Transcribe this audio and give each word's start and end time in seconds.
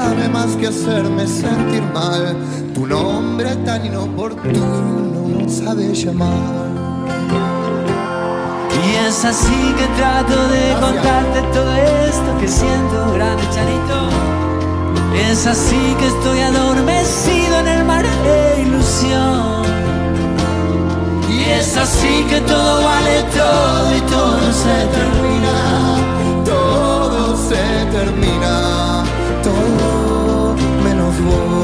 sabe 0.00 0.28
más 0.28 0.56
que 0.56 0.66
hacerme 0.68 1.26
sentir 1.26 1.82
mal. 1.92 2.34
Tu 2.74 2.86
nombre 2.86 3.50
tan 3.66 3.84
inoportuno 3.84 5.48
sabe 5.48 5.94
llamar. 5.94 6.70
Y 8.82 9.06
es 9.06 9.24
así 9.24 9.60
que 9.78 9.86
trato 9.98 10.38
de 10.54 10.64
contarte 10.84 11.38
todo 11.56 11.72
esto 12.08 12.28
que 12.40 12.48
siento, 12.48 12.96
grande 13.14 13.44
chanito. 13.54 13.98
Es 15.28 15.46
así 15.46 15.84
que 15.98 16.06
estoy 16.06 16.40
adormecido 16.40 17.54
en 17.62 17.68
el 17.68 17.84
mar 17.84 18.06
de 18.26 18.62
ilusión. 18.62 19.62
Y 21.28 21.38
es 21.58 21.76
así 21.76 22.24
que 22.30 22.40
todo 22.40 22.84
vale 22.84 23.16
todo 23.38 23.96
y 23.98 24.00
todo 24.16 24.44
se 24.64 24.76
termina. 24.96 25.56
Todo 26.44 27.36
se 27.48 27.64
termina 27.96 28.99
todo 29.42 30.56
menos 30.84 31.20
vos. 31.20 31.59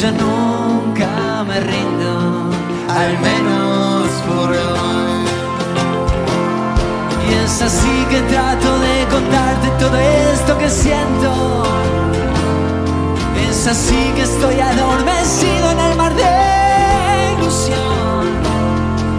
yo 0.00 0.10
nunca 0.12 1.44
me 1.46 1.60
rindo, 1.60 2.48
al 2.88 3.18
menos 3.18 4.08
por 4.26 4.50
hoy. 4.50 5.26
Y 7.28 7.34
es 7.44 7.60
así 7.60 8.06
que 8.08 8.20
trato 8.22 8.78
de 8.78 9.06
contarte 9.10 9.68
todo 9.78 9.98
esto 9.98 10.56
que 10.56 10.70
siento. 10.70 11.64
Es 13.46 13.66
así 13.66 14.12
que 14.16 14.22
estoy 14.22 14.58
adormecido 14.58 15.70
en 15.72 15.80
el 15.80 15.96
mar 15.96 16.14
de 16.14 17.34
ilusión. 17.36 18.24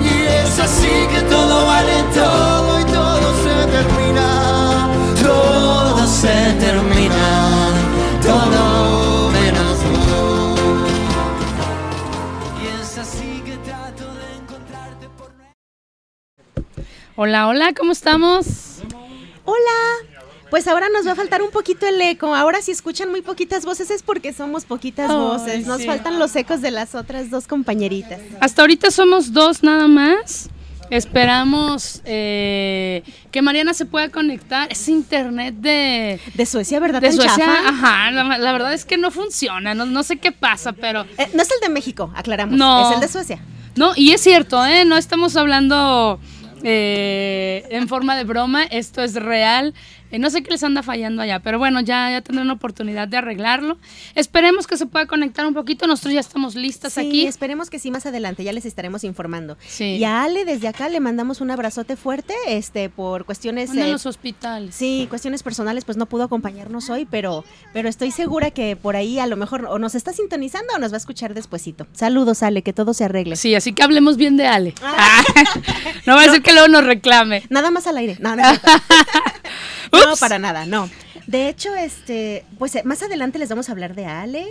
Y 0.02 0.24
es 0.24 0.58
así 0.58 1.08
que 1.14 1.22
todo 1.30 1.68
vale 1.68 2.04
todo. 2.16 2.61
Hola, 17.24 17.48
hola, 17.48 17.74
¿cómo 17.78 17.92
estamos? 17.92 18.80
Hola. 19.46 20.18
Pues 20.50 20.68
ahora 20.68 20.88
nos 20.90 21.06
va 21.06 21.12
a 21.12 21.16
faltar 21.16 21.44
un 21.44 21.52
poquito 21.52 21.86
el 21.86 22.02
eco. 22.02 22.34
Ahora 22.34 22.64
si 22.64 22.72
escuchan 22.72 23.12
muy 23.12 23.22
poquitas 23.22 23.64
voces 23.64 23.92
es 23.92 24.02
porque 24.02 24.34
somos 24.34 24.66
poquitas 24.66 25.08
voces. 25.08 25.68
Nos 25.68 25.86
faltan 25.86 26.18
los 26.18 26.36
ecos 26.36 26.62
de 26.62 26.72
las 26.72 26.96
otras 26.96 27.30
dos 27.30 27.46
compañeritas. 27.46 28.20
Hasta 28.40 28.64
ahorita 28.64 28.90
somos 28.90 29.34
dos 29.34 29.62
nada 29.62 29.88
más. 29.88 30.50
Esperamos 30.90 32.02
eh, 32.06 33.04
que 33.30 33.44
Mariana 33.44 33.76
se 33.76 33.86
pueda 33.86 34.10
conectar. 34.10 34.72
Es 34.72 34.90
internet 34.90 35.54
de... 35.60 36.20
De 36.34 36.46
Suecia, 36.48 36.80
¿verdad? 36.80 37.02
De 37.02 37.12
Suecia, 37.12 37.46
ajá. 37.68 38.10
La, 38.10 38.52
verdad 38.52 38.74
es 38.74 38.84
que 38.84 38.98
no 38.98 39.12
funciona. 39.12 39.76
No, 39.76 40.02
sé 40.02 40.18
qué 40.18 40.32
pasa, 40.32 40.72
pero... 40.72 41.06
Eh, 41.20 41.30
no 41.36 41.44
es 41.44 41.52
el 41.52 41.60
de 41.62 41.70
México, 41.70 42.12
aclaramos. 42.16 42.58
No. 42.58 42.90
Es 42.90 42.96
el 42.96 43.02
de 43.02 43.08
Suecia. 43.08 43.40
No, 43.76 43.94
y 43.96 44.12
es 44.12 44.22
cierto, 44.22 44.66
¿eh? 44.66 44.86
No 44.86 44.98
estamos 44.98 45.36
hablando 45.36 46.20
eh, 46.64 47.66
en 47.70 47.88
forma 47.88 48.16
de 48.16 48.24
broma, 48.24 48.64
esto 48.64 49.02
es 49.02 49.16
real. 49.16 49.74
Eh, 50.12 50.20
no 50.20 50.30
sé 50.30 50.44
qué 50.44 50.52
les 50.52 50.64
anda 50.64 50.84
fallando 50.84 51.22
allá, 51.22 51.40
pero 51.40 51.58
bueno, 51.60 51.82
ya, 51.82 52.12
ya 52.12 52.22
tendrán 52.22 52.48
la 52.48 52.54
oportunidad 52.54 53.08
de 53.08 53.18
arreglarlo. 53.18 53.78
Esperemos 54.16 54.68
que 54.68 54.78
se 54.78 54.86
pueda 54.86 55.06
conectar 55.06 55.46
un 55.46 55.54
poquito. 55.54 55.88
Nosotros 55.88 56.14
ya 56.14 56.20
estamos 56.20 56.56
listas 56.56 56.94
sí, 56.94 57.00
aquí. 57.00 57.26
Esperemos 57.26 57.70
que 57.70 57.80
sí, 57.80 57.92
más 57.92 58.06
adelante 58.06 58.44
ya 58.44 58.54
les 58.54 58.66
estaremos 58.66 59.04
informando. 59.04 59.58
Y 59.80 60.04
a 60.04 60.24
Ale, 60.24 60.46
desde 60.46 60.68
acá 60.68 60.90
le 60.90 61.00
mandamos 61.00 61.42
un 61.42 61.52
abrazote 61.52 61.96
fuerte, 61.96 62.34
este, 62.48 62.90
por 62.90 63.26
cuestiones. 63.26 63.72
en 63.72 63.80
eh, 63.80 63.92
los 63.92 64.06
hospitales. 64.06 64.76
Sí, 64.76 65.08
cuestiones 65.10 65.44
personales, 65.44 65.86
pues 65.86 65.98
no 65.98 66.06
pudo 66.06 66.24
acompañarnos 66.24 66.90
hoy, 66.90 67.08
pero, 67.10 67.44
pero 67.74 67.90
estoy 67.90 68.12
segura 68.12 68.52
que 68.52 68.76
por 68.76 68.96
ahí 68.96 69.20
a 69.20 69.28
lo 69.28 69.38
mejor 69.38 69.66
o 69.66 69.80
nos 69.80 69.96
está 69.96 70.14
sintonizando 70.14 70.74
o 70.76 70.80
nos 70.80 70.92
va 70.92 70.96
a 70.96 70.98
escuchar 70.98 71.34
despuesito. 71.34 71.88
Saludos, 71.94 72.44
Ale, 72.44 72.62
que 72.62 72.74
todo 72.74 72.94
se 72.94 73.06
arregle. 73.06 73.36
Sí, 73.36 73.56
así 73.56 73.74
que 73.74 73.84
hablemos 73.84 74.18
bien 74.18 74.38
de 74.38 74.48
Ale. 74.48 74.74
Ah. 74.82 75.24
no 76.06 76.16
va 76.16 76.24
a 76.24 76.30
ser 76.30 76.42
que 76.42 76.54
luego 76.54 76.68
nos 76.68 76.84
reclame. 76.84 77.44
Nada 77.50 77.72
más 77.72 77.88
al 77.88 77.98
aire. 77.98 78.18
No, 78.20 78.36
no. 78.36 78.44
No, 80.06 80.16
para 80.18 80.40
nada, 80.40 80.66
no. 80.66 80.90
De 81.28 81.50
hecho, 81.50 81.76
este, 81.76 82.44
pues 82.58 82.76
eh, 82.76 82.84
más 82.84 83.02
adelante 83.02 83.40
les 83.40 83.50
vamos 83.50 83.70
a 83.70 83.72
hablar 83.72 83.96
de 83.96 84.06
Ale 84.06 84.48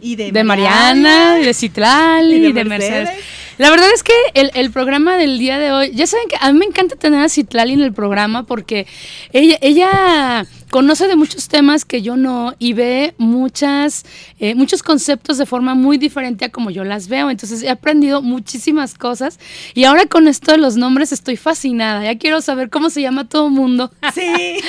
y 0.00 0.16
de, 0.16 0.32
de 0.32 0.44
Mariana, 0.44 1.38
y 1.40 1.44
de 1.44 1.54
Citlal 1.54 2.32
y, 2.32 2.52
de, 2.52 2.64
Mercedes. 2.64 3.10
La 3.58 3.70
verdad 3.70 3.88
es 3.94 4.02
que 4.02 4.12
el, 4.34 4.50
el, 4.54 4.70
programa 4.72 5.16
del 5.16 5.38
día 5.38 5.58
de 5.58 5.72
hoy, 5.72 5.92
ya 5.94 6.06
saben 6.06 6.28
que 6.28 6.36
a 6.40 6.52
mí 6.52 6.58
me 6.58 6.64
encanta 6.64 6.96
tener 6.96 7.20
a 7.20 7.28
Citlali 7.28 7.72
en 7.74 7.82
el 7.82 7.92
programa 7.92 8.44
porque 8.44 8.86
ella, 9.32 9.58
ella 9.60 10.44
conoce 10.74 11.06
de 11.06 11.14
muchos 11.14 11.46
temas 11.46 11.84
que 11.84 12.02
yo 12.02 12.16
no 12.16 12.52
y 12.58 12.72
ve 12.72 13.14
muchas, 13.16 14.04
eh, 14.40 14.56
muchos 14.56 14.82
conceptos 14.82 15.38
de 15.38 15.46
forma 15.46 15.76
muy 15.76 15.98
diferente 15.98 16.44
a 16.44 16.48
como 16.48 16.68
yo 16.72 16.82
las 16.82 17.06
veo. 17.06 17.30
Entonces 17.30 17.62
he 17.62 17.70
aprendido 17.70 18.22
muchísimas 18.22 18.94
cosas 18.94 19.38
y 19.74 19.84
ahora 19.84 20.06
con 20.06 20.26
esto 20.26 20.50
de 20.50 20.58
los 20.58 20.76
nombres 20.76 21.12
estoy 21.12 21.36
fascinada. 21.36 22.02
Ya 22.02 22.18
quiero 22.18 22.40
saber 22.40 22.70
cómo 22.70 22.90
se 22.90 23.02
llama 23.02 23.28
todo 23.28 23.50
mundo. 23.50 23.92
Sí, 24.14 24.60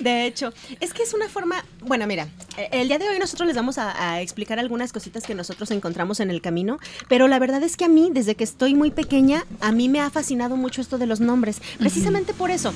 de 0.00 0.26
hecho, 0.26 0.52
es 0.80 0.92
que 0.92 1.02
es 1.02 1.14
una 1.14 1.28
forma, 1.28 1.64
bueno, 1.80 2.06
mira, 2.06 2.28
el 2.72 2.88
día 2.88 2.98
de 2.98 3.08
hoy 3.08 3.18
nosotros 3.18 3.46
les 3.46 3.56
vamos 3.56 3.78
a, 3.78 4.12
a 4.12 4.20
explicar 4.20 4.58
algunas 4.58 4.92
cositas 4.92 5.24
que 5.24 5.34
nosotros 5.34 5.70
encontramos 5.70 6.20
en 6.20 6.30
el 6.30 6.42
camino, 6.42 6.78
pero 7.08 7.26
la 7.26 7.38
verdad 7.38 7.62
es 7.62 7.76
que 7.76 7.86
a 7.86 7.88
mí, 7.88 8.05
desde 8.12 8.34
que 8.34 8.44
estoy 8.44 8.74
muy 8.74 8.90
pequeña, 8.90 9.44
a 9.60 9.72
mí 9.72 9.88
me 9.88 10.00
ha 10.00 10.10
fascinado 10.10 10.56
mucho 10.56 10.80
esto 10.80 10.98
de 10.98 11.06
los 11.06 11.20
nombres, 11.20 11.60
precisamente 11.78 12.32
por 12.32 12.50
eso. 12.50 12.72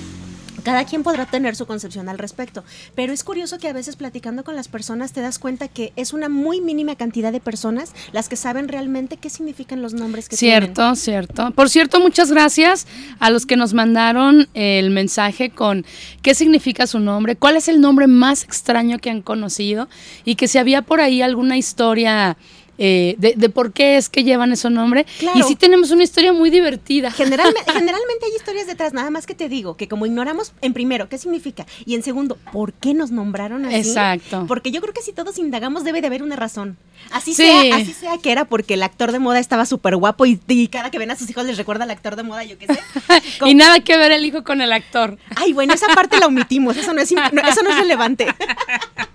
Cada 0.62 0.84
quien 0.84 1.02
podrá 1.02 1.26
tener 1.26 1.56
su 1.56 1.66
concepción 1.66 2.08
al 2.08 2.18
respecto, 2.18 2.64
pero 2.94 3.12
es 3.12 3.24
curioso 3.24 3.58
que 3.58 3.68
a 3.68 3.72
veces 3.72 3.96
platicando 3.96 4.44
con 4.44 4.56
las 4.56 4.68
personas 4.68 5.12
te 5.12 5.20
das 5.20 5.38
cuenta 5.38 5.68
que 5.68 5.92
es 5.96 6.12
una 6.12 6.28
muy 6.28 6.60
mínima 6.60 6.96
cantidad 6.96 7.32
de 7.32 7.40
personas 7.40 7.92
las 8.12 8.28
que 8.28 8.36
saben 8.36 8.68
realmente 8.68 9.16
qué 9.16 9.30
significan 9.30 9.80
los 9.80 9.94
nombres 9.94 10.28
que 10.28 10.36
cierto, 10.36 10.74
tienen. 10.74 10.96
Cierto, 10.96 11.32
cierto. 11.32 11.50
Por 11.52 11.70
cierto, 11.70 12.00
muchas 12.00 12.30
gracias 12.30 12.86
a 13.20 13.30
los 13.30 13.46
que 13.46 13.56
nos 13.56 13.72
mandaron 13.72 14.48
el 14.54 14.90
mensaje 14.90 15.50
con 15.50 15.86
qué 16.22 16.34
significa 16.34 16.86
su 16.86 16.98
nombre, 16.98 17.36
cuál 17.36 17.56
es 17.56 17.68
el 17.68 17.80
nombre 17.80 18.06
más 18.06 18.44
extraño 18.44 18.98
que 18.98 19.10
han 19.10 19.22
conocido 19.22 19.88
y 20.24 20.34
que 20.34 20.46
si 20.46 20.58
había 20.58 20.82
por 20.82 21.00
ahí 21.00 21.22
alguna 21.22 21.56
historia 21.56 22.36
eh, 22.82 23.14
de, 23.18 23.34
de, 23.36 23.50
por 23.50 23.74
qué 23.74 23.98
es 23.98 24.08
que 24.08 24.24
llevan 24.24 24.52
ese 24.52 24.70
nombre. 24.70 25.04
Claro. 25.18 25.38
Y 25.38 25.42
sí 25.42 25.54
tenemos 25.54 25.90
una 25.90 26.02
historia 26.02 26.32
muy 26.32 26.48
divertida. 26.48 27.10
Generalmente, 27.10 27.60
generalmente 27.72 28.24
hay 28.24 28.34
historias 28.34 28.66
detrás, 28.66 28.94
nada 28.94 29.10
más 29.10 29.26
que 29.26 29.34
te 29.34 29.50
digo, 29.50 29.76
que 29.76 29.86
como 29.86 30.06
ignoramos 30.06 30.54
en 30.62 30.72
primero 30.72 31.06
qué 31.10 31.18
significa 31.18 31.66
y 31.84 31.94
en 31.94 32.02
segundo, 32.02 32.38
¿por 32.52 32.72
qué 32.72 32.94
nos 32.94 33.10
nombraron 33.10 33.66
así? 33.66 33.76
Exacto. 33.76 34.46
Porque 34.48 34.70
yo 34.70 34.80
creo 34.80 34.94
que 34.94 35.02
si 35.02 35.12
todos 35.12 35.36
indagamos 35.36 35.84
debe 35.84 36.00
de 36.00 36.06
haber 36.06 36.22
una 36.22 36.36
razón. 36.36 36.78
Así, 37.10 37.34
sí. 37.34 37.42
sea, 37.42 37.76
así 37.76 37.92
sea 37.92 38.16
que 38.16 38.32
era 38.32 38.46
porque 38.46 38.74
el 38.74 38.82
actor 38.82 39.12
de 39.12 39.18
moda 39.18 39.40
estaba 39.40 39.66
súper 39.66 39.96
guapo 39.96 40.24
y, 40.24 40.40
y, 40.48 40.68
cada 40.68 40.90
que 40.90 40.98
ven 40.98 41.10
a 41.10 41.16
sus 41.16 41.28
hijos 41.28 41.44
les 41.44 41.58
recuerda 41.58 41.84
al 41.84 41.90
actor 41.90 42.16
de 42.16 42.22
moda, 42.22 42.44
yo 42.44 42.56
qué 42.56 42.66
sé. 42.66 42.80
y 43.44 43.54
nada 43.54 43.80
que 43.80 43.98
ver 43.98 44.12
el 44.12 44.24
hijo 44.24 44.42
con 44.42 44.62
el 44.62 44.72
actor. 44.72 45.18
Ay, 45.36 45.52
bueno, 45.52 45.74
esa 45.74 45.88
parte 45.88 46.18
la 46.18 46.28
omitimos, 46.28 46.78
eso 46.78 46.94
no 46.94 47.02
es, 47.02 47.12
no, 47.12 47.42
eso 47.42 47.62
no 47.62 47.70
es 47.70 47.76
relevante. 47.76 48.26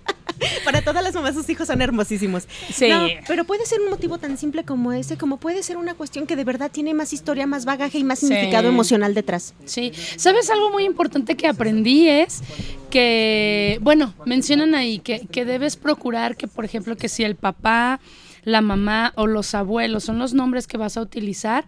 Para 0.65 0.81
todas 0.81 1.03
las 1.03 1.13
mamás, 1.13 1.35
sus 1.35 1.49
hijos 1.49 1.67
son 1.67 1.81
hermosísimos. 1.81 2.47
Sí. 2.73 2.89
No, 2.89 3.07
pero 3.27 3.45
puede 3.45 3.65
ser 3.65 3.81
un 3.81 3.89
motivo 3.89 4.17
tan 4.17 4.37
simple 4.37 4.63
como 4.63 4.93
ese, 4.93 5.17
como 5.17 5.37
puede 5.37 5.63
ser 5.63 5.77
una 5.77 5.93
cuestión 5.93 6.27
que 6.27 6.35
de 6.35 6.43
verdad 6.43 6.71
tiene 6.71 6.93
más 6.93 7.13
historia, 7.13 7.47
más 7.47 7.65
bagaje 7.65 7.97
y 7.97 8.03
más 8.03 8.19
sí. 8.19 8.27
significado 8.27 8.67
emocional 8.67 9.13
detrás. 9.13 9.53
Sí. 9.65 9.91
¿Sabes 10.17 10.49
algo 10.49 10.71
muy 10.71 10.85
importante 10.85 11.35
que 11.35 11.47
aprendí 11.47 12.07
es 12.07 12.41
que, 12.89 13.79
bueno, 13.81 14.13
mencionan 14.25 14.75
ahí 14.75 14.99
que, 14.99 15.27
que 15.27 15.45
debes 15.45 15.75
procurar 15.75 16.35
que, 16.37 16.47
por 16.47 16.65
ejemplo, 16.65 16.95
que 16.95 17.09
si 17.09 17.23
el 17.23 17.35
papá, 17.35 17.99
la 18.43 18.61
mamá 18.61 19.11
o 19.15 19.27
los 19.27 19.53
abuelos 19.55 20.05
son 20.05 20.19
los 20.19 20.33
nombres 20.33 20.67
que 20.67 20.77
vas 20.77 20.97
a 20.97 21.01
utilizar, 21.01 21.65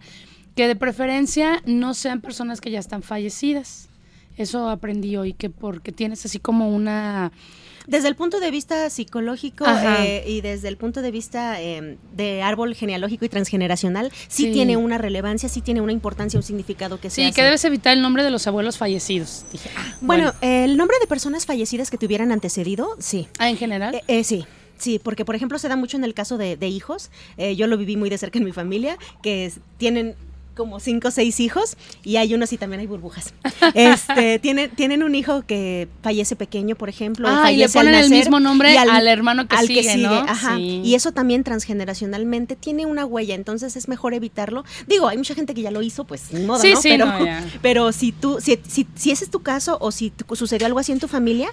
que 0.54 0.66
de 0.66 0.76
preferencia 0.76 1.62
no 1.66 1.94
sean 1.94 2.20
personas 2.20 2.60
que 2.60 2.70
ya 2.70 2.78
están 2.78 3.02
fallecidas. 3.02 3.88
Eso 4.36 4.70
aprendí 4.70 5.16
hoy, 5.16 5.32
que 5.32 5.50
porque 5.50 5.92
tienes 5.92 6.24
así 6.24 6.38
como 6.38 6.74
una 6.74 7.32
desde 7.88 8.06
el 8.08 8.14
punto 8.14 8.38
de 8.38 8.50
vista 8.50 8.88
psicológico 8.90 9.64
eh, 9.66 10.22
y 10.26 10.42
desde 10.42 10.68
el 10.68 10.76
punto 10.76 11.02
de 11.02 11.10
vista 11.10 11.60
eh, 11.60 11.96
de 12.14 12.42
árbol 12.42 12.74
genealógico 12.74 13.24
y 13.24 13.28
transgeneracional, 13.30 14.12
sí, 14.28 14.44
sí, 14.44 14.52
tiene 14.52 14.76
una 14.76 14.98
relevancia, 14.98 15.48
sí 15.48 15.62
tiene 15.62 15.80
una 15.80 15.92
importancia, 15.92 16.38
un 16.38 16.44
significado 16.44 17.00
que 17.00 17.08
sí, 17.08 17.22
se 17.22 17.28
Sí, 17.28 17.32
que 17.32 17.42
debes 17.42 17.64
evitar 17.64 17.94
el 17.94 18.02
nombre 18.02 18.22
de 18.22 18.30
los 18.30 18.46
abuelos 18.46 18.76
fallecidos. 18.76 19.46
Dije, 19.50 19.70
ah, 19.74 19.96
bueno, 20.02 20.24
bueno. 20.24 20.38
Eh, 20.42 20.64
el 20.64 20.76
nombre 20.76 20.98
de 21.00 21.06
personas 21.06 21.46
fallecidas 21.46 21.90
que 21.90 21.96
te 21.96 22.04
hubieran 22.04 22.30
antecedido, 22.30 22.94
sí. 22.98 23.26
Ah, 23.38 23.48
en 23.48 23.56
general. 23.56 24.00
Eh, 24.06 24.22
sí. 24.22 24.44
Sí, 24.76 25.00
porque 25.02 25.24
por 25.24 25.34
ejemplo 25.34 25.58
se 25.58 25.68
da 25.68 25.74
mucho 25.74 25.96
en 25.96 26.04
el 26.04 26.14
caso 26.14 26.38
de, 26.38 26.56
de 26.56 26.68
hijos. 26.68 27.10
Eh, 27.36 27.56
yo 27.56 27.66
lo 27.66 27.76
viví 27.76 27.96
muy 27.96 28.10
de 28.10 28.18
cerca 28.18 28.38
en 28.38 28.44
mi 28.44 28.52
familia, 28.52 28.96
que 29.22 29.52
tienen 29.76 30.14
como 30.58 30.80
cinco 30.80 31.08
o 31.08 31.10
seis 31.12 31.38
hijos 31.38 31.76
y 32.02 32.16
hay 32.16 32.34
unos 32.34 32.52
y 32.52 32.58
también 32.58 32.80
hay 32.80 32.86
burbujas. 32.86 33.32
Este, 33.74 34.38
tienen, 34.38 34.70
tienen 34.70 35.02
un 35.02 35.14
hijo 35.14 35.42
que 35.42 35.88
fallece 36.02 36.36
pequeño, 36.36 36.74
por 36.74 36.88
ejemplo. 36.88 37.28
Ah, 37.30 37.52
y 37.52 37.56
le 37.56 37.68
ponen 37.68 37.94
el 37.94 38.10
mismo 38.10 38.40
nombre 38.40 38.76
al, 38.76 38.88
al, 38.88 39.06
hermano 39.06 39.46
que 39.46 39.54
al 39.54 39.66
sigue, 39.66 39.82
que 39.82 39.92
sigue 39.92 40.06
¿no? 40.06 40.14
Ajá. 40.14 40.56
Sí. 40.56 40.80
Y 40.84 40.94
eso 40.94 41.12
también 41.12 41.44
transgeneracionalmente 41.44 42.56
tiene 42.56 42.86
una 42.86 43.04
huella, 43.04 43.34
entonces 43.34 43.76
es 43.76 43.88
mejor 43.88 44.14
evitarlo. 44.14 44.64
Digo, 44.86 45.06
hay 45.06 45.16
mucha 45.16 45.34
gente 45.34 45.54
que 45.54 45.62
ya 45.62 45.70
lo 45.70 45.82
hizo, 45.82 46.04
pues 46.04 46.32
modo, 46.32 46.60
sí, 46.60 46.72
¿no? 46.72 46.80
Sí, 46.80 46.88
pero, 46.90 47.06
no, 47.06 47.18
pero 47.62 47.92
si 47.92 48.10
tú, 48.12 48.38
si, 48.40 48.58
si, 48.66 48.86
si 48.94 49.10
ese 49.10 49.24
es 49.24 49.30
tu 49.30 49.40
caso 49.42 49.78
o 49.80 49.92
si 49.92 50.12
sucedió 50.32 50.66
algo 50.66 50.80
así 50.80 50.90
en 50.92 50.98
tu 50.98 51.08
familia, 51.08 51.50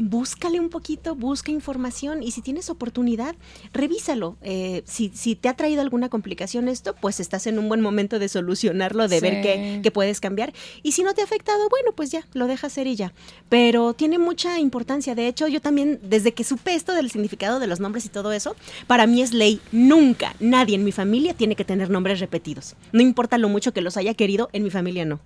búscale 0.00 0.58
un 0.58 0.70
poquito, 0.70 1.14
busca 1.14 1.52
información 1.52 2.22
y 2.22 2.30
si 2.30 2.40
tienes 2.40 2.70
oportunidad, 2.70 3.36
revísalo. 3.72 4.36
Eh, 4.40 4.82
si, 4.86 5.10
si, 5.14 5.36
te 5.36 5.48
ha 5.48 5.54
traído 5.54 5.82
alguna 5.82 6.08
complicación 6.08 6.68
esto, 6.68 6.94
pues 7.00 7.20
estás 7.20 7.46
en 7.46 7.58
un 7.58 7.68
buen 7.68 7.80
momento 7.80 8.18
de 8.18 8.28
solucionarlo, 8.40 9.08
de 9.08 9.16
sí. 9.16 9.22
ver 9.22 9.42
qué, 9.42 9.80
qué, 9.82 9.90
puedes 9.90 10.20
cambiar. 10.20 10.52
Y 10.82 10.92
si 10.92 11.02
no 11.02 11.14
te 11.14 11.20
ha 11.20 11.24
afectado, 11.24 11.68
bueno, 11.68 11.92
pues 11.92 12.10
ya, 12.10 12.26
lo 12.34 12.46
dejas 12.46 12.72
ser 12.72 12.86
y 12.86 12.96
ya. 12.96 13.12
Pero 13.48 13.94
tiene 13.94 14.18
mucha 14.18 14.58
importancia. 14.58 15.14
De 15.14 15.26
hecho, 15.26 15.48
yo 15.48 15.60
también, 15.60 16.00
desde 16.02 16.32
que 16.32 16.44
supe 16.44 16.74
esto 16.74 16.94
del 16.94 17.10
significado 17.10 17.60
de 17.60 17.66
los 17.66 17.80
nombres 17.80 18.04
y 18.04 18.08
todo 18.08 18.32
eso, 18.32 18.56
para 18.86 19.06
mí 19.06 19.22
es 19.22 19.32
ley. 19.32 19.60
Nunca, 19.72 20.34
nadie 20.40 20.74
en 20.74 20.84
mi 20.84 20.92
familia 20.92 21.34
tiene 21.34 21.56
que 21.56 21.64
tener 21.64 21.90
nombres 21.90 22.20
repetidos. 22.20 22.76
No 22.92 23.02
importa 23.02 23.38
lo 23.38 23.48
mucho 23.48 23.72
que 23.72 23.80
los 23.80 23.96
haya 23.96 24.14
querido, 24.14 24.48
en 24.52 24.64
mi 24.64 24.70
familia 24.70 25.04
no. 25.04 25.20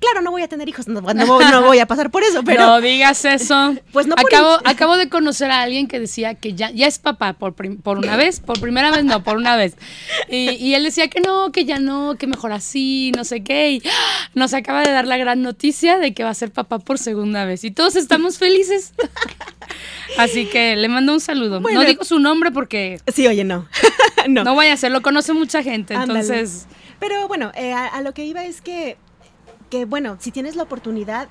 Claro, 0.00 0.20
no 0.22 0.30
voy 0.30 0.42
a 0.42 0.48
tener 0.48 0.68
hijos, 0.68 0.86
no, 0.86 1.00
no, 1.00 1.14
no, 1.14 1.62
voy 1.62 1.78
a 1.80 1.86
pasar 1.86 2.10
por 2.10 2.22
eso, 2.22 2.42
pero... 2.44 2.66
No 2.68 2.80
digas 2.80 3.24
eso. 3.24 3.74
Pues 3.92 4.06
no 4.06 4.14
acabo, 4.16 4.58
acabo 4.64 4.96
de 4.96 5.08
conocer 5.08 5.50
a 5.50 5.62
alguien 5.62 5.88
que 5.88 5.98
decía 5.98 6.34
que 6.34 6.54
ya, 6.54 6.70
ya 6.70 6.86
es 6.86 6.98
papá 6.98 7.32
por, 7.32 7.54
por 7.54 7.98
una 7.98 8.16
vez, 8.16 8.38
por 8.38 8.60
primera 8.60 8.90
vez 8.90 9.04
no, 9.04 9.24
por 9.24 9.36
una 9.36 9.56
vez. 9.56 9.76
Y, 10.28 10.50
y, 10.50 10.74
él 10.74 10.84
decía 10.84 11.08
que 11.08 11.20
no, 11.20 11.50
que 11.50 11.64
ya 11.64 11.78
no, 11.78 12.16
que 12.16 12.26
mejor 12.26 12.52
así, 12.52 13.12
no 13.16 13.24
sé 13.24 13.42
qué. 13.42 13.72
Y 13.72 13.82
nos 14.34 14.54
acaba 14.54 14.82
de 14.82 14.92
dar 14.92 15.06
la 15.06 15.16
gran 15.16 15.42
noticia 15.42 15.98
de 15.98 16.12
que 16.12 16.22
va 16.22 16.30
a 16.30 16.34
ser 16.34 16.52
papá 16.52 16.78
por 16.78 16.98
segunda 16.98 17.44
vez. 17.44 17.64
Y 17.64 17.70
todos 17.70 17.96
estamos 17.96 18.38
felices. 18.38 18.92
Así 20.18 20.46
que 20.46 20.76
le 20.76 20.88
mando 20.88 21.12
un 21.12 21.20
saludo. 21.20 21.60
Bueno, 21.60 21.82
no 21.82 21.86
digo 21.86 22.04
su 22.04 22.18
nombre 22.18 22.50
porque... 22.50 23.00
Sí, 23.12 23.26
oye, 23.26 23.44
no. 23.44 23.68
no. 24.28 24.44
No 24.44 24.54
vaya 24.54 24.72
a 24.74 24.76
ser, 24.76 24.92
lo 24.92 25.02
conoce 25.02 25.32
mucha 25.32 25.62
gente, 25.62 25.94
Ándale. 25.94 26.20
entonces... 26.20 26.66
Pero 26.98 27.28
bueno, 27.28 27.52
eh, 27.54 27.72
a, 27.72 27.86
a 27.86 28.02
lo 28.02 28.12
que 28.12 28.24
iba 28.24 28.44
es 28.44 28.60
que 28.60 28.96
que 29.70 29.84
bueno, 29.84 30.16
si 30.20 30.30
tienes 30.30 30.56
la 30.56 30.62
oportunidad, 30.62 31.28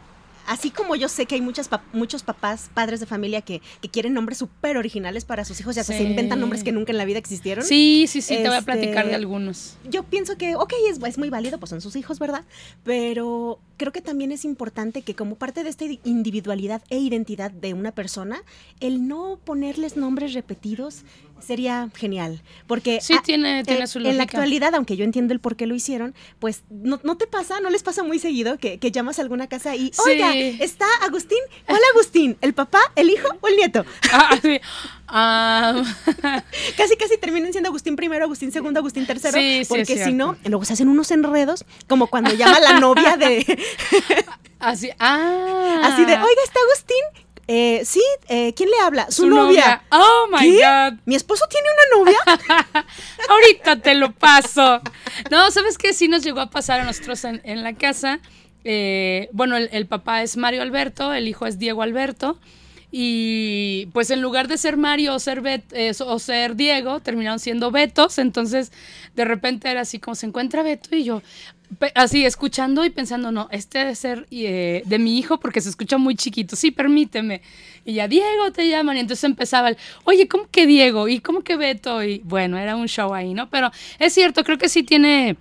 así 0.48 0.72
como 0.72 0.95
yo 0.95 1.10
sé 1.10 1.25
que 1.25 1.36
hay 1.36 1.42
muchas 1.42 1.68
pa 1.68 1.84
muchos 1.94 2.24
papás, 2.24 2.69
padres 2.74 3.00
de 3.00 3.06
familia 3.06 3.42
que, 3.42 3.62
que 3.81 3.89
quieren 3.89 4.13
nombres 4.13 4.39
súper 4.39 4.78
originales 4.78 5.25
para 5.25 5.45
sus 5.45 5.60
hijos, 5.60 5.75
ya 5.75 5.84
sí. 5.84 5.94
se 5.94 6.04
inventan 6.04 6.39
nombres 6.39 6.63
que 6.63 6.72
nunca 6.72 6.92
en 6.92 6.98
la 6.98 7.06
vida 7.06 7.19
existieron. 7.19 7.63
Sí, 7.63 8.06
sí, 8.07 8.22
sí, 8.22 8.34
este, 8.34 8.44
te 8.44 8.50
voy 8.50 8.57
a 8.57 8.62
platicar 8.62 9.07
de 9.07 9.16
algunos. 9.16 9.75
Yo 9.88 10.04
pienso 10.04 10.38
que, 10.38 10.56
ok, 10.56 10.74
es, 10.89 11.00
es, 11.03 11.17
muy 11.17 11.29
válido, 11.29 11.60
pues 11.60 11.70
son 11.70 11.82
sus 11.82 11.96
hijos, 11.96 12.17
¿verdad? 12.17 12.46
Pero 12.84 13.60
creo 13.75 13.91
que 13.91 14.01
también 14.01 14.32
es 14.32 14.46
importante 14.46 15.01
que 15.01 15.15
como 15.15 15.36
parte 15.36 15.63
de 15.63 15.70
esta 15.70 15.86
individualidad 16.03 16.82
e 16.89 16.98
identidad 16.98 17.51
de 17.51 17.74
una 17.74 17.91
persona, 17.91 18.41
el 18.79 19.08
no 19.08 19.39
ponerles 19.44 19.98
nombres 19.98 20.34
repetidos 20.34 21.03
sería 21.39 21.89
genial. 21.96 22.41
Porque 22.67 23.00
sí, 23.01 23.15
tiene, 23.24 23.63
tiene 23.63 23.88
su 23.88 24.00
lógica. 24.00 24.12
en 24.12 24.17
la 24.17 24.24
actualidad, 24.24 24.75
aunque 24.75 24.96
yo 24.96 25.03
entiendo 25.03 25.34
el 25.34 25.39
por 25.39 25.56
qué 25.56 25.65
lo 25.67 25.75
hicieron, 25.75 26.15
pues 26.39 26.63
no, 26.70 27.00
no 27.03 27.17
te 27.17 27.27
pasa, 27.27 27.60
no 27.60 27.70
les 27.70 27.84
pasa 27.84 28.03
muy 28.03 28.20
seguido 28.20 28.58
que, 28.58 28.79
que 28.79 28.91
llamas 28.91 29.20
a 29.20 29.22
alguna 29.22 29.48
casa 29.48 29.75
y, 29.75 29.91
sí. 29.94 30.01
oiga, 30.06 30.36
está 30.36 30.86
Agustín, 31.03 31.39
¿cuál 31.65 31.82
Agustín? 31.94 32.38
¿El 32.41 32.53
papá, 32.53 32.79
el 32.96 33.10
hijo 33.10 33.27
o 33.39 33.48
el 33.48 33.56
nieto? 33.56 33.86
Ah, 34.12 34.38
sí. 34.41 34.60
Um... 35.10 35.86
casi, 36.77 36.98
casi 36.98 37.17
terminan 37.17 37.51
siendo 37.51 37.70
Agustín 37.70 37.96
primero, 37.96 38.25
Agustín 38.25 38.51
segundo, 38.51 38.79
Agustín 38.79 39.06
tercero. 39.06 39.38
Sí, 39.38 39.63
porque 39.67 39.86
sí, 39.86 40.03
si 40.03 40.13
no, 40.13 40.36
luego 40.46 40.65
se 40.65 40.74
hacen 40.74 40.89
unos 40.89 41.12
enredos, 41.12 41.65
como 41.88 42.08
cuando 42.08 42.34
llama 42.34 42.60
la 42.60 42.79
novia 42.79 43.17
de. 43.17 43.46
Así, 44.60 44.89
ah. 45.00 45.82
Así 45.84 46.03
de, 46.03 46.13
oiga, 46.13 46.44
está 46.44 46.60
Agustín. 46.60 47.26
Eh, 47.50 47.84
sí, 47.86 48.01
eh, 48.27 48.54
¿quién 48.56 48.70
le 48.70 48.77
habla? 48.84 49.06
Su, 49.10 49.24
Su 49.24 49.27
novia. 49.30 49.62
novia. 49.63 49.84
Oh 49.92 50.27
my 50.32 50.39
¿Qué? 50.39 50.58
God. 50.58 51.00
¿Mi 51.06 51.16
esposo 51.16 51.46
tiene 51.50 51.68
una 51.72 52.04
novia? 52.04 52.86
Ahorita 53.30 53.80
te 53.82 53.96
lo 53.96 54.12
paso. 54.13 54.82
No, 55.32 55.50
¿sabes 55.51 55.77
qué? 55.77 55.94
Sí 55.94 56.08
nos 56.08 56.24
llegó 56.24 56.42
a 56.42 56.50
pasar 56.50 56.82
a 56.82 56.84
nosotros 56.84 57.24
en, 57.24 57.42
en 57.46 57.63
la 57.63 57.74
casa. 57.74 58.20
Eh, 58.66 59.30
bueno, 59.32 59.56
el, 59.56 59.70
el, 59.72 59.86
papá 59.88 60.24
es 60.24 60.36
Mario 60.36 60.62
Alberto, 60.62 61.13
el 61.13 61.27
hijo 61.27 61.46
es 61.46 61.58
Diego 61.58 61.84
Alberto. 61.84 62.38
y 62.92 63.86
pues 63.94 64.10
en 64.12 64.22
lugar 64.22 64.48
de 64.48 64.58
ser 64.58 64.75
Mario 64.77 65.13
o 65.16 65.20
ser, 65.20 65.42
Bet- 65.42 65.72
eh, 65.74 65.92
o 66.06 66.20
ser 66.20 66.56
Diego, 66.56 67.00
terminaron 67.01 67.39
siendo 67.39 67.70
Betos, 67.72 68.18
entonces 68.18 68.72
de 69.16 69.25
repente 69.25 69.70
era 69.70 69.82
así 69.82 70.00
como 70.00 70.16
se 70.16 70.25
encuentra 70.25 70.63
Beto 70.63 70.96
y 70.96 71.04
yo 71.04 71.22
así 71.95 72.25
escuchando 72.25 72.86
y 72.86 72.89
pensando, 72.89 73.31
no, 73.31 73.47
este 73.51 73.79
debe 73.79 73.95
ser 73.95 74.27
eh, 74.31 74.83
de 74.86 75.00
mi 75.00 75.17
hijo 75.17 75.39
porque 75.39 75.62
se 75.62 75.69
escucha 75.69 75.97
muy 75.97 76.15
chiquito, 76.15 76.55
sí, 76.55 76.71
permíteme. 76.71 77.41
Y 77.86 77.93
ya, 77.93 78.07
Diego 78.07 78.51
te 78.51 78.67
llaman 78.67 78.97
y 78.97 79.01
entonces 79.01 79.24
empezaba 79.24 79.69
el, 79.69 79.77
oye, 80.03 80.27
¿cómo 80.27 80.47
que 80.50 80.65
Diego? 80.65 81.07
¿Y 81.07 81.19
cómo 81.19 81.41
que 81.41 81.55
Beto? 81.55 82.03
Y 82.03 82.21
bueno, 82.24 82.57
era 82.57 82.75
un 82.75 82.88
show 82.88 83.13
ahí, 83.13 83.33
¿no? 83.33 83.50
Pero 83.50 83.71
es 84.00 84.13
cierto, 84.13 84.43
creo 84.43 84.57
que 84.57 84.69
sí 84.69 84.83
tiene 84.83 85.38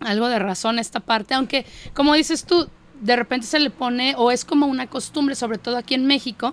algo 0.00 0.28
de 0.28 0.38
razón 0.38 0.78
esta 0.78 1.00
parte, 1.00 1.34
aunque 1.34 1.64
como 1.94 2.14
dices 2.14 2.44
tú, 2.44 2.68
de 3.00 3.16
repente 3.16 3.46
se 3.46 3.58
le 3.58 3.70
pone, 3.70 4.14
o 4.16 4.30
es 4.30 4.44
como 4.44 4.66
una 4.66 4.86
costumbre, 4.86 5.34
sobre 5.34 5.58
todo 5.58 5.76
aquí 5.76 5.94
en 5.94 6.06
México, 6.06 6.52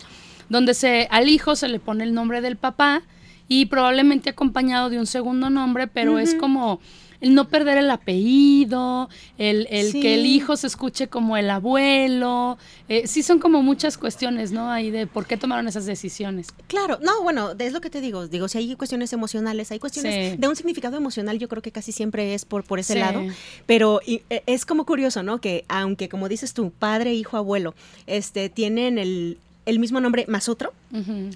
donde 0.49 0.73
se, 0.73 1.07
al 1.11 1.29
hijo 1.29 1.55
se 1.55 1.69
le 1.69 1.79
pone 1.79 2.03
el 2.03 2.13
nombre 2.13 2.41
del 2.41 2.57
papá 2.57 3.03
y 3.47 3.65
probablemente 3.65 4.29
acompañado 4.29 4.89
de 4.89 4.99
un 4.99 5.05
segundo 5.05 5.49
nombre, 5.49 5.87
pero 5.87 6.19
es 6.19 6.35
como 6.35 6.79
el 7.21 7.33
no 7.35 7.47
perder 7.47 7.77
el 7.77 7.89
apellido, 7.91 9.09
el, 9.37 9.67
el 9.69 9.91
Sí. 9.91 10.01
que 10.01 10.15
el 10.15 10.25
hijo 10.25 10.57
se 10.57 10.67
escuche 10.67 11.07
como 11.07 11.37
el 11.37 11.49
abuelo. 11.49 12.57
eh, 12.89 13.07
sí 13.07 13.23
son 13.23 13.39
como 13.39 13.61
muchas 13.63 13.97
cuestiones, 13.97 14.51
¿no? 14.51 14.69
Ahí 14.69 14.91
de 14.91 15.07
por 15.07 15.25
qué 15.25 15.37
tomaron 15.37 15.67
esas 15.67 15.85
decisiones. 15.85 16.47
Claro, 16.67 16.99
no, 17.01 17.21
bueno, 17.23 17.51
es 17.57 17.71
lo 17.71 17.79
que 17.79 17.89
te 17.89 18.01
digo. 18.01 18.27
Digo, 18.27 18.47
si 18.49 18.57
hay 18.57 18.75
cuestiones 18.75 19.13
emocionales, 19.13 19.71
hay 19.71 19.79
cuestiones 19.79 20.31
Sí. 20.33 20.37
de 20.37 20.47
un 20.47 20.55
significado 20.57 20.97
emocional, 20.97 21.39
yo 21.39 21.47
creo 21.47 21.61
que 21.61 21.71
casi 21.71 21.91
siempre 21.93 22.33
es 22.33 22.43
por, 22.43 22.63
por 22.65 22.79
ese 22.79 22.93
Sí. 22.93 22.99
lado. 22.99 23.21
Pero 23.65 24.01
y, 24.05 24.23
e, 24.29 24.43
es 24.45 24.65
como 24.65 24.85
curioso, 24.85 25.23
¿no? 25.23 25.39
Que 25.39 25.63
aunque, 25.69 26.09
como 26.09 26.27
dices 26.27 26.53
tú, 26.53 26.71
padre, 26.77 27.13
hijo, 27.13 27.37
abuelo, 27.37 27.75
este, 28.07 28.49
tienen 28.49 28.97
el, 28.97 29.37
el 29.65 29.79
mismo 29.79 30.01
nombre 30.01 30.25
más 30.27 30.49
otro, 30.49 30.73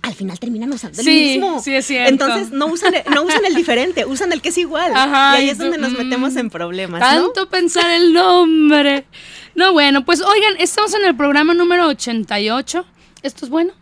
al 0.01 0.13
final 0.13 0.39
terminan 0.39 0.71
usando 0.71 0.99
el 0.99 1.05
mismo. 1.07 1.61
sí 1.61 1.73
es 1.75 1.85
cierto. 1.85 2.09
Entonces 2.09 2.51
no 2.51 2.67
usan, 2.67 2.95
el, 2.95 3.03
no 3.13 3.23
usan 3.23 3.45
el 3.45 3.53
diferente, 3.55 4.05
usan 4.05 4.31
el 4.31 4.41
que 4.41 4.49
es 4.49 4.57
igual. 4.57 4.91
Ajá, 4.95 5.35
y 5.39 5.43
ahí 5.43 5.49
es 5.49 5.57
donde 5.57 5.77
nos 5.77 5.91
mm, 5.91 5.97
metemos 5.97 6.35
en 6.35 6.49
problemas, 6.49 7.01
¿no? 7.01 7.23
Tanto 7.23 7.49
pensar 7.49 7.89
el 7.91 8.13
nombre. 8.13 9.05
No, 9.53 9.73
bueno, 9.73 10.03
pues 10.05 10.21
oigan, 10.21 10.55
estamos 10.59 10.93
en 10.95 11.05
el 11.05 11.15
programa 11.15 11.53
número 11.53 11.87
88. 11.87 12.85
¿Esto 13.21 13.45
es 13.45 13.49
bueno? 13.49 13.73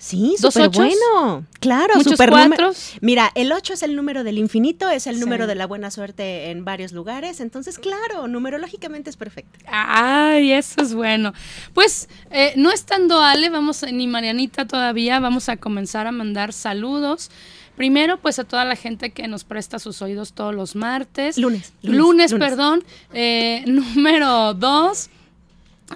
Sí, 0.00 0.36
¿Dos 0.40 0.54
súper 0.54 0.70
bueno. 0.70 1.44
Claro, 1.58 1.94
¿Muchos 1.96 2.12
súper 2.12 2.30
cuatros? 2.30 2.92
Mira, 3.00 3.32
el 3.34 3.50
8 3.50 3.74
es 3.74 3.82
el 3.82 3.96
número 3.96 4.22
del 4.22 4.38
infinito, 4.38 4.88
es 4.88 5.08
el 5.08 5.16
Sí. 5.16 5.20
número 5.20 5.48
de 5.48 5.56
la 5.56 5.66
buena 5.66 5.90
suerte 5.90 6.50
en 6.50 6.64
varios 6.64 6.92
lugares. 6.92 7.40
Entonces, 7.40 7.80
claro, 7.80 8.28
numerológicamente 8.28 9.10
es 9.10 9.16
perfecto. 9.16 9.58
Ay, 9.66 10.52
eso 10.52 10.80
es 10.82 10.94
bueno. 10.94 11.32
Pues 11.74 12.08
eh, 12.30 12.52
no 12.56 12.70
estando 12.70 13.20
Ale, 13.22 13.50
vamos, 13.50 13.82
ni 13.92 14.06
Marianita 14.06 14.68
todavía, 14.68 15.18
vamos 15.18 15.48
a 15.48 15.56
comenzar 15.56 16.06
a 16.06 16.12
mandar 16.12 16.52
saludos. 16.52 17.30
Primero, 17.76 18.18
pues 18.18 18.38
a 18.38 18.44
toda 18.44 18.64
la 18.64 18.76
gente 18.76 19.10
que 19.10 19.26
nos 19.26 19.42
presta 19.42 19.80
sus 19.80 20.00
oídos 20.00 20.32
todos 20.32 20.54
los 20.54 20.76
martes. 20.76 21.38
Lunes, 21.38 21.72
Lunes, 21.82 21.98
lunes, 21.98 22.32
lunes. 22.32 22.48
perdón. 22.48 22.84
Eh, 23.12 23.64
número 23.66 24.54
dos, 24.54 25.10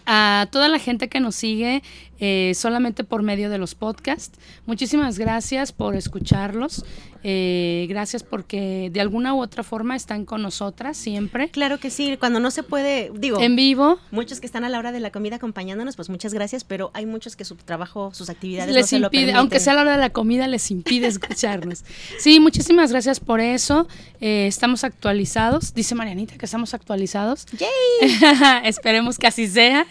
a 0.06 0.49
toda 0.50 0.68
la 0.68 0.78
gente 0.78 1.09
que 1.09 1.21
nos 1.21 1.35
sigue 1.37 1.82
eh, 2.24 2.52
solamente 2.54 3.02
por 3.02 3.24
medio 3.24 3.50
de 3.50 3.58
los 3.58 3.74
podcasts. 3.74 4.38
Muchísimas 4.64 5.18
gracias 5.18 5.72
por 5.72 5.96
escucharlos. 5.96 6.84
Eh, 7.24 7.86
gracias 7.88 8.22
porque 8.22 8.90
de 8.92 9.00
alguna 9.00 9.34
u 9.34 9.40
otra 9.42 9.62
forma 9.62 9.94
están 9.96 10.24
con 10.24 10.42
nosotras 10.42 10.96
siempre. 10.96 11.48
Claro 11.50 11.78
que 11.78 11.90
sí, 11.90 12.16
cuando 12.18 12.40
no 12.40 12.50
se 12.50 12.62
puede, 12.62 13.10
digo, 13.14 13.40
En 13.40 13.54
vivo. 13.56 13.98
muchos 14.10 14.40
que 14.40 14.46
están 14.46 14.64
a 14.64 14.68
la 14.68 14.78
hora 14.78 14.90
de 14.92 15.00
la 15.00 15.10
comida 15.10 15.36
acompañándonos, 15.36 15.96
pues 15.96 16.08
muchas 16.10 16.34
gracias, 16.34 16.64
pero 16.64 16.90
hay 16.94 17.06
muchos 17.06 17.36
que 17.36 17.44
su 17.44 17.54
trabajo, 17.56 18.12
sus 18.12 18.28
actividades 18.30 18.68
no 18.70 18.74
les 18.74 18.88
se 18.88 18.98
lo 18.98 19.06
impide, 19.06 19.32
aunque 19.34 19.60
sea 19.60 19.74
la 19.74 19.82
hora 19.82 19.92
de 19.92 19.98
la 19.98 20.10
comida, 20.10 20.46
les 20.48 20.70
impide 20.70 21.06
escucharnos. 21.06 21.84
Sí, 22.18 22.40
muchísimas 22.40 22.90
gracias 22.90 23.20
por 23.20 23.40
eso. 23.40 23.86
Eh, 24.20 24.46
estamos 24.46 24.84
actualizados. 24.84 25.74
Dice 25.74 25.94
Marianita 25.94 26.36
que 26.38 26.44
estamos 26.46 26.74
actualizados. 26.74 27.46
Esperemos 28.64 29.18
que 29.18 29.26
así 29.26 29.46
sea. 29.48 29.86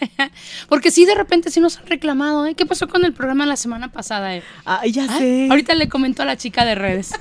Porque 0.68 0.90
sí, 0.90 1.04
de 1.04 1.14
repente 1.14 1.50
sí 1.50 1.60
nos 1.60 1.78
han 1.78 1.86
reclamado. 1.86 2.46
¿eh? 2.46 2.54
¿Qué 2.54 2.66
pasó 2.66 2.88
con 2.88 3.04
el 3.04 3.12
programa 3.12 3.46
la 3.46 3.56
semana 3.56 3.90
pasada? 3.92 4.36
eh? 4.36 4.42
Ay, 4.64 4.92
ya 4.92 5.06
Ay, 5.08 5.18
sé. 5.18 5.46
ahorita 5.50 5.74
le 5.74 5.88
comentó 5.88 6.22
a 6.22 6.26
la 6.26 6.36
chica 6.36 6.64
de 6.64 6.74
redes. 6.74 7.12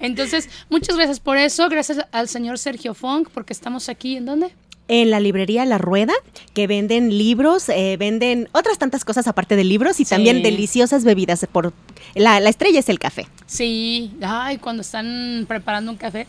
Entonces, 0.00 0.48
muchas 0.70 0.96
gracias 0.96 1.20
por 1.20 1.36
eso. 1.36 1.68
Gracias 1.68 1.98
al 2.12 2.28
señor 2.28 2.58
Sergio 2.58 2.94
Funk, 2.94 3.28
porque 3.32 3.52
estamos 3.52 3.88
aquí. 3.88 4.16
¿En 4.16 4.26
dónde? 4.26 4.50
En 4.90 5.10
la 5.10 5.20
librería 5.20 5.66
La 5.66 5.76
Rueda, 5.76 6.14
que 6.54 6.66
venden 6.66 7.16
libros, 7.18 7.68
eh, 7.68 7.96
venden 7.98 8.48
otras 8.52 8.78
tantas 8.78 9.04
cosas 9.04 9.26
aparte 9.26 9.54
de 9.54 9.64
libros 9.64 10.00
y 10.00 10.04
Sí. 10.04 10.10
también 10.10 10.42
deliciosas 10.42 11.04
bebidas. 11.04 11.46
Por 11.52 11.74
la, 12.14 12.40
la 12.40 12.48
estrella 12.48 12.80
es 12.80 12.88
el 12.88 12.98
café. 12.98 13.26
Sí, 13.46 14.12
ay, 14.22 14.56
cuando 14.58 14.80
están 14.80 15.44
preparando 15.46 15.90
un 15.90 15.98
café. 15.98 16.26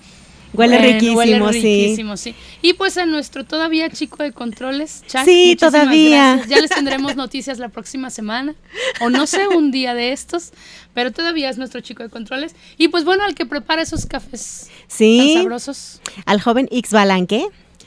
Huele 0.54 0.78
Bueno, 0.78 0.94
riquísimo, 0.94 1.18
huele 1.18 1.54
sí. 1.54 1.60
riquísimo, 1.84 2.18
sí. 2.18 2.36
Y 2.62 2.74
pues 2.74 2.98
a 2.98 3.06
nuestro 3.06 3.46
todavía 3.46 3.90
chico 3.90 4.24
de 4.24 4.32
controles, 4.32 5.04
Chuck, 5.08 5.22
Sí, 5.24 5.56
todavía. 5.60 6.34
gracias. 6.38 6.50
Ya 6.50 6.60
les 6.62 6.72
tendremos 6.72 7.16
noticias 7.16 7.60
la 7.60 7.70
próxima 7.70 8.10
semana, 8.10 8.56
o 9.00 9.10
no 9.10 9.28
sé, 9.28 9.48
un 9.48 9.70
día 9.72 9.94
de 9.94 10.12
estos, 10.12 10.52
pero 10.96 11.12
todavía 11.12 11.50
es 11.50 11.58
nuestro 11.60 11.82
chico 11.82 12.02
de 12.04 12.10
controles. 12.10 12.56
Y 12.78 12.88
pues 12.88 13.06
bueno, 13.06 13.24
al 13.24 13.36
que 13.36 13.46
prepara 13.46 13.82
esos 13.84 14.06
cafés 14.08 14.70
Sí. 14.88 15.34
tan 15.34 15.44
sabrosos. 15.44 16.02
Al 16.26 16.42
joven 16.42 16.68
X 16.72 16.92
Balanque, 16.94 17.46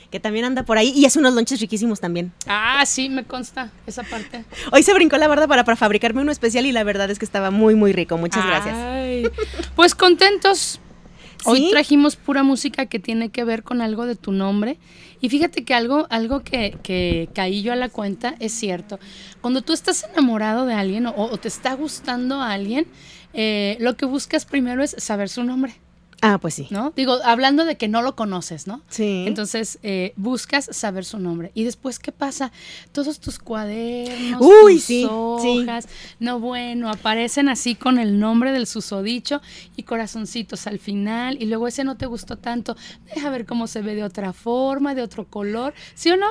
que 0.09 0.19
también 0.19 0.45
anda 0.45 0.63
por 0.63 0.77
ahí 0.77 0.93
y 0.95 1.05
hace 1.05 1.17
unos 1.19 1.33
lonches 1.33 1.59
riquísimos 1.59 1.99
también. 1.99 2.31
Ah, 2.47 2.83
sí, 2.85 3.09
me 3.09 3.23
consta 3.25 3.71
esa 3.87 4.03
parte. 4.03 4.45
Hoy 4.71 4.83
se 4.83 4.93
brincó 4.93 5.17
la 5.17 5.27
barda 5.27 5.47
para, 5.47 5.63
para 5.65 5.75
fabricarme 5.75 6.21
uno 6.21 6.31
especial 6.31 6.65
y 6.67 6.71
la 6.71 6.83
verdad 6.83 7.09
es 7.11 7.17
que 7.19 7.25
estaba 7.25 7.49
muy, 7.51 7.73
muy 7.75 7.91
rico. 7.93 8.15
Muchas 8.17 8.45
gracias. 8.45 8.75
Ay, 8.77 9.23
Pues 9.75 9.95
contentos. 9.95 10.79
Hoy 11.45 11.69
trajimos 11.69 12.15
pura 12.15 12.43
música 12.43 12.85
que 12.85 12.99
tiene 12.99 13.29
que 13.29 13.43
ver 13.43 13.63
con 13.63 13.81
algo 13.81 14.05
de 14.05 14.15
tu 14.15 14.31
nombre. 14.31 14.77
Y 15.21 15.29
fíjate 15.29 15.63
que 15.63 15.73
algo, 15.73 16.07
algo 16.09 16.43
que, 16.43 16.77
que 16.83 17.29
caí 17.33 17.61
yo 17.61 17.73
a 17.73 17.75
la 17.75 17.89
cuenta 17.89 18.35
es 18.39 18.51
cierto. 18.53 18.99
Cuando 19.41 19.61
tú 19.61 19.73
estás 19.73 20.05
enamorado 20.11 20.65
de 20.65 20.73
alguien 20.73 21.07
o, 21.07 21.13
o 21.15 21.37
te 21.37 21.47
está 21.47 21.73
gustando 21.73 22.41
a 22.41 22.51
alguien, 22.51 22.87
eh, 23.33 23.77
lo 23.79 23.97
que 23.97 24.05
buscas 24.05 24.45
primero 24.45 24.83
es 24.83 24.95
saber 24.99 25.29
su 25.29 25.43
nombre, 25.43 25.73
Ah, 26.25 26.37
pues 26.39 26.53
sí. 26.53 26.67
¿no? 26.69 26.93
Digo, 26.95 27.19
hablando 27.25 27.65
de 27.65 27.75
que 27.75 27.89
no 27.89 28.01
lo 28.01 28.15
conoces, 28.15 28.65
¿no? 28.65 28.81
Sí. 28.87 29.25
Entonces, 29.27 29.77
eh, 29.83 30.13
buscas 30.15 30.69
saber 30.71 31.03
su 31.03 31.19
nombre. 31.19 31.51
Y 31.53 31.65
después, 31.65 31.99
¿qué 31.99 32.13
pasa? 32.13 32.53
Todos 32.93 33.19
tus 33.19 33.39
cuadernos, 33.39 34.39
Uy, 34.41 34.75
tus 34.75 34.83
sí, 34.85 35.01
sí. 35.01 35.07
hojas, 35.09 35.89
no 36.19 36.39
bueno, 36.39 36.89
aparecen 36.89 37.49
así 37.49 37.75
con 37.75 37.99
el 37.99 38.19
nombre 38.21 38.53
del 38.53 38.67
susodicho 38.67 39.41
y 39.75 39.83
corazoncitos 39.83 40.65
al 40.65 40.79
final. 40.79 41.35
Y 41.41 41.45
luego 41.47 41.67
ese 41.67 41.83
no 41.83 41.97
te 41.97 42.05
gustó 42.05 42.37
tanto. 42.37 42.77
Deja 43.13 43.29
ver 43.29 43.45
cómo 43.45 43.67
se 43.67 43.81
ve 43.81 43.93
de 43.93 44.03
otra 44.05 44.31
forma, 44.31 44.95
de 44.95 45.01
otro 45.01 45.25
color. 45.25 45.73
¿Sí 45.93 46.09
o 46.09 46.15
no? 46.15 46.27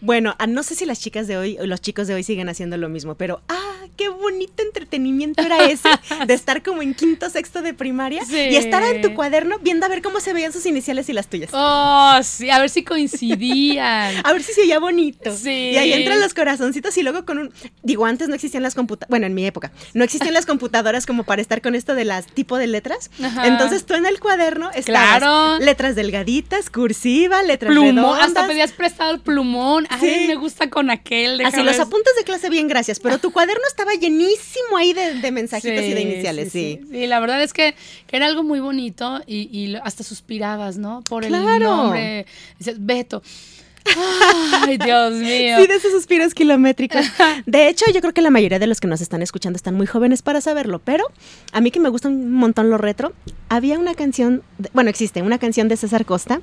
Bueno, 0.00 0.34
ah, 0.40 0.48
no 0.48 0.64
sé 0.64 0.74
si 0.74 0.86
las 0.86 0.98
chicas 0.98 1.28
de 1.28 1.36
hoy 1.36 1.56
o 1.60 1.66
los 1.66 1.80
chicos 1.80 2.08
de 2.08 2.14
hoy 2.14 2.24
siguen 2.24 2.48
haciendo 2.48 2.76
lo 2.78 2.88
mismo, 2.88 3.14
pero 3.14 3.42
¡ah! 3.48 3.62
¡Qué 3.96 4.08
bonito 4.08 4.62
entretenimiento 4.62 5.40
era 5.42 5.66
ese! 5.66 5.88
de 6.26 6.34
estar 6.34 6.64
como 6.64 6.82
en 6.82 6.94
quinto, 6.94 7.30
sexto 7.30 7.62
de 7.62 7.72
primaria 7.72 8.24
Sí. 8.26 8.36
y 8.50 8.56
estar 8.56 8.82
en 8.82 9.00
tu 9.00 9.14
cuaderno 9.14 9.35
viendo 9.62 9.86
a 9.86 9.88
ver 9.88 10.02
cómo 10.02 10.20
se 10.20 10.32
veían 10.32 10.52
sus 10.52 10.64
iniciales 10.66 11.08
y 11.08 11.12
las 11.12 11.28
tuyas. 11.28 11.50
Oh, 11.52 12.18
sí, 12.22 12.50
a 12.50 12.58
ver 12.58 12.70
si 12.70 12.82
coincidían. 12.84 14.14
A 14.24 14.32
ver 14.32 14.42
si 14.42 14.52
se 14.52 14.62
oía 14.62 14.78
bonito. 14.78 15.34
Sí. 15.36 15.50
Y 15.72 15.76
ahí 15.76 15.92
entran 15.92 16.20
los 16.20 16.34
corazoncitos 16.34 16.96
y 16.98 17.02
luego 17.02 17.24
con 17.24 17.38
un... 17.38 17.52
Digo, 17.82 18.06
antes 18.06 18.28
no 18.28 18.34
existían 18.34 18.62
las 18.62 18.74
computadoras, 18.74 19.08
bueno, 19.10 19.26
en 19.26 19.34
mi 19.34 19.46
época, 19.46 19.72
no 19.94 20.04
existían 20.04 20.34
las 20.34 20.46
computadoras 20.46 21.06
como 21.06 21.24
para 21.24 21.42
estar 21.42 21.60
con 21.62 21.74
esto 21.74 21.94
de 21.94 22.04
las 22.04 22.26
tipo 22.26 22.56
de 22.58 22.66
letras. 22.66 23.10
Ajá. 23.22 23.46
Entonces 23.46 23.84
tú 23.86 23.94
en 23.94 24.06
el 24.06 24.20
cuaderno 24.20 24.70
estabas 24.74 25.18
Claro. 25.18 25.58
letras 25.58 25.94
delgaditas, 25.96 26.70
cursiva, 26.70 27.42
letras 27.42 27.72
Plumón, 27.72 27.96
redondas. 27.96 28.26
hasta 28.28 28.46
pedías 28.46 28.72
prestado 28.72 29.12
el 29.12 29.20
plumón. 29.20 29.86
Ay, 29.90 30.00
Sí. 30.00 30.24
me 30.28 30.34
gusta 30.36 30.70
con 30.70 30.90
aquel. 30.90 31.44
Así 31.44 31.62
los 31.62 31.78
apuntes 31.78 32.14
de 32.16 32.24
clase 32.24 32.48
bien, 32.50 32.68
gracias, 32.68 33.00
pero 33.00 33.18
tu 33.18 33.30
cuaderno 33.32 33.62
estaba 33.68 33.92
llenísimo 33.94 34.76
ahí 34.76 34.92
de, 34.92 35.14
de 35.14 35.30
mensajitos 35.32 35.84
y 35.84 35.92
de 35.94 36.00
iniciales, 36.00 36.52
sí. 36.52 36.80
sí, 36.82 36.88
sí. 36.90 37.06
la 37.06 37.20
verdad 37.20 37.42
es 37.42 37.52
que, 37.52 37.74
que 38.06 38.16
era 38.16 38.26
algo 38.26 38.42
muy 38.42 38.60
bonito 38.60 39.20
y, 39.26 39.48
y 39.56 39.74
hasta 39.76 40.02
suspirabas, 40.04 40.76
¿no? 40.78 41.02
Por 41.08 41.24
el 41.24 41.32
nombre. 41.32 42.26
Dices, 42.58 42.76
Beto. 42.78 43.22
Ay, 44.62 44.78
Dios 44.78 45.12
mío. 45.20 45.56
Sí, 45.60 45.66
de 45.66 45.74
esos 45.76 45.92
suspiros 45.92 46.34
kilométricos. 46.34 47.06
De 47.46 47.68
hecho, 47.68 47.84
yo 47.94 48.00
creo 48.00 48.12
que 48.12 48.22
la 48.22 48.30
mayoría 48.30 48.58
de 48.58 48.66
los 48.66 48.80
que 48.80 48.88
nos 48.88 49.00
están 49.00 49.22
escuchando 49.22 49.56
están 49.56 49.74
muy 49.74 49.86
jóvenes 49.86 50.22
para 50.22 50.40
saberlo, 50.40 50.80
pero 50.80 51.04
a 51.52 51.60
mí 51.60 51.70
que 51.70 51.80
me 51.80 51.88
gusta 51.88 52.08
un 52.08 52.32
montón 52.32 52.68
lo 52.70 52.78
retro, 52.78 53.12
había 53.48 53.78
una 53.78 53.94
canción, 53.94 54.42
de- 54.58 54.70
bueno, 54.74 54.90
existe 54.90 55.22
una 55.22 55.38
canción 55.38 55.68
de 55.68 55.76
César 55.76 56.04
Costa 56.04 56.40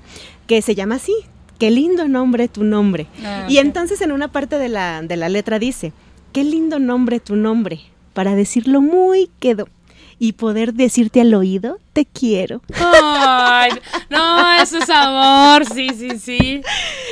que 0.48 0.62
se 0.62 0.76
llama 0.76 0.96
así, 0.96 1.14
Qué 1.60 1.70
lindo 1.70 2.08
nombre 2.08 2.48
tu 2.48 2.64
nombre. 2.64 3.08
Ah, 3.24 3.46
y 3.48 3.60
entonces 3.60 4.02
en 4.02 4.12
una 4.12 4.30
parte 4.32 4.58
de 4.58 4.70
la, 4.70 5.02
de 5.02 5.16
la 5.18 5.30
letra 5.30 5.60
dice, 5.60 5.94
Qué 6.34 6.44
lindo 6.44 6.80
nombre 6.80 7.20
tu 7.20 7.36
nombre, 7.36 7.80
para 8.14 8.36
decirlo 8.36 8.82
muy 8.82 9.30
quedó. 9.40 9.68
Y 10.24 10.32
poder 10.34 10.74
decirte 10.74 11.20
al 11.20 11.34
oído, 11.34 11.80
te 11.92 12.06
quiero. 12.06 12.62
Ay, 12.80 13.72
no, 14.10 14.54
eso 14.54 14.78
es 14.78 14.90
amor, 14.90 15.66
sí, 15.66 15.90
sí, 15.90 16.18
sí. 16.18 16.62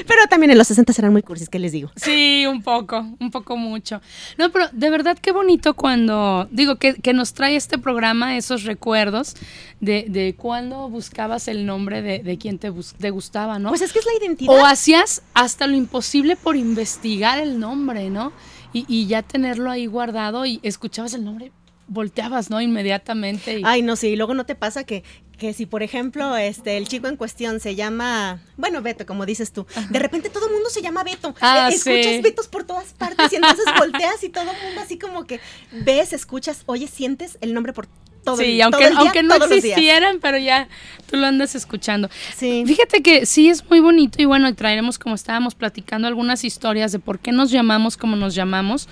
Pero 0.07 0.21
también 0.29 0.51
en 0.51 0.57
los 0.57 0.67
60 0.67 0.93
serán 0.93 1.11
muy 1.11 1.21
cursis, 1.21 1.49
¿qué 1.49 1.59
les 1.59 1.73
digo? 1.73 1.91
Sí, 1.97 2.45
un 2.47 2.63
poco, 2.63 3.05
un 3.19 3.29
poco 3.29 3.57
mucho. 3.57 3.99
No, 4.37 4.49
pero 4.51 4.67
de 4.71 4.89
verdad 4.89 5.17
qué 5.21 5.33
bonito 5.33 5.73
cuando, 5.73 6.47
digo, 6.51 6.77
que, 6.77 6.93
que 6.93 7.11
nos 7.13 7.33
trae 7.33 7.57
este 7.57 7.77
programa 7.77 8.37
esos 8.37 8.63
recuerdos 8.63 9.35
de, 9.81 10.05
de 10.07 10.33
cuando 10.37 10.87
buscabas 10.87 11.49
el 11.49 11.65
nombre 11.65 12.01
de, 12.01 12.19
de 12.19 12.37
quien 12.37 12.59
te, 12.59 12.69
bus- 12.69 12.93
te 12.97 13.09
gustaba, 13.09 13.59
¿no? 13.59 13.69
Pues 13.69 13.81
es 13.81 13.91
que 13.91 13.99
es 13.99 14.05
la 14.05 14.13
identidad. 14.25 14.55
O 14.55 14.65
hacías 14.65 15.21
hasta 15.33 15.67
lo 15.67 15.75
imposible 15.75 16.37
por 16.37 16.55
investigar 16.55 17.39
el 17.39 17.59
nombre, 17.59 18.09
¿no? 18.09 18.31
Y, 18.71 18.85
y 18.87 19.07
ya 19.07 19.21
tenerlo 19.21 19.69
ahí 19.69 19.85
guardado 19.85 20.45
y 20.45 20.61
escuchabas 20.63 21.13
el 21.13 21.25
nombre, 21.25 21.51
volteabas, 21.91 22.49
¿no? 22.49 22.61
Inmediatamente. 22.61 23.59
y- 23.59 23.63
Ay, 23.65 23.81
no, 23.81 23.95
sí, 23.95 24.07
y 24.09 24.15
luego 24.15 24.33
no 24.33 24.45
te 24.45 24.55
pasa 24.55 24.83
que, 24.83 25.03
que 25.37 25.53
si, 25.53 25.65
por 25.65 25.83
ejemplo, 25.83 26.37
este, 26.37 26.77
el 26.77 26.87
chico 26.87 27.07
en 27.07 27.17
cuestión 27.17 27.59
se 27.59 27.75
llama, 27.75 28.41
bueno, 28.57 28.81
Beto, 28.81 29.05
como 29.05 29.25
dices 29.25 29.51
tú, 29.51 29.65
de 29.89 29.99
repente 29.99 30.29
todo 30.29 30.47
el 30.47 30.53
mundo 30.53 30.69
se 30.69 30.81
llama 30.81 31.03
Beto. 31.03 31.35
Ah, 31.41 31.69
Eh, 31.71 31.75
escuchas 31.75 32.15
sí. 32.15 32.21
Betos 32.21 32.47
por 32.47 32.63
todas 32.63 32.93
partes 32.93 33.31
y 33.31 33.35
entonces 33.35 33.65
volteas 33.77 34.23
y 34.23 34.29
todo 34.29 34.43
el 34.51 34.65
mundo 34.65 34.81
así 34.81 34.97
como 34.97 35.25
que 35.25 35.39
ves, 35.71 36.13
escuchas, 36.13 36.63
oyes, 36.65 36.89
sientes 36.89 37.37
el 37.41 37.53
nombre 37.53 37.73
por 37.73 37.87
todo 38.23 38.39
el 38.39 38.45
sí, 38.45 38.57
todo 38.59 38.65
aunque, 38.65 38.83
el 38.85 38.91
día, 38.91 38.99
aunque 38.99 39.23
no 39.23 39.35
existieran, 39.35 40.19
pero 40.21 40.37
ya 40.37 40.67
tú 41.09 41.17
lo 41.17 41.25
andas 41.25 41.55
escuchando. 41.55 42.07
Sí. 42.37 42.63
Fíjate 42.67 43.01
que 43.01 43.25
sí 43.25 43.49
es 43.49 43.67
muy 43.67 43.79
bonito 43.79 44.21
y 44.21 44.25
bueno, 44.25 44.53
traeremos 44.53 44.99
como 44.99 45.15
estábamos 45.15 45.55
platicando 45.55 46.07
algunas 46.07 46.43
historias 46.43 46.91
de 46.91 46.99
por 46.99 47.17
qué 47.17 47.31
nos 47.31 47.49
llamamos 47.49 47.97
como 47.97 48.15
nos 48.15 48.35
llamamos. 48.35 48.87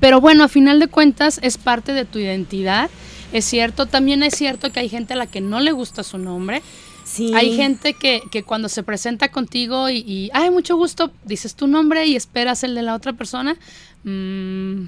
Pero 0.00 0.20
bueno, 0.20 0.44
a 0.44 0.48
final 0.48 0.80
de 0.80 0.88
cuentas 0.88 1.38
es 1.42 1.58
parte 1.58 1.92
de 1.92 2.04
tu 2.04 2.18
identidad. 2.18 2.90
Es 3.32 3.44
cierto, 3.44 3.86
también 3.86 4.22
es 4.22 4.34
cierto 4.34 4.70
que 4.70 4.80
hay 4.80 4.88
gente 4.88 5.14
a 5.14 5.16
la 5.16 5.26
que 5.26 5.40
no 5.40 5.60
le 5.60 5.72
gusta 5.72 6.02
su 6.02 6.18
nombre. 6.18 6.62
Sí. 7.04 7.32
Hay 7.34 7.56
gente 7.56 7.94
que, 7.94 8.20
que 8.30 8.42
cuando 8.42 8.68
se 8.68 8.82
presenta 8.82 9.28
contigo 9.28 9.88
y, 9.88 9.98
y, 9.98 10.30
ay, 10.32 10.50
mucho 10.50 10.76
gusto, 10.76 11.12
dices 11.24 11.54
tu 11.54 11.66
nombre 11.66 12.06
y 12.06 12.16
esperas 12.16 12.64
el 12.64 12.74
de 12.74 12.82
la 12.82 12.94
otra 12.94 13.12
persona, 13.12 13.56
mm, 14.02 14.86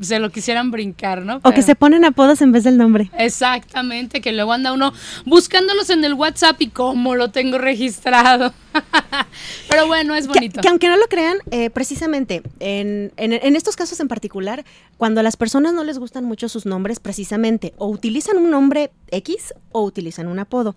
se 0.00 0.18
lo 0.18 0.30
quisieran 0.30 0.70
brincar, 0.70 1.22
¿no? 1.22 1.40
O 1.42 1.52
que 1.52 1.62
se 1.62 1.76
ponen 1.76 2.04
apodos 2.04 2.42
en 2.42 2.52
vez 2.52 2.64
del 2.64 2.76
nombre. 2.76 3.10
Exactamente, 3.16 4.20
que 4.20 4.32
luego 4.32 4.52
anda 4.52 4.72
uno 4.72 4.92
buscándolos 5.24 5.90
en 5.90 6.04
el 6.04 6.14
WhatsApp 6.14 6.60
y 6.60 6.68
cómo 6.68 7.14
lo 7.14 7.30
tengo 7.30 7.58
registrado. 7.58 8.52
Pero 9.68 9.86
bueno, 9.86 10.14
es 10.14 10.26
Que, 10.26 10.34
bonito. 10.34 10.60
que 10.60 10.68
aunque 10.68 10.88
no 10.88 10.96
lo 10.96 11.06
crean, 11.06 11.38
eh, 11.50 11.70
precisamente 11.70 12.42
en, 12.60 13.12
en- 13.16 13.32
en 13.32 13.56
estos 13.56 13.76
casos 13.76 13.98
en 14.00 14.08
particular, 14.08 14.64
cuando 14.96 15.20
a 15.20 15.22
las 15.22 15.36
personas 15.36 15.72
no 15.72 15.84
les 15.84 15.98
gustan 15.98 16.24
mucho 16.24 16.48
sus 16.48 16.66
nombres, 16.66 17.00
precisamente 17.00 17.74
o 17.78 17.88
utilizan 17.88 18.36
un 18.38 18.50
nombre 18.50 18.90
X 19.10 19.54
o 19.72 19.82
utilizan 19.82 20.28
un 20.28 20.38
apodo. 20.38 20.74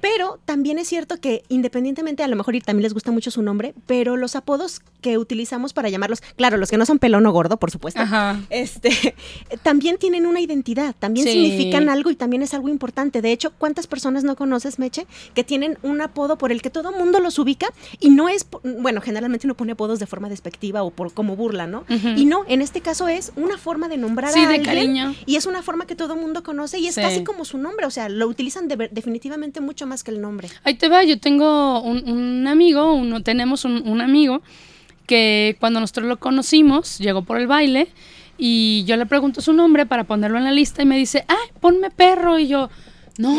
Pero 0.00 0.40
también 0.44 0.78
es 0.78 0.88
cierto 0.88 1.18
que 1.18 1.44
independientemente, 1.48 2.24
a 2.24 2.28
lo 2.28 2.34
mejor 2.34 2.56
y 2.56 2.60
también 2.60 2.82
les 2.82 2.92
gusta 2.94 3.12
mucho 3.12 3.30
su 3.30 3.40
nombre, 3.42 3.72
pero 3.86 4.16
los 4.16 4.34
apodos 4.34 4.80
que 5.00 5.16
utilizamos 5.16 5.72
para 5.72 5.88
llamarlos, 5.90 6.20
claro, 6.36 6.56
los 6.56 6.70
que 6.70 6.76
no 6.76 6.86
son 6.86 6.98
pelón 6.98 7.24
o 7.26 7.32
gordo, 7.32 7.56
por 7.58 7.70
supuesto, 7.70 8.00
Ajá. 8.00 8.40
este, 8.50 8.90
también 9.62 9.98
tienen 9.98 10.26
una 10.26 10.40
identidad, 10.40 10.94
también 10.98 11.26
Sí. 11.26 11.32
significan 11.34 11.88
algo 11.88 12.10
y 12.10 12.16
también 12.16 12.42
es 12.42 12.52
algo 12.52 12.68
importante. 12.68 13.22
De 13.22 13.30
hecho, 13.30 13.52
¿cuántas 13.58 13.86
personas 13.86 14.24
no 14.24 14.34
conoces, 14.34 14.80
Meche, 14.80 15.06
que 15.34 15.44
tienen 15.44 15.78
un 15.82 16.00
apodo 16.00 16.36
por 16.36 16.50
el 16.50 16.62
que 16.62 16.70
todo 16.70 16.90
mundo 16.90 17.20
los 17.20 17.31
ubica 17.38 17.68
y 18.00 18.10
no 18.10 18.28
es, 18.28 18.46
bueno, 18.62 19.00
generalmente 19.00 19.46
uno 19.46 19.54
pone 19.54 19.72
apodos 19.72 19.98
de 19.98 20.06
forma 20.06 20.28
despectiva 20.28 20.82
o 20.82 20.90
por 20.90 21.12
como 21.12 21.36
burla, 21.36 21.66
¿no? 21.66 21.84
Y 22.16 22.24
no, 22.24 22.44
en 22.48 22.62
este 22.62 22.80
caso 22.80 23.08
es 23.08 23.32
una 23.36 23.58
forma 23.58 23.88
de 23.88 23.96
nombrar 23.96 24.32
Sí, 24.32 24.40
a 24.40 24.48
de 24.48 24.54
alguien 24.56 24.64
cariño. 24.64 25.14
y 25.26 25.36
es 25.36 25.46
una 25.46 25.62
forma 25.62 25.86
que 25.86 25.94
todo 25.96 26.16
mundo 26.16 26.42
conoce 26.42 26.78
y 26.78 26.86
es 26.88 26.94
Sí. 26.94 27.00
casi 27.00 27.24
como 27.24 27.44
su 27.44 27.58
nombre, 27.58 27.86
o 27.86 27.90
sea, 27.90 28.08
lo 28.08 28.26
utilizan 28.28 28.68
de 28.68 28.88
definitivamente 28.90 29.60
mucho 29.60 29.86
más 29.86 30.02
que 30.04 30.10
el 30.10 30.20
nombre. 30.20 30.48
Ahí 30.64 30.74
te 30.74 30.88
va, 30.88 31.02
yo 31.04 31.18
tengo 31.18 31.80
un, 31.82 32.08
un 32.08 32.46
amigo, 32.48 32.92
uno, 32.94 33.22
tenemos 33.22 33.64
un, 33.64 33.86
un 33.88 34.00
amigo 34.00 34.42
que 35.06 35.56
cuando 35.60 35.80
nosotros 35.80 36.06
lo 36.06 36.18
conocimos, 36.18 36.98
llegó 36.98 37.22
por 37.22 37.38
el 37.38 37.46
baile 37.46 37.88
y 38.38 38.84
yo 38.86 38.96
le 38.96 39.06
pregunto 39.06 39.40
su 39.40 39.52
nombre 39.52 39.86
para 39.86 40.04
ponerlo 40.04 40.38
en 40.38 40.44
la 40.44 40.52
lista 40.52 40.82
y 40.82 40.86
me 40.86 40.96
dice, 40.96 41.24
ay, 41.28 41.50
ponme 41.60 41.90
perro. 41.90 42.38
Y 42.38 42.48
yo, 42.48 42.70
no, 43.18 43.38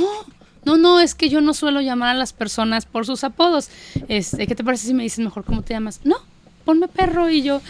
no, 0.65 0.77
no, 0.77 0.99
es 0.99 1.15
que 1.15 1.29
yo 1.29 1.41
no 1.41 1.53
suelo 1.53 1.81
llamar 1.81 2.09
a 2.09 2.13
las 2.13 2.33
personas 2.33 2.85
por 2.85 3.05
sus 3.05 3.23
apodos. 3.23 3.69
Este, 4.07 4.47
¿Qué 4.47 4.55
te 4.55 4.63
parece 4.63 4.87
si 4.87 4.93
me 4.93 5.03
dices 5.03 5.19
mejor 5.19 5.43
cómo 5.43 5.61
te 5.61 5.73
llamas? 5.73 6.01
No, 6.03 6.17
ponme 6.65 6.87
perro. 6.87 7.29
Y 7.29 7.41
yo, 7.41 7.61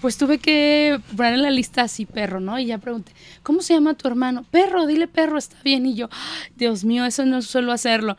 pues 0.00 0.18
tuve 0.18 0.38
que 0.38 1.00
poner 1.16 1.34
en 1.34 1.42
la 1.42 1.50
lista 1.50 1.82
así 1.82 2.06
perro, 2.06 2.40
¿no? 2.40 2.58
Y 2.58 2.66
ya 2.66 2.78
pregunté, 2.78 3.12
¿cómo 3.42 3.62
se 3.62 3.74
llama 3.74 3.94
tu 3.94 4.08
hermano? 4.08 4.44
Perro, 4.50 4.86
dile 4.86 5.06
perro, 5.08 5.38
está 5.38 5.56
bien. 5.62 5.86
Y 5.86 5.94
yo, 5.94 6.08
"Ay, 6.10 6.52
Dios 6.56 6.84
mío, 6.84 7.04
eso 7.04 7.24
no 7.24 7.42
suelo 7.42 7.72
hacerlo. 7.72 8.16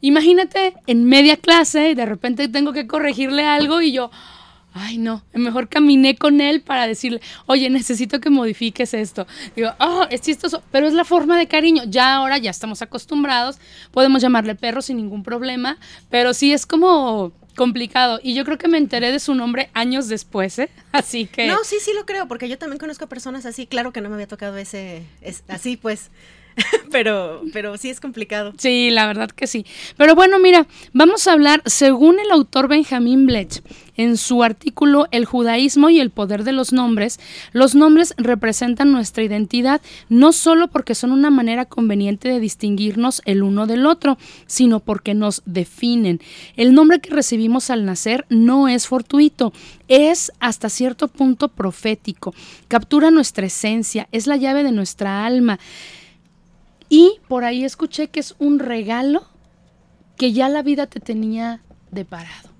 Imagínate 0.00 0.74
en 0.86 1.04
media 1.04 1.36
clase 1.36 1.90
y 1.90 1.94
de 1.94 2.04
repente 2.04 2.48
tengo 2.48 2.72
que 2.72 2.86
corregirle 2.86 3.46
algo 3.46 3.80
y 3.80 3.92
yo, 3.92 4.10
ay 4.74 4.98
no, 4.98 5.22
mejor 5.32 5.68
caminé 5.68 6.16
con 6.16 6.40
él 6.40 6.60
para 6.60 6.86
decirle, 6.86 7.20
oye, 7.46 7.70
necesito 7.70 8.20
que 8.20 8.28
modifiques 8.28 8.92
esto. 8.92 9.26
Digo, 9.54 9.70
oh, 9.78 10.06
es 10.10 10.20
chistoso, 10.20 10.62
pero 10.70 10.88
es 10.88 10.94
la 10.94 11.04
forma 11.04 11.38
de 11.38 11.46
cariño. 11.46 11.84
Ya 11.86 12.16
ahora 12.16 12.38
ya 12.38 12.50
estamos 12.50 12.82
acostumbrados, 12.82 13.58
podemos 13.92 14.20
llamarle 14.20 14.56
perro 14.56 14.82
sin 14.82 14.96
ningún 14.96 15.22
problema, 15.22 15.78
pero 16.10 16.34
sí 16.34 16.52
es 16.52 16.66
como 16.66 17.32
complicado. 17.56 18.18
Y 18.22 18.34
yo 18.34 18.44
creo 18.44 18.58
que 18.58 18.66
me 18.66 18.78
enteré 18.78 19.12
de 19.12 19.20
su 19.20 19.34
nombre 19.34 19.70
años 19.74 20.08
después, 20.08 20.58
¿eh? 20.58 20.68
Así 20.92 21.26
que... 21.26 21.46
No, 21.46 21.62
sí, 21.62 21.76
sí 21.80 21.92
lo 21.94 22.04
creo, 22.04 22.26
porque 22.26 22.48
yo 22.48 22.58
también 22.58 22.78
conozco 22.78 23.08
personas 23.08 23.46
así, 23.46 23.66
claro 23.66 23.92
que 23.92 24.00
no 24.00 24.08
me 24.08 24.16
había 24.16 24.28
tocado 24.28 24.56
ese, 24.56 25.04
es, 25.20 25.44
así 25.48 25.76
pues, 25.76 26.10
pero, 26.90 27.42
pero 27.52 27.76
sí 27.76 27.90
es 27.90 28.00
complicado. 28.00 28.52
Sí, 28.58 28.90
la 28.90 29.06
verdad 29.06 29.30
que 29.30 29.46
sí. 29.46 29.66
Pero 29.96 30.14
bueno, 30.14 30.38
mira, 30.38 30.66
vamos 30.92 31.26
a 31.26 31.32
hablar, 31.32 31.62
según 31.66 32.18
el 32.18 32.30
autor 32.30 32.68
Benjamin 32.68 33.26
Blech, 33.26 33.62
en 33.96 34.16
su 34.16 34.42
artículo 34.42 35.06
El 35.10 35.24
judaísmo 35.24 35.88
y 35.88 36.00
el 36.00 36.10
poder 36.10 36.44
de 36.44 36.52
los 36.52 36.72
nombres, 36.72 37.20
los 37.52 37.74
nombres 37.74 38.14
representan 38.16 38.92
nuestra 38.92 39.22
identidad 39.22 39.80
no 40.08 40.32
solo 40.32 40.68
porque 40.68 40.94
son 40.94 41.12
una 41.12 41.30
manera 41.30 41.64
conveniente 41.64 42.28
de 42.28 42.40
distinguirnos 42.40 43.22
el 43.24 43.42
uno 43.42 43.66
del 43.66 43.86
otro, 43.86 44.18
sino 44.46 44.80
porque 44.80 45.14
nos 45.14 45.42
definen. 45.46 46.20
El 46.56 46.74
nombre 46.74 47.00
que 47.00 47.10
recibimos 47.10 47.70
al 47.70 47.84
nacer 47.84 48.26
no 48.28 48.68
es 48.68 48.86
fortuito, 48.86 49.52
es 49.88 50.32
hasta 50.40 50.68
cierto 50.68 51.08
punto 51.08 51.48
profético, 51.48 52.34
captura 52.68 53.10
nuestra 53.10 53.46
esencia, 53.46 54.08
es 54.12 54.26
la 54.26 54.36
llave 54.36 54.64
de 54.64 54.72
nuestra 54.72 55.24
alma. 55.26 55.58
Y 56.88 57.18
por 57.28 57.44
ahí 57.44 57.64
escuché 57.64 58.08
que 58.08 58.20
es 58.20 58.34
un 58.38 58.58
regalo 58.58 59.26
que 60.16 60.32
ya 60.32 60.48
la 60.48 60.62
vida 60.62 60.86
te 60.86 61.00
tenía 61.00 61.60
deparado. 61.90 62.50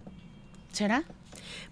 ¿Será? 0.72 1.04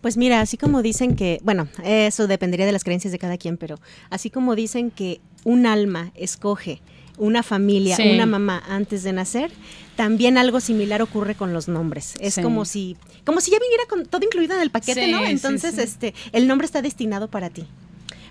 Pues 0.01 0.17
mira, 0.17 0.41
así 0.41 0.57
como 0.57 0.83
dicen 0.83 1.17
que, 1.17 1.38
bueno, 1.43 1.69
eso 1.85 2.27
dependería 2.27 2.67
de 2.67 2.73
las 2.73 2.85
creencias 2.85 3.12
de 3.12 3.19
cada 3.19 3.37
quien, 3.38 3.57
pero 3.57 3.79
así 4.11 4.31
como 4.31 4.55
dicen 4.55 4.91
que 4.91 5.21
un 5.45 5.67
alma 5.67 6.12
escoge 6.15 6.81
una 7.19 7.43
familia, 7.43 7.97
Sí. 7.97 8.11
una 8.11 8.27
mamá 8.27 8.62
antes 8.69 9.03
de 9.03 9.12
nacer, 9.12 9.53
también 9.97 10.38
algo 10.38 10.61
similar 10.61 11.03
ocurre 11.03 11.35
con 11.35 11.53
los 11.53 11.69
nombres. 11.69 12.15
Es 12.21 12.35
Sí. 12.35 12.43
como 12.43 12.65
si, 12.65 12.97
como 13.25 13.41
si 13.41 13.51
ya 13.51 13.59
viniera 13.61 13.85
con 13.88 14.07
todo 14.07 14.25
incluido 14.25 14.55
en 14.57 14.62
el 14.62 14.71
paquete, 14.71 15.05
Sí, 15.07 15.12
¿no? 15.12 15.25
Entonces, 15.25 15.79
este, 15.79 16.15
el 16.33 16.49
nombre 16.49 16.65
está 16.65 16.81
destinado 16.83 17.29
para 17.29 17.51
ti. 17.51 17.67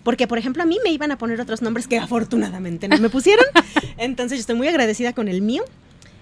Porque, 0.03 0.27
por 0.27 0.37
ejemplo, 0.37 0.63
a 0.63 0.65
mí 0.65 0.79
me 0.83 0.91
iban 0.91 1.11
a 1.11 1.17
poner 1.17 1.39
otros 1.39 1.61
nombres 1.61 1.87
que 1.87 1.97
afortunadamente 1.97 2.87
no 2.87 2.97
me 2.97 3.09
pusieron. 3.09 3.45
Entonces, 3.97 4.39
yo 4.39 4.41
estoy 4.41 4.55
muy 4.55 4.67
agradecida 4.67 5.13
con 5.13 5.27
el 5.27 5.41
mío. 5.41 5.63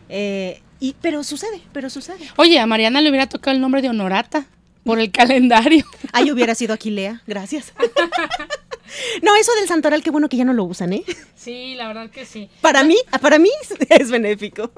Eh, 0.10 0.62
y, 0.80 0.96
pero 1.02 1.24
sucede, 1.24 1.62
pero 1.74 1.90
sucede. 1.90 2.30
Oye, 2.38 2.60
a 2.60 2.66
Mariana 2.66 3.02
le 3.02 3.10
hubiera 3.10 3.28
tocado 3.28 3.56
el 3.56 3.62
nombre 3.62 3.82
de 3.82 3.90
Honorata 3.90 4.48
por 4.84 5.00
el 5.00 5.12
calendario. 5.12 5.86
Ay, 6.14 6.32
hubiera 6.32 6.56
sido 6.56 6.74
Aquilea, 6.74 7.22
gracias. 7.28 7.74
no, 9.22 9.36
eso 9.36 9.52
del 9.56 9.68
santoral, 9.68 10.02
qué 10.02 10.10
bueno 10.10 10.30
que 10.30 10.38
ya 10.38 10.46
no 10.46 10.54
lo 10.54 10.64
usan, 10.64 10.94
¿eh? 10.94 11.04
Sí, 11.36 11.76
la 11.76 11.88
verdad 11.88 12.10
que 12.10 12.26
sí. 12.26 12.50
Para 12.62 12.84
mí, 12.84 12.96
para 13.22 13.40
mí 13.40 13.50
es 13.90 14.10
benéfico. 14.10 14.72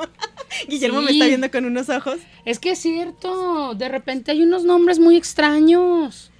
Guillermo 0.68 1.02
me 1.02 1.12
está 1.12 1.28
viendo 1.28 1.50
con 1.50 1.66
unos 1.66 1.90
ojos. 1.90 2.20
Es 2.46 2.60
que 2.60 2.72
es 2.72 2.80
cierto, 2.80 3.76
de 3.76 3.90
repente 3.90 4.32
hay 4.32 4.42
unos 4.42 4.64
nombres 4.64 5.00
muy 5.00 5.16
extraños. 5.16 6.31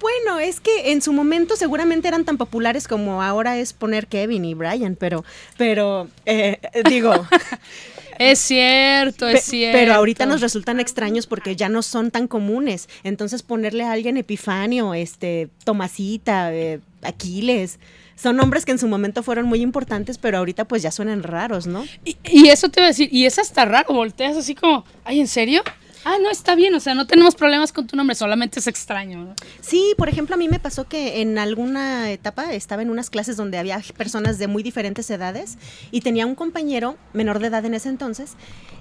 Bueno, 0.00 0.38
es 0.38 0.60
que 0.60 0.92
en 0.92 1.02
su 1.02 1.12
momento 1.12 1.56
seguramente 1.56 2.08
eran 2.08 2.24
tan 2.24 2.36
populares 2.36 2.86
como 2.86 3.22
ahora 3.22 3.58
es 3.58 3.72
poner 3.72 4.06
Kevin 4.06 4.44
y 4.44 4.54
Brian, 4.54 4.96
pero, 4.96 5.24
pero, 5.56 6.08
eh, 6.26 6.58
digo, 6.88 7.12
Es 8.18 8.38
cierto, 8.38 9.28
es 9.28 9.44
cierto. 9.44 9.78
pero 9.78 9.94
ahorita 9.94 10.26
nos 10.26 10.40
resultan 10.40 10.80
extraños 10.80 11.26
porque 11.26 11.56
ya 11.56 11.68
no 11.68 11.82
son 11.82 12.10
tan 12.10 12.28
comunes. 12.28 12.88
Entonces 13.04 13.42
ponerle 13.42 13.84
a 13.84 13.92
alguien 13.92 14.16
Epifanio, 14.16 14.94
este, 14.94 15.48
Tomasita, 15.64 16.52
eh, 16.54 16.80
Aquiles, 17.02 17.78
son 18.14 18.36
nombres 18.36 18.64
que 18.64 18.72
en 18.72 18.78
su 18.78 18.88
momento 18.88 19.22
fueron 19.22 19.46
muy 19.46 19.60
importantes, 19.60 20.16
pero 20.16 20.38
ahorita 20.38 20.64
pues 20.64 20.82
ya 20.82 20.90
suenan 20.90 21.22
raros, 21.22 21.66
¿no? 21.66 21.84
Y, 22.04 22.16
y 22.24 22.48
eso 22.48 22.70
te 22.70 22.80
voy 22.80 22.86
a 22.86 22.88
decir, 22.88 23.10
y 23.12 23.26
es 23.26 23.38
hasta 23.38 23.66
raro, 23.66 23.92
volteas 23.92 24.36
así 24.36 24.54
como, 24.54 24.84
ay, 25.04 25.20
¿en 25.20 25.28
serio? 25.28 25.62
Ah, 26.06 26.18
no, 26.22 26.30
está 26.30 26.54
bien, 26.54 26.72
o 26.74 26.80
sea, 26.80 26.94
no 26.94 27.06
tenemos 27.06 27.34
problemas 27.34 27.72
con 27.72 27.86
tu 27.86 27.96
nombre, 27.96 28.14
solamente 28.14 28.60
es 28.60 28.68
extraño. 28.68 29.24
¿no? 29.24 29.34
Sí, 29.60 29.94
por 29.98 30.08
ejemplo, 30.08 30.36
a 30.36 30.38
mí 30.38 30.48
me 30.48 30.60
pasó 30.60 30.88
que 30.88 31.20
en 31.20 31.36
alguna 31.36 32.10
etapa 32.12 32.52
estaba 32.52 32.82
en 32.82 32.90
unas 32.90 33.10
clases 33.10 33.36
donde 33.36 33.58
había 33.58 33.82
personas 33.96 34.38
de 34.38 34.46
muy 34.46 34.62
diferentes 34.62 35.10
edades 35.10 35.58
y 35.90 36.02
tenía 36.02 36.24
un 36.24 36.36
compañero 36.36 36.96
menor 37.12 37.40
de 37.40 37.48
edad 37.48 37.64
en 37.64 37.74
ese 37.74 37.88
entonces, 37.88 38.34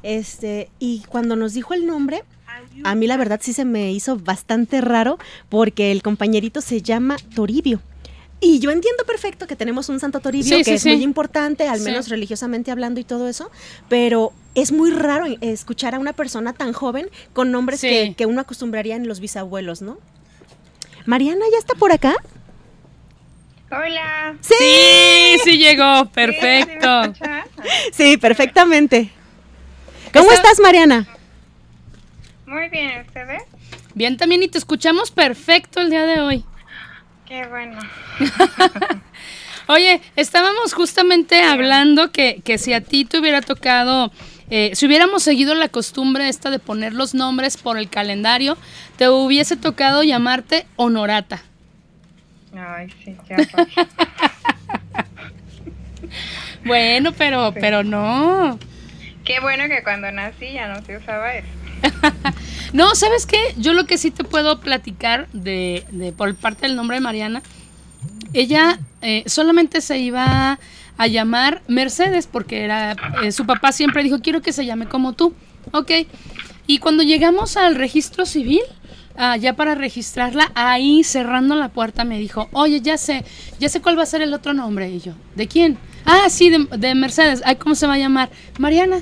este, 0.04 0.70
y 0.78 1.02
cuando 1.10 1.36
nos 1.36 1.54
dijo 1.54 1.74
el 1.74 1.88
nombre, 1.88 2.24
a 2.84 2.96
mí 2.96 3.08
la 3.08 3.18
verdad 3.18 3.40
sí 3.42 3.54
se 3.54 3.66
me 3.66 3.92
hizo 3.92 4.18
bastante 4.18 4.80
raro 4.80 5.18
porque 5.50 5.92
el 5.92 6.04
compañerito 6.04 6.62
se 6.62 6.82
llama 6.82 7.18
Toribio. 7.34 7.82
Y 8.42 8.60
yo 8.60 8.70
entiendo 8.72 9.06
perfecto 9.06 9.48
que 9.48 9.56
tenemos 9.56 9.90
un 9.90 10.00
Santo 10.00 10.20
Toribio 10.20 10.58
Sí, 10.58 10.64
que 10.64 10.64
sí, 10.66 10.72
es 10.74 10.82
sí. 10.84 10.90
muy 10.94 11.04
importante, 11.04 11.68
al 11.68 11.80
Sí. 11.80 11.86
menos 11.86 12.10
religiosamente 12.10 12.70
hablando 12.70 13.00
y 13.00 13.04
todo 13.04 13.28
eso, 13.28 13.50
pero 13.90 14.34
es 14.56 14.72
muy 14.72 14.92
raro 14.92 15.26
escuchar 15.42 15.96
a 15.96 16.00
una 16.00 16.14
persona 16.14 16.54
tan 16.54 16.74
joven 16.74 17.10
con 17.34 17.52
nombres 17.52 17.80
Sí. 17.80 17.88
que, 17.88 18.14
que 18.16 18.26
uno 18.26 18.42
acostumbraría 18.42 18.96
en 18.98 19.08
los 19.08 19.20
bisabuelos, 19.20 19.82
¿no? 19.82 19.98
Mariana, 21.06 21.46
¿ya 21.52 21.58
está 21.58 21.76
por 21.76 21.92
acá? 21.92 22.14
Hola. 23.72 24.36
Sí, 24.42 25.38
sí 25.44 25.58
llegó, 25.58 26.00
¿Sí 26.02 26.06
me 26.06 26.12
perfecto. 26.12 27.14
Sí, 27.94 28.18
perfectamente. 28.18 29.12
¿Cómo 30.14 30.32
Está- 30.32 30.36
estás, 30.50 30.60
Mariana? 30.60 31.08
Muy 32.46 32.70
bien, 32.70 33.06
¿ustedes? 33.08 33.44
Bien 33.96 34.18
también 34.18 34.44
y 34.44 34.48
te 34.48 34.58
escuchamos 34.58 35.10
perfecto 35.10 35.82
el 35.82 35.90
día 35.90 36.06
de 36.06 36.22
hoy. 36.22 36.46
Qué 37.28 37.46
bueno. 37.48 37.80
Oye, 39.68 40.02
estábamos 40.16 40.74
justamente 40.74 41.42
hablando 41.42 42.12
que, 42.12 42.42
que 42.44 42.58
si 42.58 42.74
a 42.74 42.82
ti 42.82 43.04
te 43.06 43.18
hubiera 43.18 43.42
tocado, 43.42 44.12
eh, 44.52 44.72
si 44.76 44.86
hubiéramos 44.86 45.24
seguido 45.24 45.56
la 45.56 45.70
costumbre 45.70 46.30
esta 46.30 46.52
de 46.52 46.60
poner 46.60 46.94
los 46.94 47.16
nombres 47.16 47.58
por 47.58 47.80
el 47.80 47.90
calendario, 47.90 48.58
te 48.98 49.10
hubiese 49.10 49.58
tocado 49.58 50.04
llamarte 50.04 50.68
Honorata. 50.76 51.42
Ay, 52.56 52.94
sí, 53.04 53.16
qué. 53.28 53.36
Bueno, 56.64 57.12
pero, 57.12 57.52
Sí. 57.54 57.58
pero 57.62 57.84
no. 57.84 58.58
Qué 59.24 59.40
bueno 59.40 59.66
que 59.68 59.84
cuando 59.84 60.12
nací 60.12 60.52
ya 60.54 60.68
no 60.68 60.84
se 60.84 60.98
usaba 60.98 61.36
eso. 61.36 61.48
No, 62.74 62.94
¿sabes 62.94 63.26
qué? 63.26 63.38
Yo 63.58 63.74
lo 63.74 63.86
que 63.86 63.98
sí 63.98 64.12
te 64.12 64.26
puedo 64.26 64.60
platicar 64.60 65.30
de, 65.32 66.14
por 66.18 66.36
parte 66.36 66.68
del 66.68 66.76
nombre 66.76 66.98
de 66.98 67.02
Mariana, 67.02 67.42
ella 68.34 68.80
eh, 69.02 69.24
solamente 69.28 69.80
se 69.80 69.98
iba 70.00 70.60
a 70.98 71.08
llamar 71.08 71.62
Mercedes 71.70 72.28
porque 72.28 72.66
era 72.66 72.98
eh, 73.24 73.32
su 73.32 73.46
papá 73.46 73.72
siempre 73.72 74.04
dijo 74.04 74.20
quiero 74.20 74.42
que 74.42 74.52
se 74.52 74.66
llame 74.66 74.88
como 74.88 75.14
tú, 75.14 75.34
ok. 75.72 75.92
Y 76.68 76.80
cuando 76.80 77.04
llegamos 77.04 77.56
al 77.56 77.76
registro 77.76 78.26
civil, 78.26 78.62
ah, 79.16 79.38
ya 79.38 79.54
para 79.54 79.76
registrarla, 79.76 80.52
ahí 80.54 81.06
cerrando 81.06 81.56
la 81.56 81.70
puerta 81.70 82.04
me 82.04 82.20
dijo, 82.20 82.50
oye 82.52 82.82
ya 82.82 82.98
sé, 82.98 83.24
ya 83.58 83.70
sé 83.70 83.82
cuál 83.82 83.98
va 83.98 84.04
a 84.04 84.08
ser 84.08 84.22
el 84.22 84.34
otro 84.34 84.54
nombre 84.54 84.90
y 84.90 85.00
yo, 85.00 85.14
¿de 85.36 85.48
quién? 85.48 85.78
Ah, 86.04 86.30
sí, 86.30 86.50
de, 86.50 86.68
de 86.78 86.94
Mercedes. 86.94 87.42
Ay, 87.46 87.56
¿cómo 87.56 87.74
se 87.74 87.88
va 87.88 87.94
a 87.94 87.98
llamar? 87.98 88.30
Mariana. 88.60 89.02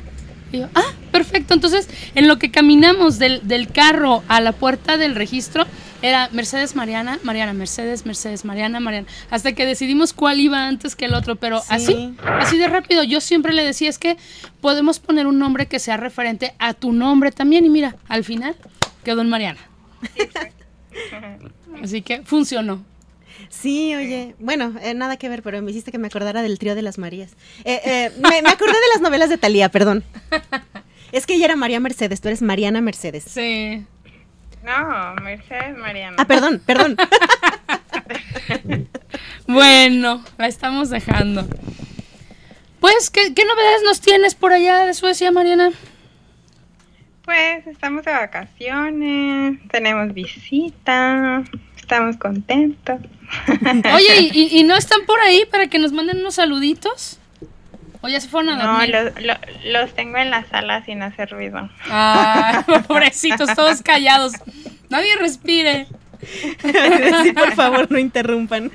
Y 0.53 0.59
yo, 0.59 0.69
ah, 0.75 0.93
perfecto. 1.11 1.53
Entonces, 1.53 1.89
en 2.15 2.27
lo 2.29 2.39
que 2.39 2.51
caminamos 2.51 3.19
del, 3.19 3.45
del 3.47 3.67
carro 3.69 4.23
a 4.29 4.39
la 4.39 4.53
puerta 4.53 4.95
del 4.97 5.15
registro, 5.15 5.65
era 6.03 6.29
Mercedes 6.33 6.75
Mariana, 6.75 7.17
Mariana, 7.23 7.53
Mercedes, 7.53 8.05
Mercedes, 8.05 8.43
Mariana, 8.45 8.79
Mariana. 8.79 9.07
Hasta 9.31 9.53
que 9.53 9.65
decidimos 9.65 10.13
cuál 10.13 10.39
iba 10.41 10.67
antes 10.67 10.95
que 10.95 11.05
el 11.05 11.13
otro. 11.13 11.37
Pero 11.37 11.59
Sí. 11.61 11.65
así, 11.69 12.13
así 12.39 12.57
de 12.57 12.67
rápido. 12.67 13.03
Yo 13.03 13.19
siempre 13.21 13.53
le 13.53 13.63
decía, 13.63 13.89
es 13.89 13.97
que 13.97 14.17
podemos 14.61 14.99
poner 14.99 15.27
un 15.27 15.39
nombre 15.39 15.65
que 15.65 15.79
sea 15.79 15.97
referente 15.97 16.53
a 16.59 16.73
tu 16.73 16.91
nombre 16.91 17.31
también. 17.31 17.65
Y 17.65 17.69
mira, 17.69 17.95
al 18.09 18.23
final 18.23 18.55
quedó 19.03 19.21
en 19.21 19.29
Mariana. 19.29 19.59
Así 21.81 22.01
que 22.01 22.21
funcionó. 22.23 22.83
Sí, 23.61 23.93
oye, 23.95 24.35
bueno, 24.39 24.73
eh, 24.81 24.93
nada 24.93 25.17
que 25.17 25.29
ver, 25.29 25.43
pero 25.43 25.61
me 25.61 25.71
hiciste 25.71 25.91
que 25.91 25.99
me 25.99 26.07
acordara 26.07 26.41
del 26.41 26.57
trío 26.57 26.73
de 26.75 26.81
las 26.81 26.97
Marías. 26.97 27.31
Eh, 27.63 27.79
eh, 27.85 28.11
me, 28.19 28.41
me 28.41 28.49
acordé 28.49 28.73
de 28.73 28.87
las 28.93 29.01
novelas 29.01 29.29
de 29.29 29.37
Talía, 29.37 29.69
perdón. 29.69 30.03
Es 31.11 31.27
que 31.27 31.35
ella 31.35 31.45
era 31.45 31.55
María 31.55 31.79
Mercedes, 31.79 32.19
tú 32.19 32.29
eres 32.29 32.41
Mariana 32.41 32.81
Mercedes. 32.81 33.25
Sí. 33.27 33.85
No, 34.65 35.15
Mercedes 35.21 35.77
Mariana. 35.77 36.15
Ah, 36.19 36.25
perdón, 36.25 36.61
perdón. 36.65 36.97
Bueno, 39.45 40.23
la 40.37 40.47
estamos 40.47 40.89
dejando. 40.89 41.45
Pues, 42.79 43.09
¿qué, 43.09 43.33
qué 43.33 43.45
novedades 43.45 43.83
nos 43.83 43.99
tienes 44.01 44.35
por 44.35 44.53
allá 44.53 44.85
de 44.85 44.93
Suecia, 44.93 45.31
Mariana? 45.31 45.71
Pues 47.25 47.67
estamos 47.67 48.03
de 48.03 48.11
vacaciones, 48.11 49.59
tenemos 49.69 50.13
visita, 50.13 51.43
estamos 51.77 52.17
contentos. 52.17 52.99
Oye, 53.95 54.29
¿y, 54.33 54.63
no 54.63 54.75
están 54.75 55.05
por 55.05 55.19
ahí 55.19 55.45
para 55.49 55.67
que 55.67 55.79
nos 55.79 55.91
manden 55.91 56.19
unos 56.19 56.35
saluditos? 56.35 57.17
¿O 58.01 58.09
ya 58.09 58.19
se 58.19 58.27
fueron 58.27 58.53
a 58.53 58.63
No, 58.63 58.71
dormir? 58.73 58.89
los, 58.89 59.23
lo- 59.23 59.71
los 59.79 59.93
tengo 59.93 60.17
en 60.17 60.29
la 60.29 60.43
sala 60.45 60.83
sin 60.85 61.01
hacer 61.03 61.29
ruido. 61.29 61.69
Ah, 61.89 62.63
pobrecitos, 62.87 63.53
todos 63.55 63.81
callados. 63.81 64.33
Nadie 64.89 65.15
respire. 65.17 65.87
Sí, 67.23 67.31
por 67.33 67.53
favor, 67.53 67.89
no 67.91 67.97
interrumpan. 67.97 68.71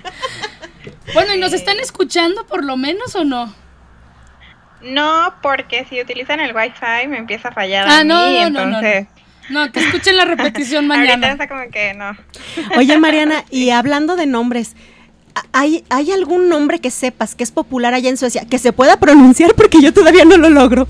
Bueno, 1.15 1.35
¿y 1.35 1.39
nos 1.39 1.53
están 1.53 1.79
escuchando 1.81 2.47
por 2.47 2.65
lo 2.65 2.77
menos 2.77 3.15
o 3.17 3.25
no? 3.25 3.55
No, 4.83 5.35
porque 5.43 5.85
si 5.89 6.01
utilizan 6.01 6.41
el 6.41 6.55
wifi 6.55 7.07
me 7.09 7.19
empieza 7.19 7.49
a 7.49 7.53
fallar 7.53 7.87
Ah, 7.89 7.99
a 8.01 8.05
mí, 8.05 8.09
no, 8.09 8.51
no, 8.51 8.67
no, 8.67 8.81
no. 8.81 9.07
No, 9.49 9.71
que 9.73 9.81
escuchen 9.81 10.17
la 10.17 10.25
repetición 10.25 10.91
ahorita 10.91 11.17
mañana. 11.17 11.33
está 11.33 11.49
como 11.49 11.71
que 11.71 11.95
no. 11.95 12.17
Oye, 12.77 12.99
Mariana, 12.99 13.45
y 13.51 13.71
hablando 13.71 14.17
de 14.17 14.27
nombres, 14.27 14.77
¿hay, 15.53 15.85
¿hay 15.89 16.11
algún 16.13 16.49
nombre 16.49 16.81
que 16.81 16.91
sepas 16.91 17.35
que 17.35 17.45
es 17.45 17.51
popular 17.53 17.95
allá 17.95 18.11
en 18.11 18.17
Suecia 18.17 18.45
que 18.49 18.59
se 18.59 18.73
pueda 18.73 18.99
pronunciar? 18.99 19.55
Porque 19.55 19.81
yo 19.81 19.93
todavía 19.93 20.25
no 20.25 20.37
lo 20.37 20.51
logro. 20.51 20.87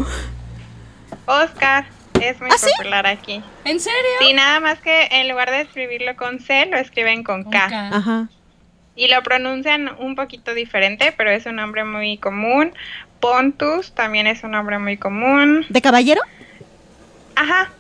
Oscar 1.26 1.86
es 2.20 2.40
muy 2.40 2.50
¿Ah, 2.50 2.58
sí? 2.58 2.70
popular 2.76 3.06
aquí. 3.06 3.42
¿En 3.64 3.78
serio? 3.80 3.98
Sí, 4.20 4.32
nada 4.32 4.60
más 4.60 4.80
que 4.80 5.08
en 5.10 5.28
lugar 5.28 5.50
de 5.50 5.60
escribirlo 5.60 6.16
con 6.16 6.40
C, 6.40 6.66
lo 6.66 6.78
escriben 6.78 7.22
con 7.22 7.44
Con 7.44 7.52
K. 7.52 7.68
K. 7.68 7.88
Ajá. 7.96 8.28
Y 8.96 9.06
lo 9.08 9.22
pronuncian 9.22 9.90
un 10.00 10.16
poquito 10.16 10.54
diferente, 10.54 11.14
pero 11.16 11.30
es 11.30 11.46
un 11.46 11.56
nombre 11.56 11.84
muy 11.84 12.18
común. 12.18 12.72
Pontus 13.20 13.92
también 13.92 14.26
es 14.26 14.42
un 14.42 14.52
nombre 14.52 14.78
muy 14.80 14.96
común. 14.96 15.64
¿De 15.68 15.80
caballero? 15.80 16.20
Ajá, 17.36 17.70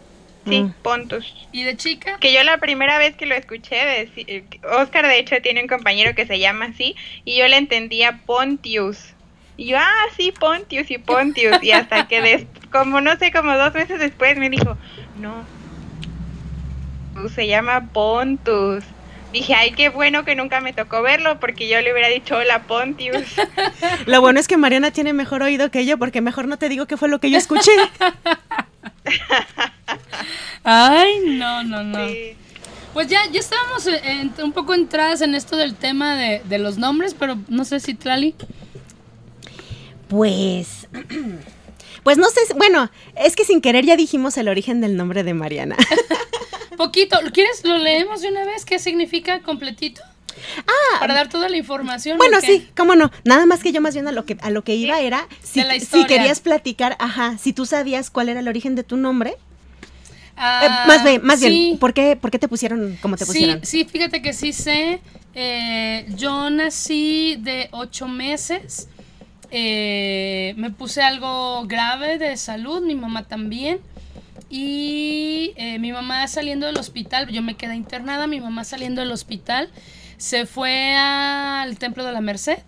sí, 0.48 0.60
Mm. 0.60 0.72
Pontus. 0.82 1.34
¿Y 1.52 1.62
de 1.64 1.76
chica? 1.76 2.18
Que 2.20 2.32
yo 2.32 2.42
la 2.44 2.58
primera 2.58 2.98
vez 2.98 3.14
que 3.16 3.26
lo 3.26 3.34
escuché, 3.34 3.76
deci- 4.14 4.44
Oscar 4.80 5.06
de 5.06 5.18
hecho 5.18 5.36
tiene 5.42 5.60
un 5.62 5.68
compañero 5.68 6.14
que 6.14 6.26
se 6.26 6.38
llama 6.38 6.66
así, 6.66 6.96
y 7.24 7.36
yo 7.38 7.46
le 7.48 7.56
entendía 7.56 8.20
Pontius. 8.26 9.14
Y 9.56 9.66
yo, 9.70 9.78
ah, 9.78 10.04
sí, 10.16 10.32
Pontius 10.38 10.90
y 10.90 10.98
Pontius. 10.98 11.62
Y 11.62 11.72
hasta 11.72 12.06
que, 12.08 12.20
des- 12.20 12.46
como 12.72 13.00
no 13.00 13.16
sé, 13.16 13.32
como 13.32 13.56
dos 13.56 13.74
meses 13.74 13.98
después 13.98 14.36
me 14.38 14.50
dijo, 14.50 14.76
no, 15.20 15.44
se 17.34 17.46
llama 17.46 17.88
Pontus. 17.92 18.84
Dije, 19.32 19.54
ay, 19.54 19.72
qué 19.72 19.90
bueno 19.90 20.24
que 20.24 20.34
nunca 20.34 20.60
me 20.62 20.72
tocó 20.72 21.02
verlo, 21.02 21.38
porque 21.38 21.68
yo 21.68 21.78
le 21.82 21.92
hubiera 21.92 22.08
dicho, 22.08 22.36
hola, 22.36 22.62
Pontius. 22.62 23.24
Lo 24.06 24.20
bueno 24.22 24.40
es 24.40 24.48
que 24.48 24.56
Mariana 24.56 24.90
tiene 24.90 25.12
mejor 25.12 25.42
oído 25.42 25.70
que 25.70 25.84
yo, 25.84 25.98
porque 25.98 26.20
mejor 26.22 26.48
no 26.48 26.56
te 26.56 26.68
digo 26.70 26.86
qué 26.86 26.96
fue 26.96 27.08
lo 27.10 27.20
que 27.20 27.30
yo 27.30 27.36
escuché. 27.36 27.72
Ay, 30.64 31.20
no, 31.24 31.62
no, 31.64 31.82
no. 31.82 32.08
Sí. 32.08 32.34
Pues 32.92 33.08
ya, 33.08 33.20
ya 33.30 33.40
estábamos 33.40 33.86
eh, 33.86 34.00
en- 34.04 34.32
un 34.42 34.52
poco 34.52 34.74
entradas 34.74 35.20
en 35.20 35.34
esto 35.34 35.56
del 35.56 35.74
tema 35.74 36.16
de, 36.16 36.42
de 36.44 36.58
los 36.58 36.78
nombres, 36.78 37.14
pero 37.18 37.38
no 37.48 37.64
sé 37.64 37.80
si 37.80 37.94
Tlali. 37.94 38.34
Pues. 40.08 40.88
Pues 42.04 42.16
no 42.16 42.26
sé, 42.30 42.40
bueno, 42.56 42.90
es 43.16 43.36
que 43.36 43.44
sin 43.44 43.60
querer 43.60 43.84
ya 43.84 43.94
dijimos 43.94 44.38
el 44.38 44.48
origen 44.48 44.80
del 44.80 44.96
nombre 44.96 45.24
de 45.24 45.34
Mariana. 45.34 45.76
Poquito, 46.78 47.18
¿quieres 47.34 47.62
lo 47.64 47.76
leemos 47.76 48.22
de 48.22 48.28
una 48.28 48.46
vez? 48.46 48.64
¿Qué 48.64 48.78
significa 48.78 49.40
completito? 49.42 50.00
Ah, 50.94 51.00
para 51.00 51.14
dar 51.14 51.28
toda 51.28 51.48
la 51.48 51.56
información. 51.56 52.18
Bueno, 52.18 52.40
sí, 52.40 52.68
cómo 52.76 52.94
no. 52.94 53.10
Nada 53.24 53.46
más 53.46 53.62
que 53.62 53.72
yo 53.72 53.80
más 53.80 53.94
bien 53.94 54.08
a 54.08 54.12
lo 54.12 54.24
que 54.24 54.36
a 54.40 54.50
lo 54.50 54.62
que 54.64 54.74
iba 54.74 55.00
era 55.00 55.26
si, 55.42 55.62
querías 56.06 56.40
platicar, 56.40 56.96
ajá, 56.98 57.36
si 57.38 57.52
tú 57.52 57.66
sabías 57.66 58.10
cuál 58.10 58.28
era 58.28 58.40
el 58.40 58.48
origen 58.48 58.74
de 58.74 58.84
tu 58.84 58.96
nombre. 58.96 59.36
Ah, 60.36 60.84
Eh, 60.84 60.88
más 60.88 61.02
bien, 61.04 61.20
más 61.24 61.40
sí. 61.40 61.48
bien, 61.48 61.78
¿por 61.78 61.92
qué, 61.92 62.16
¿por 62.16 62.30
qué 62.30 62.38
te 62.38 62.46
pusieron 62.48 62.96
como 63.02 63.16
te 63.16 63.24
Sí, 63.24 63.32
pusieron? 63.32 63.64
sí, 63.64 63.84
fíjate 63.84 64.22
que 64.22 64.32
sí 64.32 64.52
sé. 64.52 65.00
Eh, 65.34 66.06
yo 66.16 66.48
nací 66.50 67.36
de 67.40 67.68
ocho 67.72 68.06
meses. 68.08 68.88
Eh, 69.50 70.54
me 70.56 70.70
puse 70.70 71.02
algo 71.02 71.64
grave 71.66 72.18
de 72.18 72.36
salud, 72.36 72.82
mi 72.82 72.94
mamá 72.94 73.24
también. 73.24 73.80
Y 74.50 75.52
eh, 75.56 75.78
mi 75.78 75.92
mamá 75.92 76.26
saliendo 76.28 76.66
del 76.66 76.78
hospital, 76.78 77.28
yo 77.28 77.42
me 77.42 77.54
quedé 77.56 77.74
internada, 77.74 78.26
mi 78.26 78.40
mamá 78.40 78.64
saliendo 78.64 79.00
del 79.02 79.12
hospital, 79.12 79.68
se 80.18 80.46
fue 80.46 80.94
al 80.94 81.78
Templo 81.78 82.04
de 82.04 82.12
la 82.12 82.20
Merced 82.20 82.58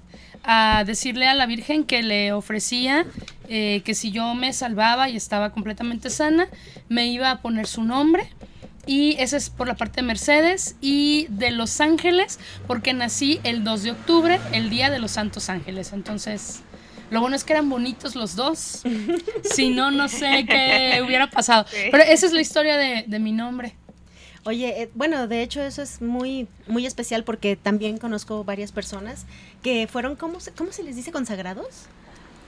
a 0.42 0.84
decirle 0.86 1.26
a 1.26 1.34
la 1.34 1.46
Virgen 1.46 1.84
que 1.84 2.02
le 2.02 2.32
ofrecía 2.32 3.04
eh, 3.48 3.82
que 3.84 3.94
si 3.94 4.10
yo 4.10 4.34
me 4.34 4.52
salvaba 4.52 5.08
y 5.08 5.16
estaba 5.16 5.50
completamente 5.50 6.08
sana, 6.08 6.48
me 6.88 7.08
iba 7.08 7.30
a 7.30 7.42
poner 7.42 7.66
su 7.66 7.82
nombre. 7.84 8.30
Y 8.86 9.16
ese 9.18 9.36
es 9.36 9.50
por 9.50 9.68
la 9.68 9.74
parte 9.74 10.00
de 10.00 10.06
Mercedes 10.06 10.76
y 10.80 11.26
de 11.28 11.50
Los 11.50 11.80
Ángeles, 11.80 12.40
porque 12.66 12.92
nací 12.92 13.38
el 13.44 13.62
2 13.62 13.82
de 13.82 13.90
octubre, 13.90 14.40
el 14.52 14.70
día 14.70 14.88
de 14.88 14.98
los 14.98 15.10
Santos 15.10 15.50
Ángeles. 15.50 15.92
Entonces, 15.92 16.62
lo 17.10 17.20
bueno 17.20 17.36
es 17.36 17.44
que 17.44 17.52
eran 17.52 17.68
bonitos 17.68 18.14
los 18.14 18.36
dos. 18.36 18.82
si 19.54 19.70
no, 19.70 19.90
no 19.90 20.08
sé 20.08 20.46
qué 20.48 21.02
hubiera 21.04 21.28
pasado. 21.28 21.66
Pero 21.90 22.02
esa 22.04 22.26
es 22.26 22.32
la 22.32 22.40
historia 22.40 22.76
de, 22.76 23.04
de 23.06 23.18
mi 23.18 23.32
nombre. 23.32 23.74
Oye, 24.44 24.83
eh, 24.83 24.90
bueno, 24.94 25.26
de 25.26 25.42
hecho 25.42 25.61
eso 25.61 25.83
es 25.83 26.00
muy 26.00 26.48
muy 26.66 26.87
especial 26.87 27.24
porque 27.24 27.57
también 27.57 27.98
conozco 27.98 28.42
varias 28.42 28.72
personas 28.72 29.26
que 29.62 29.87
fueron, 29.87 30.16
¿cómo 30.16 30.40
se, 30.40 30.53
cómo 30.53 30.72
se 30.72 30.83
les 30.83 30.96
dice? 30.96 31.12
¿Consagrados? 31.12 31.87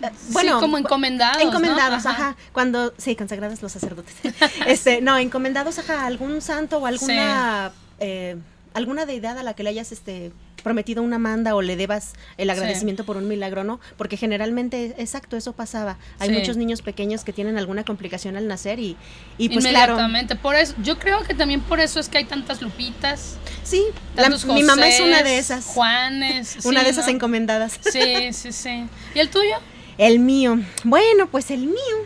Eh, 0.02 0.10
sí, 0.16 0.46
como 0.58 0.78
encomendados. 0.78 1.42
¿no? 1.42 1.48
Encomendados, 1.50 2.06
ajá. 2.06 2.36
Cuando, 2.52 2.92
sí, 2.98 3.14
consagrados 3.14 3.62
los 3.62 3.72
sacerdotes. 3.72 4.14
este, 4.66 5.00
no, 5.00 5.16
encomendados 5.18 5.78
ajá, 5.78 6.02
a 6.02 6.06
algún 6.06 6.40
santo 6.40 6.78
o 6.78 6.86
alguna, 6.86 7.72
eh, 8.00 8.36
alguna 8.74 9.06
deidad 9.06 9.38
a 9.38 9.42
la 9.42 9.54
que 9.54 9.62
le 9.62 9.70
hayas 9.70 9.92
este 9.92 10.32
prometido 10.62 11.02
una 11.02 11.18
manda 11.18 11.54
o 11.54 11.62
le 11.62 11.76
debas 11.76 12.12
el 12.38 12.48
agradecimiento 12.50 13.04
por 13.04 13.16
un 13.16 13.28
milagro, 13.28 13.64
¿no? 13.64 13.80
Porque 13.96 14.16
generalmente, 14.16 14.94
exacto, 14.98 15.36
eso 15.36 15.52
pasaba. 15.52 15.98
Hay 16.18 16.28
Sí. 16.30 16.34
muchos 16.34 16.56
niños 16.56 16.82
pequeños 16.82 17.24
que 17.24 17.32
tienen 17.32 17.58
alguna 17.58 17.84
complicación 17.84 18.36
al 18.36 18.48
nacer 18.48 18.78
y, 18.78 18.96
y 19.38 19.48
pues 19.50 19.66
claro. 19.66 19.92
Inmediatamente. 19.94 20.36
Por 20.36 20.54
eso, 20.54 20.74
yo 20.82 20.98
creo 20.98 21.22
que 21.24 21.34
también 21.34 21.60
por 21.60 21.80
eso 21.80 22.00
es 22.00 22.08
que 22.08 22.18
hay 22.18 22.24
tantas 22.24 22.62
Lupitas. 22.62 23.36
Sí, 23.64 23.84
la- 24.16 24.28
mi 24.28 24.62
mamá 24.62 24.88
es 24.88 25.00
una 25.00 25.22
de 25.22 25.38
esas. 25.38 25.64
Juanes. 25.64 26.58
Una 26.64 26.80
sí, 26.80 26.84
de 26.86 26.90
esas 26.90 27.06
¿no? 27.06 27.12
encomendadas. 27.12 27.78
Sí, 27.90 28.32
sí, 28.32 28.52
sí. 28.52 28.84
¿Y 29.14 29.18
el 29.18 29.28
tuyo? 29.30 29.56
El 29.98 30.18
mío. 30.18 30.58
Bueno, 30.84 31.26
pues 31.28 31.50
el 31.50 31.60
mío. 31.66 31.96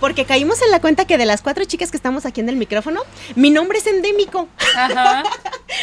Porque 0.00 0.24
caímos 0.24 0.62
en 0.62 0.70
la 0.70 0.80
cuenta 0.80 1.06
que 1.06 1.18
de 1.18 1.26
las 1.26 1.42
cuatro 1.42 1.64
chicas 1.64 1.90
que 1.90 1.96
estamos 1.96 2.24
aquí 2.24 2.40
en 2.40 2.48
el 2.48 2.54
micrófono, 2.56 3.00
mi 3.34 3.50
nombre 3.50 3.78
es 3.78 3.86
endémico. 3.86 4.48
Ajá. 4.76 5.22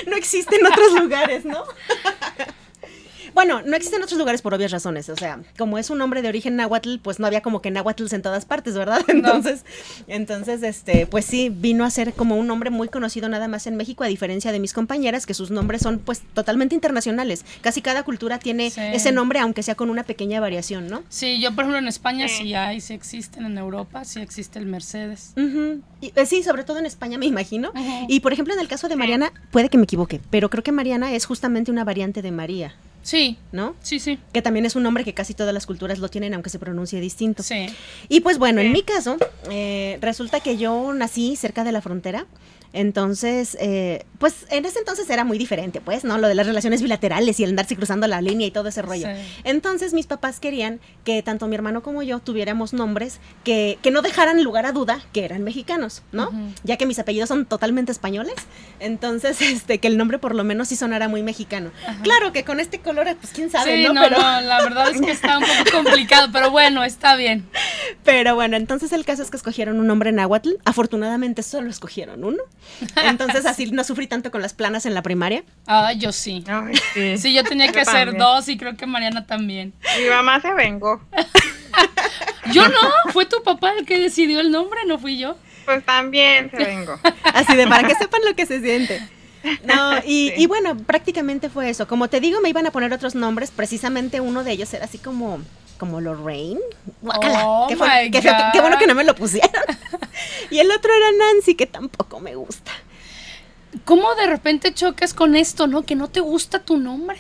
No 0.08 0.15
existe 0.17 0.56
en 0.58 0.65
otros 0.65 0.93
lugares, 0.99 1.45
¿no? 1.45 1.63
Bueno, 3.35 3.61
no 3.63 3.75
existe 3.75 3.97
en 3.97 4.01
otros 4.03 4.17
lugares 4.17 4.41
por 4.41 4.53
obvias 4.53 4.71
razones. 4.71 5.09
O 5.09 5.15
sea, 5.17 5.41
como 5.57 5.77
es 5.77 5.89
un 5.89 5.97
nombre 5.97 6.21
de 6.21 6.29
origen 6.29 6.55
náhuatl, 6.55 6.97
pues 7.03 7.19
no 7.19 7.27
había 7.27 7.41
como 7.41 7.61
que 7.61 7.69
náhuatl 7.69 8.05
en 8.11 8.21
todas 8.21 8.45
partes, 8.45 8.75
¿verdad? 8.75 9.01
Entonces, 9.09 9.65
entonces, 10.07 10.63
este, 10.63 11.05
pues 11.05 11.25
sí, 11.25 11.49
vino 11.49 11.83
a 11.85 11.89
ser 11.89 12.13
como 12.13 12.37
un 12.37 12.47
nombre 12.47 12.69
muy 12.69 12.87
conocido 12.87 13.27
nada 13.29 13.47
más 13.49 13.67
en 13.67 13.75
México, 13.75 14.03
a 14.03 14.07
diferencia 14.07 14.51
de 14.53 14.59
mis 14.59 14.71
compañeras, 14.73 15.25
que 15.25 15.33
sus 15.33 15.51
nombres 15.51 15.81
son 15.81 15.99
pues 15.99 16.21
totalmente 16.33 16.75
internacionales. 16.75 17.43
Casi 17.61 17.81
cada 17.81 18.03
cultura 18.03 18.39
tiene 18.39 18.69
Sí. 18.71 18.79
ese 18.93 19.11
nombre, 19.11 19.39
aunque 19.39 19.63
sea 19.63 19.75
con 19.75 19.89
una 19.89 20.03
pequeña 20.03 20.39
variación, 20.39 20.87
¿no? 20.87 21.03
Sí, 21.09 21.39
yo 21.41 21.53
por 21.53 21.65
ejemplo 21.65 21.77
en 21.79 21.87
España 21.89 22.27
Sí. 22.29 22.35
sí 22.43 22.53
hay, 22.55 22.79
sí 22.79 22.93
existen, 22.93 23.45
en 23.45 23.57
Europa 23.57 24.05
sí 24.05 24.21
existe 24.21 24.59
el 24.59 24.65
Mercedes. 24.65 25.33
Y, 26.01 26.13
eh, 26.15 26.25
sí, 26.25 26.41
sobre 26.41 26.63
todo 26.63 26.79
en 26.79 26.85
España, 26.85 27.17
me 27.17 27.25
imagino. 27.25 27.73
Y 28.07 28.21
por 28.21 28.31
ejemplo, 28.31 28.53
en 28.53 28.61
el 28.61 28.67
caso 28.69 28.87
de 28.87 28.95
Mariana, 28.95 29.33
puede 29.51 29.67
que 29.69 29.77
me 29.77 29.83
equivoque, 29.83 30.21
pero 30.29 30.49
creo 30.49 30.63
que 30.63 30.71
Mariana 30.71 31.13
es 31.13 31.25
justamente 31.25 31.69
una 31.71 31.83
variante 31.83 32.21
de 32.21 32.31
María, 32.31 32.75
Sí, 33.05 33.37
¿no? 33.51 33.75
sí, 33.83 33.99
sí. 33.99 34.17
Que 34.33 34.41
también 34.41 34.65
es 34.65 34.75
un 34.75 34.81
nombre 34.81 35.03
que 35.03 35.13
casi 35.13 35.35
todas 35.35 35.53
las 35.53 35.67
culturas 35.67 35.99
lo 35.99 36.09
tienen, 36.09 36.33
aunque 36.33 36.49
se 36.49 36.57
pronuncie 36.57 36.99
distinto. 36.99 37.43
Sí. 37.43 37.67
Y 38.09 38.21
pues 38.21 38.39
bueno, 38.39 38.61
en 38.61 38.67
Sí. 38.67 38.73
mi 38.73 38.81
caso, 38.81 39.17
eh, 39.51 39.99
resulta 40.01 40.39
que 40.39 40.57
yo 40.57 40.91
nací 40.91 41.35
cerca 41.35 41.63
de 41.63 41.71
la 41.71 41.81
frontera. 41.83 42.25
Entonces, 42.75 43.57
eh, 43.61 44.05
pues 44.19 44.45
en 44.49 44.65
ese 44.65 44.79
entonces 44.79 45.09
era 45.09 45.23
muy 45.23 45.38
diferente, 45.38 45.79
pues, 45.79 46.03
¿no? 46.03 46.17
Lo 46.17 46.27
de 46.27 46.35
las 46.35 46.45
relaciones 46.45 46.81
bilaterales 46.81 47.39
y 47.39 47.45
el 47.45 47.51
andarse 47.51 47.77
cruzando 47.77 48.05
la 48.05 48.21
línea 48.21 48.45
y 48.45 48.51
todo 48.51 48.67
ese 48.67 48.81
rollo. 48.81 49.07
Sí. 49.07 49.41
Entonces 49.45 49.93
mis 49.93 50.07
papás 50.07 50.41
querían 50.41 50.81
que 51.05 51.23
tanto 51.23 51.47
mi 51.47 51.55
hermano 51.55 51.81
como 51.81 52.03
yo 52.03 52.19
tuviéramos 52.19 52.73
nombres 52.73 53.19
que, 53.45 53.79
que 53.81 53.91
no 53.91 54.01
dejaran 54.01 54.43
lugar 54.43 54.65
a 54.65 54.73
duda 54.73 54.99
que 55.13 55.23
eran 55.23 55.43
mexicanos, 55.43 56.03
¿no? 56.11 56.31
Ya 56.65 56.75
que 56.75 56.85
mis 56.85 56.99
apellidos 56.99 57.29
son 57.29 57.45
totalmente 57.45 57.93
españoles, 57.93 58.35
entonces 58.81 59.41
este 59.41 59.77
que 59.79 59.88
el 59.88 59.97
nombre 59.97 60.19
por 60.19 60.35
lo 60.35 60.43
menos 60.43 60.67
sí 60.67 60.75
sonara 60.75 61.07
muy 61.07 61.23
mexicano. 61.23 61.71
Claro 62.03 62.33
que 62.33 62.43
con 62.43 62.59
este 62.59 62.79
color, 62.79 63.07
pues 63.21 63.31
quién 63.33 63.49
sabe, 63.49 63.77
sí, 63.77 63.83
¿no? 63.83 63.93
no, 63.93 64.01
Pero, 64.01 64.17
no, 64.17 64.41
la 64.41 64.63
verdad 64.63 64.89
es 64.89 64.99
que 64.99 65.11
está 65.11 65.38
un 65.38 65.45
poco 65.45 65.83
complicado, 65.83 66.27
pero 66.33 66.51
bueno, 66.51 66.83
está 66.83 67.15
bien. 67.15 67.47
pero 68.03 68.35
bueno, 68.35 68.57
entonces 68.57 68.91
el 68.91 69.05
caso 69.05 69.23
es 69.23 69.31
que 69.31 69.38
escogieron 69.38 69.79
un 69.79 69.88
nombre 69.88 70.11
náhuatl. 70.11 70.55
Afortunadamente 70.65 71.41
solo 71.41 71.69
escogieron 71.69 72.23
uno. 72.23 72.43
Entonces 73.04 73.45
así 73.45 73.67
no 73.71 73.84
sufrí 73.84 74.08
tanto 74.08 74.32
con 74.32 74.41
las 74.41 74.54
planas 74.54 74.86
en 74.86 74.93
la 74.93 75.01
primaria. 75.01 75.43
Ah, 75.67 75.93
yo 75.93 76.12
sí. 76.12 76.43
Ay, 76.47 76.75
sí. 76.93 77.17
Sí, 77.25 77.34
yo 77.34 77.43
tenía 77.43 77.67
Yo 77.67 77.73
que 77.73 77.80
hacer 77.82 78.08
también. 78.10 78.17
dos 78.17 78.47
y 78.49 78.58
creo 78.58 78.75
que 78.75 78.86
Mariana 78.86 79.25
también. 79.25 79.73
Mi 80.01 80.10
mamá 80.10 80.39
se 80.41 80.54
vengó. 80.54 81.01
Yo 82.51 82.67
no, 82.69 82.78
fue 83.12 83.25
tu 83.25 83.41
papá 83.43 83.71
el 83.78 83.86
que 83.86 83.99
decidió 83.99 84.39
el 84.39 84.51
nombre, 84.51 84.80
no 84.86 84.99
fui 84.99 85.17
yo. 85.17 85.36
Pues 85.65 85.84
también 85.84 86.51
se 86.51 86.58
vengó. 86.58 86.99
Así 87.34 87.56
de 87.56 87.65
para 87.67 87.88
que 87.88 87.95
sepan 87.95 88.21
lo 88.23 88.36
que 88.36 88.45
se 88.45 88.62
siente. 88.62 89.01
No, 89.63 89.97
y, 90.06 90.30
Sí. 90.30 90.34
y 90.38 90.45
bueno, 90.47 90.78
prácticamente 90.78 91.49
fue 91.49 91.69
eso. 91.71 91.88
Como 91.88 92.08
te 92.08 92.19
digo, 92.19 92.41
me 92.41 92.49
iban 92.49 92.67
a 92.67 92.71
poner 92.71 92.93
otros 92.93 93.15
nombres. 93.15 93.49
Precisamente 93.49 94.21
uno 94.21 94.43
de 94.43 94.51
ellos 94.51 94.71
era 94.75 94.86
así 94.86 94.99
como, 94.99 95.39
como 95.77 96.01
Lorraine. 96.01 96.59
Oh 97.03 97.65
qué, 97.69 97.75
fue- 97.75 97.88
my 98.05 98.11
qué 98.11 98.21
feo 98.21 98.33
que- 98.35 98.43
qué 98.53 98.61
bueno 98.61 98.77
que 98.77 98.88
no 98.88 98.95
me 98.95 99.03
lo 99.03 99.15
pusieron. 99.15 99.51
y 100.51 100.59
el 100.59 100.71
otro 100.71 100.91
era 100.93 101.07
Nancy, 101.33 101.55
que 101.55 101.65
tampoco 101.67 102.19
me 102.19 102.35
gusta. 102.35 102.71
¿Cómo 103.83 104.15
de 104.15 104.27
repente 104.27 104.73
chocas 104.73 105.13
con 105.13 105.35
esto, 105.35 105.67
no? 105.67 105.83
Que 105.83 105.95
no 105.95 106.07
te 106.09 106.21
gusta 106.21 106.59
tu 106.63 106.77
nombre. 106.77 107.17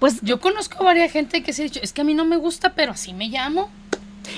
Pues 0.00 0.20
Yo 0.22 0.40
conozco 0.40 0.78
a 0.80 0.84
varias 0.84 1.10
gente 1.12 1.42
que 1.42 1.52
se 1.52 1.62
ha 1.62 1.64
dicho, 1.64 1.80
es 1.82 1.92
que 1.92 2.02
a 2.02 2.04
mí 2.04 2.14
no 2.14 2.24
me 2.24 2.36
gusta, 2.36 2.74
pero 2.74 2.92
así 2.92 3.12
me 3.14 3.28
llamo. 3.28 3.70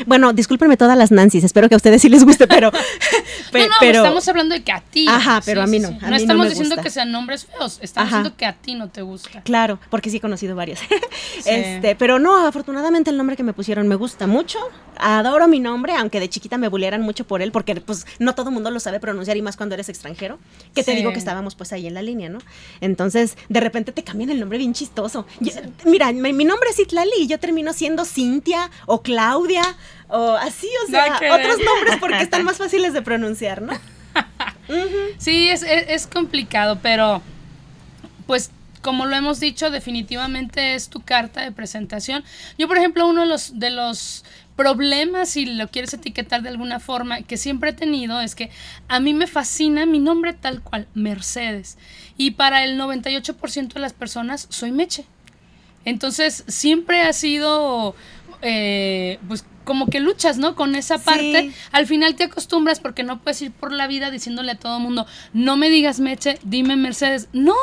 Bueno, 0.06 0.32
discúlpenme 0.32 0.76
todas 0.76 0.96
las 0.96 1.10
Nancys, 1.10 1.44
espero 1.44 1.68
que 1.68 1.74
a 1.74 1.76
ustedes 1.76 2.02
sí 2.02 2.08
les 2.08 2.24
guste, 2.24 2.46
pero... 2.46 2.70
pe- 3.52 3.60
no, 3.60 3.66
no, 3.68 3.74
pero 3.80 3.98
estamos 3.98 4.26
hablando 4.28 4.54
de 4.54 4.62
que 4.62 4.72
a 4.72 4.80
ti. 4.80 5.06
Ajá, 5.08 5.40
pero 5.44 5.62
a 5.62 5.66
mí 5.66 5.78
no, 5.78 5.88
a 5.88 5.90
mí 5.92 5.98
no 6.00 6.16
estamos 6.16 6.48
diciendo 6.48 6.76
gusta. 6.76 6.82
que 6.82 6.90
sean 6.90 7.12
nombres 7.12 7.46
feos, 7.46 7.78
estamos 7.82 8.08
Ajá. 8.08 8.18
diciendo 8.18 8.36
que 8.36 8.46
a 8.46 8.52
ti 8.54 8.74
no 8.74 8.88
te 8.88 9.02
gusta. 9.02 9.42
Claro, 9.42 9.78
porque 9.90 10.10
sí 10.10 10.18
he 10.18 10.20
conocido 10.20 10.54
varias. 10.56 10.80
Este, 11.44 11.96
pero 11.96 12.18
no, 12.18 12.46
afortunadamente 12.46 13.10
el 13.10 13.16
nombre 13.16 13.36
que 13.36 13.42
me 13.42 13.52
pusieron 13.52 13.88
me 13.88 13.94
gusta 13.94 14.26
mucho. 14.26 14.58
Adoro 15.00 15.48
mi 15.48 15.60
nombre, 15.60 15.94
aunque 15.94 16.20
de 16.20 16.28
chiquita 16.28 16.58
me 16.58 16.68
bulieran 16.68 17.02
mucho 17.02 17.24
por 17.26 17.42
él, 17.42 17.52
porque 17.52 17.74
pues 17.76 18.06
no 18.18 18.34
todo 18.34 18.48
el 18.50 18.54
mundo 18.54 18.70
lo 18.70 18.80
sabe 18.80 19.00
pronunciar 19.00 19.36
y 19.36 19.42
más 19.42 19.56
cuando 19.56 19.74
eres 19.74 19.88
extranjero. 19.88 20.38
Que 20.74 20.84
te 20.84 20.94
digo 20.94 21.12
que 21.12 21.18
estábamos 21.18 21.54
pues 21.54 21.72
ahí 21.72 21.86
en 21.86 21.94
la 21.94 22.02
línea, 22.02 22.28
¿no? 22.28 22.38
Entonces, 22.80 23.36
de 23.48 23.60
repente 23.60 23.92
te 23.92 24.04
cambian 24.04 24.30
el 24.30 24.40
nombre 24.40 24.58
bien 24.58 24.74
chistoso. 24.74 25.26
Yo- 25.40 25.52
mira, 25.84 26.12
mi, 26.12 26.32
mi 26.32 26.44
nombre 26.44 26.68
es 26.70 26.78
Itlali 26.78 27.10
y 27.18 27.26
yo 27.26 27.38
termino 27.40 27.72
siendo 27.72 28.04
Cintia 28.04 28.70
o 28.86 29.02
Claudia 29.02 29.62
o 30.08 30.32
así, 30.32 30.68
o 30.86 30.90
sea, 30.90 31.16
otros 31.34 31.58
nombres 31.64 31.96
porque 32.00 32.20
están 32.20 32.44
más 32.44 32.56
fáciles 32.58 32.92
de 32.92 33.02
pronunciar, 33.02 33.62
¿no? 33.62 33.72
Sí, 35.18 35.48
es, 35.48 35.62
es, 35.62 35.84
es 35.88 36.06
complicado, 36.06 36.78
pero 36.82 37.22
pues 38.26 38.50
como 38.82 39.04
lo 39.04 39.14
hemos 39.14 39.40
dicho, 39.40 39.70
definitivamente 39.70 40.74
es 40.74 40.88
tu 40.88 41.00
carta 41.02 41.42
de 41.42 41.52
presentación. 41.52 42.24
Yo, 42.56 42.66
por 42.66 42.78
ejemplo, 42.78 43.06
uno 43.06 43.20
de 43.22 43.26
los, 43.26 43.58
de 43.58 43.70
los 43.70 44.24
problemas, 44.60 45.30
si 45.30 45.46
lo 45.46 45.68
quieres 45.68 45.94
etiquetar 45.94 46.42
de 46.42 46.50
alguna 46.50 46.80
forma, 46.80 47.22
que 47.22 47.38
siempre 47.38 47.70
he 47.70 47.72
tenido 47.72 48.20
es 48.20 48.34
que 48.34 48.50
a 48.88 49.00
mí 49.00 49.14
me 49.14 49.26
fascina 49.26 49.86
mi 49.86 49.98
nombre 49.98 50.34
tal 50.34 50.60
cual, 50.60 50.86
Mercedes. 50.92 51.78
Y 52.18 52.32
para 52.32 52.62
el 52.64 52.78
98% 52.78 53.72
de 53.72 53.80
las 53.80 53.94
personas 53.94 54.48
soy 54.50 54.70
Meche. 54.70 55.06
Entonces, 55.86 56.44
siempre 56.46 57.00
ha 57.00 57.14
sido, 57.14 57.94
eh, 58.42 59.18
pues, 59.28 59.46
como 59.64 59.86
que 59.86 59.98
luchas, 59.98 60.36
¿no? 60.36 60.54
Con 60.56 60.74
esa 60.74 60.98
parte. 60.98 61.40
Sí. 61.40 61.52
Al 61.72 61.86
final 61.86 62.14
te 62.14 62.24
acostumbras 62.24 62.80
porque 62.80 63.02
no 63.02 63.22
puedes 63.22 63.40
ir 63.40 63.52
por 63.52 63.72
la 63.72 63.86
vida 63.86 64.10
diciéndole 64.10 64.52
a 64.52 64.56
todo 64.56 64.76
el 64.76 64.82
mundo, 64.82 65.06
no 65.32 65.56
me 65.56 65.70
digas 65.70 66.00
Meche, 66.00 66.38
dime 66.42 66.76
Mercedes. 66.76 67.28
No, 67.32 67.56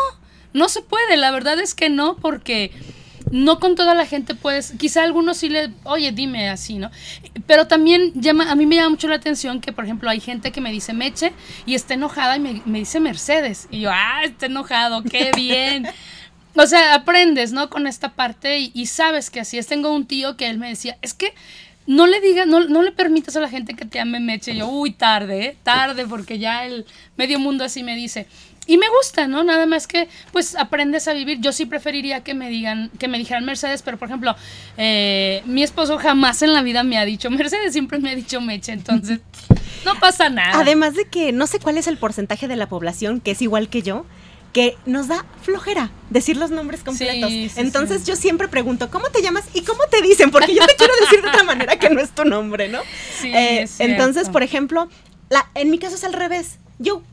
no 0.54 0.68
se 0.68 0.82
puede. 0.82 1.16
La 1.16 1.30
verdad 1.30 1.60
es 1.60 1.76
que 1.76 1.90
no, 1.92 2.16
porque 2.16 2.72
no 3.32 3.60
con 3.60 3.76
toda 3.76 3.94
la 3.94 4.06
gente 4.06 4.36
puedes. 4.36 4.72
Quizá 4.74 5.04
algunos 5.04 5.38
sí 5.38 5.50
le, 5.50 5.72
oye, 5.84 6.12
dime 6.12 6.50
así, 6.50 6.78
¿no? 6.78 6.92
Pero 7.46 7.68
también 7.68 8.12
llama, 8.16 8.52
a 8.52 8.56
mí 8.56 8.66
me 8.66 8.76
llama 8.76 8.90
mucho 8.90 9.08
la 9.08 9.16
atención 9.16 9.62
que, 9.62 9.72
por 9.72 9.86
ejemplo, 9.86 10.10
hay 10.10 10.20
gente 10.20 10.52
que 10.52 10.62
me 10.62 10.72
dice 10.72 10.94
Meche 10.94 11.34
y 11.66 11.76
está 11.76 11.94
enojada 11.94 12.38
y 12.38 12.40
me, 12.40 12.62
me 12.66 12.80
dice 12.80 13.00
Mercedes. 13.00 13.68
Y 13.72 13.82
yo, 13.82 13.92
ah, 13.92 14.22
está 14.24 14.46
enojado, 14.48 15.04
qué 15.04 15.32
bien. 15.36 15.88
O 16.56 16.66
sea, 16.66 16.96
aprendes, 16.96 17.52
¿no? 17.52 17.70
Con 17.70 17.88
esta 17.88 18.14
parte 18.14 18.60
y, 18.60 18.72
y 18.74 18.88
sabes 18.88 19.30
que 19.30 19.40
así 19.40 19.58
es. 19.58 19.68
Tengo 19.68 19.94
un 19.94 20.06
tío 20.06 20.38
que 20.38 20.50
él 20.50 20.58
me 20.58 20.70
decía, 20.70 20.98
es 21.02 21.14
que 21.14 21.34
no 21.88 22.06
le 22.06 22.20
digas, 22.20 22.46
no, 22.46 22.60
no 22.68 22.84
le 22.84 22.92
permitas 22.92 23.36
a 23.38 23.40
la 23.40 23.50
gente 23.50 23.74
que 23.74 23.86
te 23.86 24.00
ame 24.00 24.20
Meche. 24.20 24.52
Y 24.52 24.58
yo, 24.58 24.68
uy, 24.68 24.92
tarde, 24.92 25.46
¿eh? 25.46 25.58
Tarde, 25.64 26.06
porque 26.06 26.38
ya 26.38 26.66
el 26.66 26.86
medio 27.16 27.40
mundo 27.40 27.64
así 27.64 27.82
me 27.82 27.96
dice. 27.96 28.28
Y 28.68 28.78
me 28.78 28.88
gusta, 28.90 29.28
¿no? 29.28 29.44
Nada 29.44 29.66
más 29.66 29.88
que, 29.88 30.10
pues, 30.32 30.56
aprendes 30.56 31.08
a 31.08 31.14
vivir. 31.14 31.40
Yo 31.40 31.52
sí 31.54 31.66
preferiría 31.66 32.24
que 32.24 32.34
me 32.34 32.50
digan, 32.50 32.92
que 33.00 33.08
me 33.08 33.18
dijeran 33.18 33.46
Mercedes, 33.46 33.82
pero 33.82 33.98
por 33.98 34.10
ejemplo, 34.10 34.36
eh, 34.78 35.42
mi 35.46 35.64
esposo 35.64 35.98
jamás 35.98 36.42
en 36.42 36.54
la 36.54 36.62
vida 36.62 36.84
me 36.84 36.98
ha 36.98 37.06
dicho 37.06 37.30
Mercedes, 37.32 37.72
siempre 37.74 38.00
me 38.00 38.12
ha 38.12 38.16
dicho 38.16 38.42
Meche, 38.42 38.74
entonces 38.74 39.22
no 39.86 39.96
pasa 40.00 40.30
nada. 40.30 40.60
Además 40.60 40.96
de 40.96 41.06
que 41.06 41.32
no 41.32 41.48
sé 41.48 41.60
cuál 41.60 41.78
es 41.78 41.88
el 41.88 41.98
porcentaje 41.98 42.48
de 42.48 42.56
la 42.58 42.68
población 42.68 43.22
que 43.22 43.32
es 43.32 43.42
igual 43.42 43.70
que 43.70 43.82
yo, 43.82 44.06
que 44.54 44.76
nos 44.86 45.08
da 45.08 45.26
flojera 45.44 45.92
decir 46.10 46.36
los 46.36 46.52
nombres 46.52 46.82
completos. 46.84 47.30
Sí, 47.30 47.50
sí, 47.50 47.60
Entonces 47.60 48.02
sí. 48.02 48.08
yo 48.08 48.16
siempre 48.16 48.48
pregunto, 48.48 48.90
¿cómo 48.90 49.10
te 49.10 49.22
llamas 49.22 49.46
y 49.54 49.62
cómo 49.62 49.84
te 49.92 50.02
dicen? 50.02 50.32
Porque 50.32 50.56
yo 50.56 50.66
te 50.66 50.76
quiero 50.76 50.94
decir 51.02 51.22
de 51.22 51.30
otra 51.30 51.44
manera 51.46 51.78
que 51.78 51.90
no 51.90 52.02
es 52.02 52.12
tu 52.12 52.26
nombre, 52.26 52.68
¿no? 52.68 52.80
Sí, 53.22 53.32
Eh, 53.34 53.68
entonces, 53.80 54.30
por 54.30 54.44
ejemplo, 54.44 54.90
la, 55.30 55.48
en 55.54 55.70
mi 55.70 55.78
caso 55.78 55.96
es 55.96 56.04
al 56.04 56.14
revés. 56.14 56.58
Yo 56.80 57.04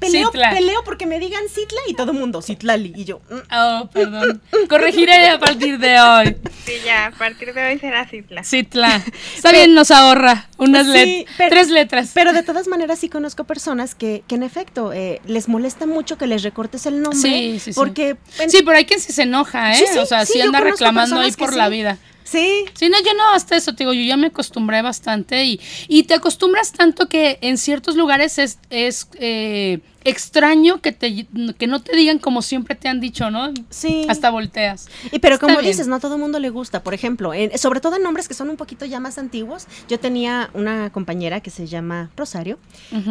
peleo, 0.00 0.30
Citla. 0.30 0.50
peleo 0.50 0.82
porque 0.84 1.06
me 1.06 1.18
digan 1.20 1.42
Citla 1.48 1.78
y 1.88 1.94
todo 1.94 2.12
el 2.12 2.18
mundo, 2.18 2.40
Citlali. 2.42 2.92
Y 2.96 3.04
yo, 3.04 3.20
mm, 3.30 3.34
Oh, 3.54 3.90
perdón. 3.92 4.40
Corregiré 4.68 5.28
a 5.28 5.38
partir 5.38 5.78
de 5.78 6.00
hoy. 6.00 6.36
Sí, 6.64 6.72
ya, 6.84 7.06
a 7.06 7.10
partir 7.10 7.52
de 7.54 7.66
hoy 7.66 7.78
será 7.78 8.06
Citla. 8.08 8.42
Citla. 8.44 9.02
Está 9.36 9.52
bien, 9.52 9.74
nos 9.74 9.90
ahorra 9.90 10.48
unas 10.56 10.86
Sí, 10.86 10.92
let- 10.92 11.26
pero- 11.36 11.50
tres 11.50 11.68
letras. 11.68 12.10
Pero 12.14 12.32
de 12.32 12.42
todas 12.42 12.66
maneras 12.66 12.98
sí 12.98 13.08
conozco 13.08 13.44
personas 13.44 13.94
que, 13.94 14.22
que 14.26 14.34
en 14.36 14.42
efecto 14.42 14.92
eh, 14.92 15.20
les 15.26 15.48
molesta 15.48 15.86
mucho 15.86 16.16
que 16.18 16.26
les 16.26 16.42
recortes 16.42 16.86
el 16.86 17.00
nombre. 17.02 17.20
Sí, 17.20 17.60
sí, 17.60 17.72
sí. 17.72 17.78
Porque... 17.78 18.16
en- 18.38 18.50
Sí, 18.50 18.62
pero 18.64 18.76
hay 18.78 18.86
quien 18.86 19.00
sí 19.00 19.12
se 19.12 19.22
enoja, 19.22 19.72
¿eh? 19.72 19.76
Sí, 19.76 19.84
sí, 19.92 19.98
o 19.98 20.06
sea, 20.06 20.24
sí, 20.26 20.34
sí 20.34 20.40
anda 20.40 20.60
reclamando 20.60 21.20
ahí 21.20 21.32
por 21.32 21.50
sí. 21.50 21.56
la 21.56 21.68
vida. 21.68 21.98
Sí, 22.30 22.66
Sí, 22.74 22.88
no, 22.90 22.98
yo 22.98 23.14
no, 23.14 23.30
hasta 23.32 23.56
eso, 23.56 23.72
te 23.72 23.84
digo, 23.84 23.94
yo 23.94 24.02
ya 24.02 24.18
me 24.18 24.26
acostumbré 24.26 24.82
bastante 24.82 25.44
y, 25.44 25.60
y 25.88 26.02
te 26.02 26.14
acostumbras 26.14 26.72
tanto 26.72 27.08
que 27.08 27.38
en 27.40 27.56
ciertos 27.56 27.96
lugares 27.96 28.38
es, 28.38 28.58
es 28.68 29.08
eh, 29.18 29.78
extraño 30.08 30.80
que, 30.80 30.92
te, 30.92 31.26
que 31.58 31.66
no 31.66 31.80
te 31.80 31.96
digan 31.96 32.18
como 32.18 32.42
siempre 32.42 32.74
te 32.74 32.88
han 32.88 33.00
dicho, 33.00 33.30
¿no? 33.30 33.52
sí. 33.70 34.06
Hasta 34.08 34.30
volteas. 34.30 34.88
Y 35.12 35.18
pero 35.18 35.34
Está 35.34 35.46
como 35.46 35.58
bien. 35.58 35.70
dices, 35.72 35.86
no 35.86 35.96
a 35.96 36.00
todo 36.00 36.14
el 36.14 36.20
mundo 36.20 36.38
le 36.38 36.50
gusta. 36.50 36.82
Por 36.82 36.94
ejemplo, 36.94 37.34
en- 37.34 37.56
sobre 37.58 37.80
todo 37.80 37.96
en 37.96 38.02
nombres 38.02 38.28
que 38.28 38.34
son 38.34 38.50
un 38.50 38.56
poquito 38.56 38.84
ya 38.84 39.00
más 39.00 39.18
antiguos. 39.18 39.66
Yo 39.88 39.98
tenía 40.00 40.50
una 40.54 40.90
compañera 40.90 41.40
que 41.40 41.50
se 41.50 41.66
llama 41.66 42.10
Rosario 42.16 42.58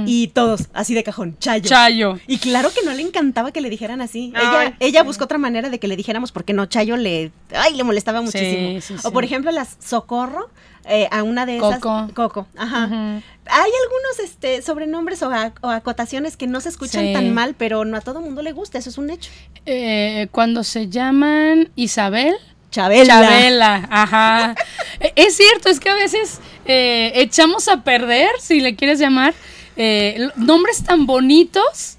y 0.05 0.27
todos 0.29 0.67
así 0.73 0.93
de 0.93 1.03
cajón, 1.03 1.37
Chayo. 1.39 1.69
Chayo. 1.69 2.19
Y 2.27 2.37
claro 2.39 2.69
que 2.73 2.83
no 2.85 2.93
le 2.93 3.01
encantaba 3.03 3.51
que 3.51 3.61
le 3.61 3.69
dijeran 3.69 4.01
así. 4.01 4.31
Ay, 4.35 4.45
ella 4.47 4.77
ella 4.79 5.03
buscó 5.03 5.25
otra 5.25 5.37
manera 5.37 5.69
de 5.69 5.79
que 5.79 5.87
le 5.87 5.95
dijéramos 5.95 6.31
porque 6.31 6.53
no, 6.53 6.65
Chayo 6.65 6.97
le, 6.97 7.31
ay, 7.53 7.75
le 7.75 7.83
molestaba 7.83 8.21
muchísimo. 8.21 8.81
sí, 8.81 8.95
O 9.03 9.11
por 9.11 9.23
ejemplo, 9.23 9.51
las 9.51 9.77
Socorro, 9.79 10.49
eh, 10.87 11.07
a 11.11 11.23
una 11.23 11.45
de 11.45 11.57
esas. 11.57 11.79
Coco. 11.79 12.09
Coco, 12.13 12.47
ajá. 12.57 12.85
Hay 12.85 13.71
algunos 13.83 14.19
este, 14.23 14.61
sobrenombres 14.61 15.21
o, 15.23 15.31
a- 15.31 15.53
o 15.61 15.69
acotaciones 15.69 16.35
que 16.37 16.47
no 16.47 16.59
se 16.61 16.69
escuchan 16.69 17.05
Sí. 17.05 17.13
tan 17.13 17.33
mal, 17.33 17.55
pero 17.57 17.85
no 17.85 17.97
a 17.97 18.01
todo 18.01 18.19
mundo 18.21 18.41
le 18.41 18.51
gusta, 18.51 18.77
eso 18.77 18.89
es 18.89 18.97
un 18.97 19.09
hecho. 19.09 19.31
Eh, 19.65 20.27
cuando 20.31 20.63
se 20.63 20.89
llaman 20.89 21.69
Isabel. 21.75 22.35
Chabela. 22.71 23.21
Chabela, 23.21 23.87
ajá. 23.89 24.55
Eh, 24.99 25.13
es 25.15 25.37
cierto, 25.37 25.69
es 25.69 25.79
que 25.79 25.89
a 25.89 25.95
veces 25.95 26.39
eh, 26.65 27.13
echamos 27.15 27.67
a 27.69 27.83
perder, 27.83 28.29
si 28.41 28.59
le 28.59 28.75
quieres 28.75 28.99
llamar, 28.99 29.33
eh, 29.77 30.27
nombres 30.35 30.83
tan 30.83 31.05
bonitos 31.05 31.97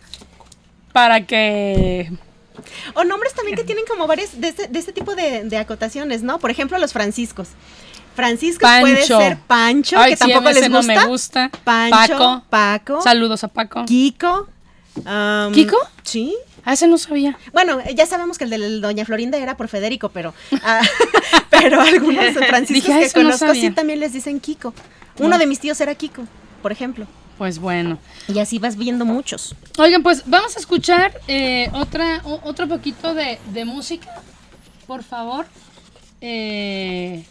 para 0.92 1.24
que... 1.26 2.10
O 2.94 3.04
nombres 3.04 3.32
también 3.34 3.56
que 3.56 3.64
tienen 3.64 3.84
como 3.86 4.06
varios 4.06 4.40
de 4.40 4.48
este, 4.48 4.68
de 4.68 4.78
este 4.78 4.92
tipo 4.92 5.14
de, 5.14 5.44
de 5.44 5.56
acotaciones, 5.56 6.22
¿no? 6.22 6.38
Por 6.38 6.50
ejemplo, 6.50 6.76
los 6.78 6.92
franciscos. 6.92 7.48
Francisco 8.22 8.66
puede 8.80 9.04
ser 9.06 9.38
Pancho, 9.46 9.96
Ay, 9.98 10.10
que 10.10 10.16
sí, 10.16 10.24
tampoco 10.32 10.50
les 10.50 10.68
no 10.68 10.78
gusta. 10.78 10.94
me 10.94 11.06
gusta. 11.06 11.50
Pancho, 11.64 11.96
Paco. 12.18 12.42
Paco, 12.50 13.02
Saludos 13.02 13.44
a 13.44 13.48
Paco. 13.48 13.84
Kiko. 13.84 14.48
um, 14.96 15.52
¿Kiko? 15.52 15.76
Sí. 16.02 16.34
Ah, 16.64 16.72
ese 16.72 16.86
no 16.88 16.98
sabía. 16.98 17.38
Bueno, 17.52 17.78
ya 17.94 18.06
sabemos 18.06 18.36
que 18.36 18.44
el 18.44 18.50
de 18.50 18.80
Doña 18.80 19.04
Florinda 19.04 19.38
era 19.38 19.56
por 19.56 19.68
Federico, 19.68 20.08
pero, 20.08 20.34
ah, 20.64 20.80
pero 21.50 21.80
algunos 21.80 22.34
franciscos 22.48 22.84
Dije, 22.88 22.92
ah, 22.92 22.98
que 22.98 23.04
eso 23.06 23.18
no 23.22 23.30
conozco 23.30 23.54
sí 23.54 23.70
también 23.70 24.00
les 24.00 24.12
dicen 24.12 24.40
Kiko. 24.40 24.74
Uno 25.18 25.28
No. 25.30 25.38
de 25.38 25.46
mis 25.46 25.60
tíos 25.60 25.80
era 25.80 25.94
Kiko, 25.94 26.24
por 26.60 26.72
ejemplo. 26.72 27.06
Pues 27.38 27.60
bueno. 27.60 27.98
Y 28.26 28.40
así 28.40 28.58
vas 28.58 28.76
viendo 28.76 29.04
muchos. 29.04 29.54
Oigan, 29.78 30.02
pues 30.02 30.24
vamos 30.26 30.56
a 30.56 30.58
escuchar 30.58 31.20
eh, 31.28 31.70
otra, 31.72 32.20
o- 32.24 32.40
otro 32.42 32.66
poquito 32.66 33.14
de, 33.14 33.38
de 33.52 33.64
música, 33.64 34.08
por 34.88 35.04
favor. 35.04 35.46
Eh, 36.20 37.24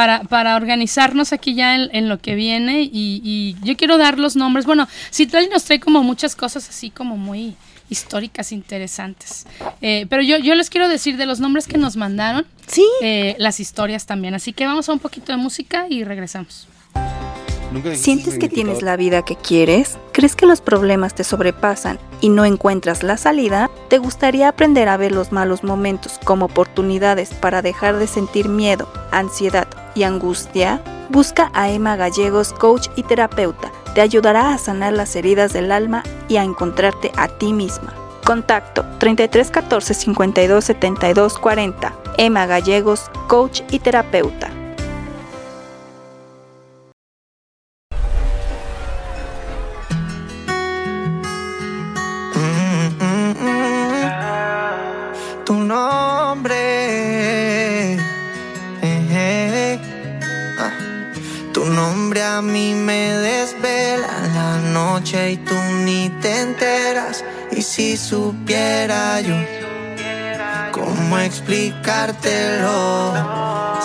para, 0.00 0.22
para 0.22 0.56
organizarnos 0.56 1.34
aquí 1.34 1.54
ya 1.54 1.74
en, 1.74 1.94
en 1.94 2.08
lo 2.08 2.18
que 2.18 2.34
viene 2.34 2.80
y, 2.84 3.20
y 3.22 3.54
yo 3.62 3.76
quiero 3.76 3.98
dar 3.98 4.18
los 4.18 4.34
nombres. 4.34 4.64
Bueno, 4.64 4.88
Citlali 5.12 5.48
nos 5.50 5.64
trae 5.64 5.78
como 5.78 6.02
muchas 6.02 6.34
cosas 6.34 6.66
así 6.70 6.88
como 6.88 7.18
muy 7.18 7.54
históricas, 7.90 8.50
interesantes. 8.50 9.46
Eh, 9.82 10.06
pero 10.08 10.22
yo, 10.22 10.38
yo 10.38 10.54
les 10.54 10.70
quiero 10.70 10.88
decir 10.88 11.18
de 11.18 11.26
los 11.26 11.38
nombres 11.38 11.66
que 11.66 11.76
nos 11.76 11.96
mandaron, 11.96 12.46
Sí. 12.66 12.86
eh, 13.02 13.34
las 13.38 13.60
historias 13.60 14.06
también. 14.06 14.32
Así 14.32 14.54
que 14.54 14.64
vamos 14.64 14.88
a 14.88 14.94
un 14.94 15.00
poquito 15.00 15.32
de 15.32 15.36
música 15.36 15.84
y 15.90 16.02
regresamos. 16.02 16.66
¿Sientes 17.94 18.38
que 18.38 18.48
tienes 18.48 18.80
la 18.82 18.96
vida 18.96 19.22
que 19.22 19.36
quieres? 19.36 19.98
¿Crees 20.12 20.34
que 20.34 20.46
los 20.46 20.60
problemas 20.62 21.14
te 21.14 21.24
sobrepasan 21.24 21.98
y 22.22 22.30
no 22.30 22.44
encuentras 22.46 23.02
la 23.02 23.16
salida? 23.18 23.70
¿Te 23.90 23.98
gustaría 23.98 24.48
aprender 24.48 24.88
a 24.88 24.96
ver 24.96 25.12
los 25.12 25.30
malos 25.30 25.62
momentos 25.62 26.18
como 26.24 26.46
oportunidades 26.46 27.30
para 27.34 27.60
dejar 27.62 27.98
de 27.98 28.06
sentir 28.08 28.48
miedo, 28.48 28.90
ansiedad 29.12 29.68
y 29.94 30.04
angustia? 30.04 30.82
Busca 31.08 31.50
a 31.54 31.70
Emma 31.70 31.96
Gallegos, 31.96 32.52
coach 32.52 32.88
y 32.96 33.02
terapeuta. 33.02 33.70
Te 33.94 34.00
ayudará 34.00 34.54
a 34.54 34.58
sanar 34.58 34.92
las 34.92 35.16
heridas 35.16 35.52
del 35.52 35.72
alma 35.72 36.02
y 36.28 36.36
a 36.36 36.44
encontrarte 36.44 37.10
a 37.16 37.28
ti 37.28 37.52
misma. 37.52 37.92
Contacto 38.24 38.84
33 38.98 39.50
14 39.50 39.94
52 39.94 40.64
72 40.64 41.38
40. 41.38 41.94
Emma 42.16 42.46
Gallegos, 42.46 43.10
coach 43.26 43.62
y 43.70 43.80
terapeuta. 43.80 44.50
Nombre 62.10 62.24
a 62.24 62.42
mí 62.42 62.74
me 62.74 63.12
desvela 63.18 64.08
la 64.34 64.56
noche 64.72 65.30
y 65.30 65.36
tú 65.36 65.54
ni 65.84 66.08
te 66.20 66.40
enteras. 66.40 67.24
Y 67.52 67.62
si 67.62 67.96
supiera 67.96 69.20
yo 69.20 69.36
cómo 70.72 71.18
explicártelo, 71.18 73.12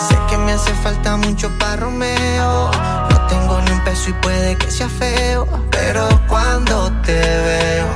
sé 0.08 0.16
que 0.28 0.38
me 0.38 0.54
hace 0.54 0.74
falta 0.82 1.16
mucho 1.16 1.56
para 1.60 1.76
Romeo. 1.76 2.72
No 3.10 3.26
tengo 3.28 3.60
ni 3.60 3.70
un 3.70 3.84
peso 3.84 4.10
y 4.10 4.14
puede 4.14 4.56
que 4.56 4.72
sea 4.72 4.88
feo, 4.88 5.46
pero 5.70 6.08
cuando 6.26 6.90
te 7.02 7.20
veo, 7.20 7.86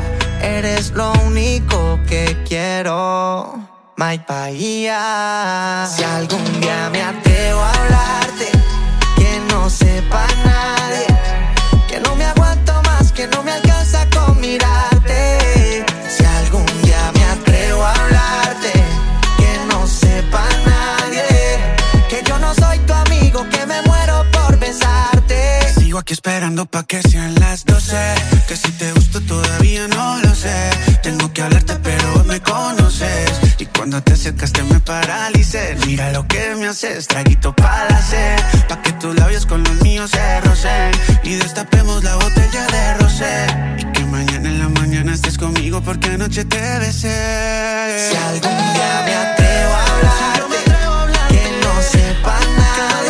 eres 0.43 0.93
lo 0.93 1.11
único 1.27 1.99
que 2.07 2.41
quiero. 2.47 3.59
My 3.97 4.17
Bahía. 4.29 5.89
Si 5.93 6.05
algún 6.05 6.61
día 6.61 6.89
me 6.93 7.03
atrevo 7.03 7.61
a 7.61 7.73
hablarte, 7.73 8.60
que 11.89 12.01
no 12.01 12.15
me 12.17 12.25
aguanto 12.25 12.73
más, 12.83 13.13
que 13.13 13.27
no 13.29 13.43
me 13.43 13.53
alcanza 13.53 14.09
con 14.11 14.41
mirarte. 14.41 15.85
Si 16.09 16.25
algún 16.25 16.67
día 16.83 17.13
me 17.15 17.25
atrevo 17.25 17.85
a 17.85 17.93
hablarte, 17.93 18.73
que 19.39 19.53
no 19.69 19.87
sepa 19.87 20.45
nadie, 20.67 21.25
que 22.09 22.23
yo 22.27 22.39
no 22.39 22.55
soy 22.55 22.79
tu 22.81 22.93
amigo, 22.93 23.47
que 23.51 23.67
me 23.67 23.83
muero 23.83 24.25
por 24.33 24.59
besarte. 24.59 25.73
Sigo 25.79 25.99
aquí 25.99 26.13
esperando 26.13 26.67
pa' 26.67 26.85
que 26.85 27.01
sean 27.03 27.35
las 27.37 27.65
12 27.65 27.97
Que 28.49 28.57
si 28.57 28.71
te 28.73 28.93
gusto 28.93 29.21
todavía 29.21 29.87
no 29.89 30.19
lo 30.19 30.35
sé. 30.35 30.71
Tengo 31.03 31.33
que 31.33 31.43
hablarte 31.43 31.77
pero 31.77 32.25
me 32.25 32.41
conoces. 32.41 33.31
Y 33.59 33.67
cuando 33.67 34.03
te 34.03 34.13
acercaste 34.15 34.63
me 34.65 34.81
Mira 35.85 36.13
lo 36.13 36.25
que 36.29 36.55
me 36.55 36.69
haces, 36.69 37.09
traguito 37.09 37.53
para 37.53 38.01
sed. 38.03 38.39
Pa' 38.69 38.81
que 38.83 38.93
tus 38.93 39.17
labios 39.17 39.47
con 39.47 39.65
los 39.65 39.83
míos 39.83 40.09
se 40.13 40.41
rocen. 40.43 40.93
Y 41.25 41.35
destapemos 41.35 42.05
la 42.05 42.15
botella 42.15 42.67
de 42.67 42.95
rosé 42.95 43.47
Y 43.79 43.85
que 43.87 44.05
mañana 44.05 44.49
en 44.49 44.61
la 44.61 44.69
mañana 44.69 45.13
estés 45.13 45.37
conmigo 45.37 45.81
porque 45.81 46.11
anoche 46.11 46.45
te 46.45 46.79
besé. 46.79 48.11
Si 48.11 48.17
algún 48.17 48.57
día 48.75 49.03
me 49.05 49.15
atrevo 49.17 49.75
a 49.75 49.85
hablarte, 49.87 50.63
que 51.31 51.45
no 51.65 51.83
sepa 51.83 52.39
nadie, 52.57 53.10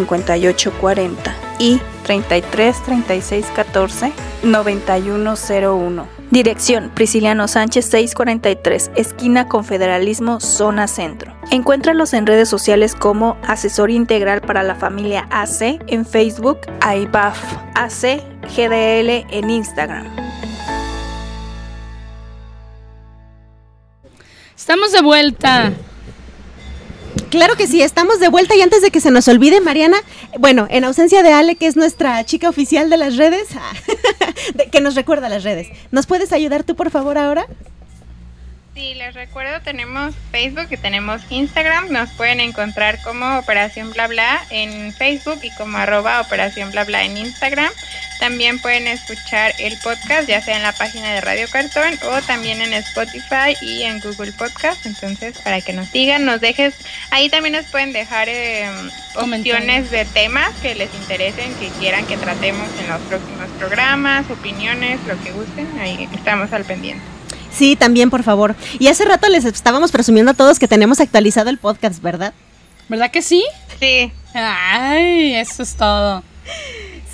58 0.05 0.73
40 0.79 1.35
y 1.59 1.79
33 2.03 2.83
36 2.83 3.45
14 3.55 4.11
9101. 4.43 6.07
Dirección 6.31 6.91
Prisciliano 6.95 7.47
Sánchez 7.47 7.85
643, 7.85 8.91
esquina 8.95 9.47
Confederalismo, 9.47 10.39
zona 10.39 10.87
centro. 10.87 11.35
Encuéntralos 11.51 12.13
en 12.13 12.25
redes 12.25 12.47
sociales 12.49 12.95
como 12.95 13.37
Asesor 13.43 13.91
Integral 13.91 14.41
para 14.41 14.63
la 14.63 14.75
Familia 14.75 15.27
AC 15.29 15.79
en 15.87 16.05
Facebook, 16.05 16.59
AIBAF 16.79 17.37
AC 17.75 18.23
GDL 18.55 19.27
en 19.29 19.49
Instagram. 19.49 20.07
Estamos 24.55 24.91
de 24.93 25.01
vuelta. 25.01 25.73
Claro 27.29 27.55
que 27.55 27.67
sí, 27.67 27.81
estamos 27.81 28.19
de 28.19 28.27
vuelta 28.27 28.55
y 28.55 28.61
antes 28.61 28.81
de 28.81 28.91
que 28.91 28.99
se 28.99 29.11
nos 29.11 29.27
olvide, 29.27 29.61
Mariana, 29.61 29.97
bueno, 30.37 30.67
en 30.69 30.83
ausencia 30.83 31.23
de 31.23 31.31
Ale, 31.31 31.55
que 31.55 31.67
es 31.67 31.75
nuestra 31.75 32.23
chica 32.25 32.49
oficial 32.49 32.89
de 32.89 32.97
las 32.97 33.17
redes, 33.17 33.47
que 34.71 34.81
nos 34.81 34.95
recuerda 34.95 35.29
las 35.29 35.43
redes, 35.43 35.69
¿nos 35.91 36.07
puedes 36.07 36.33
ayudar 36.33 36.63
tú, 36.63 36.75
por 36.75 36.91
favor, 36.91 37.17
ahora? 37.17 37.47
Sí, 38.73 38.93
les 38.95 39.13
recuerdo, 39.13 39.61
tenemos 39.61 40.15
Facebook 40.31 40.67
y 40.71 40.77
tenemos 40.77 41.21
Instagram. 41.29 41.91
Nos 41.91 42.09
pueden 42.11 42.39
encontrar 42.39 43.01
como 43.03 43.37
Operación 43.37 43.91
Bla 43.91 44.07
Bla 44.07 44.41
en 44.49 44.93
Facebook 44.93 45.39
y 45.43 45.51
como 45.51 45.77
arroba 45.77 46.21
Operación 46.21 46.71
Bla 46.71 46.85
Bla 46.85 47.03
en 47.03 47.17
Instagram. 47.17 47.69
También 48.21 48.59
pueden 48.59 48.85
escuchar 48.85 49.51
el 49.57 49.75
podcast, 49.79 50.29
ya 50.29 50.39
sea 50.43 50.55
en 50.55 50.61
la 50.61 50.73
página 50.73 51.11
de 51.11 51.21
Radio 51.21 51.47
Cartón 51.51 51.97
o 52.07 52.21
también 52.21 52.61
en 52.61 52.71
Spotify 52.75 53.57
y 53.63 53.81
en 53.81 53.99
Google 53.99 54.31
Podcast. 54.33 54.85
Entonces, 54.85 55.39
para 55.39 55.59
que 55.59 55.73
nos 55.73 55.87
sigan, 55.87 56.23
nos 56.23 56.39
dejes. 56.39 56.75
Ahí 57.09 57.29
también 57.29 57.53
nos 57.53 57.65
pueden 57.65 57.93
dejar 57.93 58.29
eh, 58.29 58.69
opciones 59.15 59.89
de 59.89 60.05
temas 60.05 60.51
que 60.61 60.75
les 60.75 60.93
interesen, 60.93 61.51
que 61.55 61.69
quieran 61.79 62.05
que 62.05 62.15
tratemos 62.15 62.69
en 62.79 62.89
los 62.89 63.01
próximos 63.01 63.49
programas, 63.57 64.29
opiniones, 64.29 64.99
lo 65.07 65.19
que 65.23 65.31
gusten. 65.31 65.67
Ahí 65.79 66.07
estamos 66.13 66.53
al 66.53 66.63
pendiente. 66.63 67.03
Sí, 67.51 67.75
también, 67.75 68.11
por 68.11 68.21
favor. 68.21 68.55
Y 68.77 68.87
hace 68.89 69.03
rato 69.03 69.29
les 69.29 69.45
estábamos 69.45 69.91
presumiendo 69.91 70.29
a 70.29 70.35
todos 70.35 70.59
que 70.59 70.67
tenemos 70.67 70.99
actualizado 70.99 71.49
el 71.49 71.57
podcast, 71.57 71.99
¿verdad? 72.03 72.35
¿Verdad 72.87 73.09
que 73.09 73.23
sí? 73.23 73.43
Sí. 73.79 74.11
Ay, 74.35 75.33
eso 75.33 75.63
es 75.63 75.73
todo. 75.73 76.21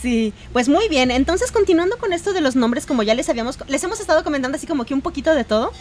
Sí, 0.02 0.34
pues 0.54 0.70
muy 0.70 0.88
bien. 0.90 1.12
Entonces, 1.12 1.52
continuando 1.52 1.98
con 1.98 2.14
esto 2.14 2.34
de 2.34 2.42
los 2.42 2.56
nombres, 2.56 2.86
como 2.86 3.04
ya 3.04 3.16
les 3.16 3.30
habíamos, 3.30 3.58
les 3.68 3.84
hemos 3.84 4.00
estado 4.00 4.24
comentando 4.24 4.58
así 4.58 4.68
como 4.68 4.86
que 4.86 4.94
un 4.94 5.02
poquito 5.02 5.34
de 5.34 5.44
todo. 5.44 5.72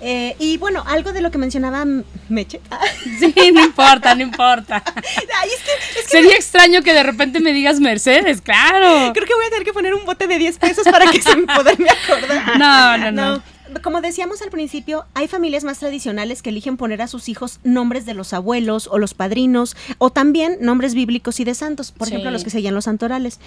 Eh, 0.00 0.36
y 0.38 0.58
bueno, 0.58 0.84
algo 0.86 1.12
de 1.12 1.20
lo 1.20 1.30
que 1.30 1.38
mencionaba 1.38 1.84
Meche. 2.28 2.60
Sí, 3.18 3.34
no 3.52 3.64
importa, 3.64 4.14
no 4.14 4.22
importa. 4.22 4.82
Ay, 4.86 5.48
es 5.48 5.62
que, 5.62 6.00
es 6.00 6.06
que 6.06 6.10
Sería 6.10 6.34
extraño 6.36 6.82
que 6.82 6.92
de 6.92 7.02
repente 7.02 7.40
me 7.40 7.52
digas 7.52 7.80
Mercedes, 7.80 8.40
claro. 8.40 9.12
creo 9.12 9.26
que 9.26 9.34
voy 9.34 9.46
a 9.46 9.50
tener 9.50 9.64
que 9.64 9.72
poner 9.72 9.94
un 9.94 10.04
bote 10.04 10.26
de 10.26 10.38
10 10.38 10.58
pesos 10.58 10.84
para 10.90 11.10
que 11.10 11.22
se 11.22 11.34
me 11.36 11.46
poderme 11.46 11.88
acordar. 11.90 12.58
No, 12.58 12.98
no, 12.98 13.12
no. 13.12 13.55
Como 13.82 14.00
decíamos 14.00 14.42
al 14.42 14.50
principio, 14.50 15.04
hay 15.14 15.28
familias 15.28 15.64
más 15.64 15.78
tradicionales 15.78 16.42
que 16.42 16.50
eligen 16.50 16.76
poner 16.76 17.02
a 17.02 17.08
sus 17.08 17.28
hijos 17.28 17.58
nombres 17.64 18.06
de 18.06 18.14
los 18.14 18.32
abuelos 18.32 18.88
o 18.90 18.98
los 18.98 19.14
padrinos, 19.14 19.76
o 19.98 20.10
también 20.10 20.58
nombres 20.60 20.94
bíblicos 20.94 21.40
y 21.40 21.44
de 21.44 21.54
santos, 21.54 21.92
por 21.92 22.06
Sí. 22.06 22.12
ejemplo, 22.14 22.30
los 22.30 22.44
que 22.44 22.50
seguían 22.50 22.74
los 22.74 22.84
santorales. 22.84 23.38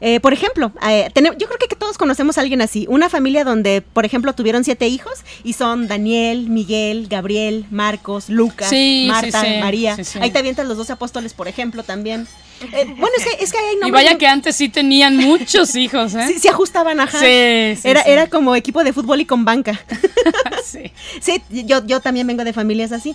Eh, 0.00 0.20
por 0.20 0.32
ejemplo, 0.32 0.72
eh, 0.88 1.08
yo 1.14 1.46
creo 1.46 1.58
que 1.68 1.76
todos 1.76 1.98
conocemos 1.98 2.38
a 2.38 2.42
alguien 2.42 2.60
así, 2.62 2.86
una 2.88 3.08
familia 3.08 3.44
donde, 3.44 3.82
por 3.82 4.04
ejemplo, 4.04 4.32
tuvieron 4.34 4.64
siete 4.64 4.86
hijos 4.88 5.14
y 5.42 5.54
son 5.54 5.88
Daniel, 5.88 6.48
Miguel, 6.48 7.08
Gabriel, 7.08 7.66
Marcos, 7.70 8.28
Lucas, 8.28 8.68
Sí, 8.70 9.06
Marta, 9.08 9.42
sí, 9.42 9.48
María. 9.60 9.96
Ahí 10.20 10.30
te 10.30 10.38
avientas 10.38 10.66
los 10.66 10.76
dos 10.76 10.90
apóstoles, 10.90 11.34
por 11.34 11.48
ejemplo, 11.48 11.82
también. 11.82 12.26
Eh, 12.72 12.84
bueno, 12.96 13.10
es 13.18 13.24
que, 13.24 13.44
es 13.44 13.52
que 13.52 13.58
hay 13.58 13.74
Y 13.76 13.80
nombres... 13.80 14.04
vaya 14.04 14.18
que 14.18 14.26
antes 14.26 14.56
sí 14.56 14.68
tenían 14.68 15.16
muchos 15.16 15.74
hijos, 15.76 16.14
¿eh? 16.14 16.26
Sí, 16.28 16.38
se 16.38 16.48
ajustaban, 16.48 17.00
ajá. 17.00 17.18
Sí, 17.18 17.76
sí, 17.80 17.88
era, 17.88 18.02
sí. 18.02 18.10
era 18.10 18.26
como 18.28 18.54
equipo 18.56 18.82
de 18.84 18.92
fútbol 18.92 19.20
y 19.20 19.26
con 19.26 19.44
banca. 19.44 19.80
Sí. 20.64 20.90
Sí, 21.20 21.42
yo, 21.66 21.86
yo 21.86 22.00
también 22.00 22.26
vengo 22.26 22.42
de 22.42 22.52
familias 22.52 22.90
así. 22.90 23.14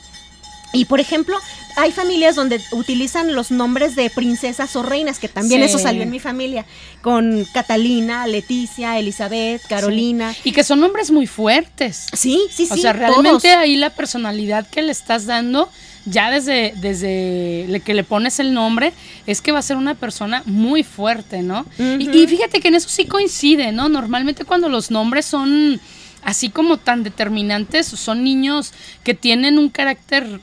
Y 0.72 0.86
por 0.86 1.00
ejemplo, 1.00 1.36
hay 1.78 1.92
familias 1.92 2.36
donde 2.36 2.62
utilizan 2.72 3.34
los 3.34 3.50
nombres 3.50 3.96
de 3.96 4.10
princesas 4.12 4.76
o 4.76 4.84
reinas, 4.84 5.18
que 5.18 5.28
también 5.28 5.62
Sí. 5.62 5.66
eso 5.68 5.80
salió 5.80 6.04
en 6.04 6.12
mi 6.12 6.20
familia, 6.20 6.66
con 7.02 7.46
Catalina, 7.54 8.28
Leticia, 8.28 9.00
Elizabeth, 9.00 9.64
Carolina. 9.68 10.36
Y 10.44 10.52
que 10.52 10.64
son 10.64 10.80
nombres 10.80 11.10
muy 11.10 11.26
fuertes. 11.26 12.06
Sí, 12.14 12.40
sí, 12.52 12.68
sí. 12.68 12.74
o 12.74 12.78
sea, 12.78 12.94
todos. 12.94 13.00
realmente 13.00 13.50
ahí 13.52 13.76
la 13.78 13.90
personalidad 13.90 14.68
que 14.70 14.84
le 14.84 14.92
estás 14.92 15.26
dando, 15.26 15.70
ya 16.10 16.32
desde, 16.32 16.74
desde 16.78 17.82
que 17.86 17.94
le 17.94 18.04
pones 18.04 18.40
el 18.40 18.54
nombre, 18.54 18.94
es 19.26 19.42
que 19.42 19.52
va 19.52 19.60
a 19.60 19.64
ser 19.64 19.78
una 19.78 19.96
persona 19.96 20.44
muy 20.46 20.84
fuerte, 20.84 21.42
¿no? 21.42 21.66
y, 21.78 22.10
y 22.10 22.28
fíjate 22.28 22.60
que 22.60 22.68
en 22.70 22.76
eso 22.76 22.90
sí 22.90 23.06
coincide, 23.06 23.72
¿no? 23.72 23.90
Normalmente 23.90 24.46
cuando 24.46 24.70
los 24.70 24.92
nombres 24.92 25.26
son 25.26 25.80
así 26.24 26.50
como 26.50 26.78
tan 26.78 27.04
determinantes, 27.04 27.88
son 27.88 28.24
niños 28.24 28.74
que 29.04 29.14
tienen 29.14 29.58
un 29.58 29.70
carácter 29.70 30.40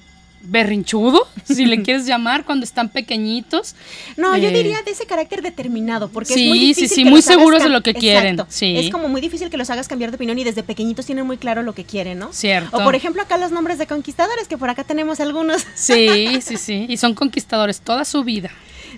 berrinchudo, 0.49 1.27
si 1.45 1.67
le 1.67 1.83
quieres 1.83 2.07
llamar, 2.07 2.45
cuando 2.45 2.65
están 2.65 2.89
pequeñitos. 2.89 3.75
No, 4.17 4.37
yo 4.37 4.49
Eh, 4.49 4.53
diría 4.53 4.83
de 4.83 4.91
ese 4.93 5.07
carácter 5.07 5.43
determinado, 5.43 6.09
porque 6.09 6.35
Sí, 6.35 6.43
es 6.45 6.49
muy 6.49 6.59
sí, 6.59 6.67
difícil. 6.67 6.89
sí, 6.89 7.05
que 7.05 7.11
muy 7.11 7.19
los 7.19 7.25
seguros 7.25 7.63
de 7.63 7.69
lo 7.69 7.83
que 7.83 7.95
quieren, 7.95 8.35
Exacto. 8.35 8.53
sí. 8.53 8.77
Es 8.79 8.91
como 8.91 9.09
muy 9.09 9.21
difícil 9.21 9.51
que 9.51 9.57
los 9.57 9.71
hagas 9.71 9.89
cambiar 9.89 10.11
de 10.11 10.17
opinión 10.17 10.39
y 10.39 10.45
desde 10.45 10.63
pequeñitos 10.63 11.07
tienen 11.07 11.27
muy 11.27 11.37
claro 11.39 11.63
lo 11.63 11.75
que 11.75 11.85
quieren, 11.85 12.19
¿no? 12.19 12.33
Cierto. 12.33 12.77
O 12.77 12.83
por 12.85 12.95
ejemplo 12.95 13.23
acá 13.23 13.37
los 13.39 13.53
nombres 13.53 13.79
de 13.79 13.87
conquistadores, 13.87 14.49
que 14.49 14.57
por 14.59 14.71
acá 14.71 14.85
tenemos 14.85 15.21
algunos. 15.21 15.65
Sí, 15.75 16.41
sí, 16.43 16.57
sí. 16.57 16.87
Y 16.89 16.97
son 16.97 17.15
conquistadores 17.15 17.81
toda 17.81 18.05
su 18.05 18.25
vida. 18.25 18.51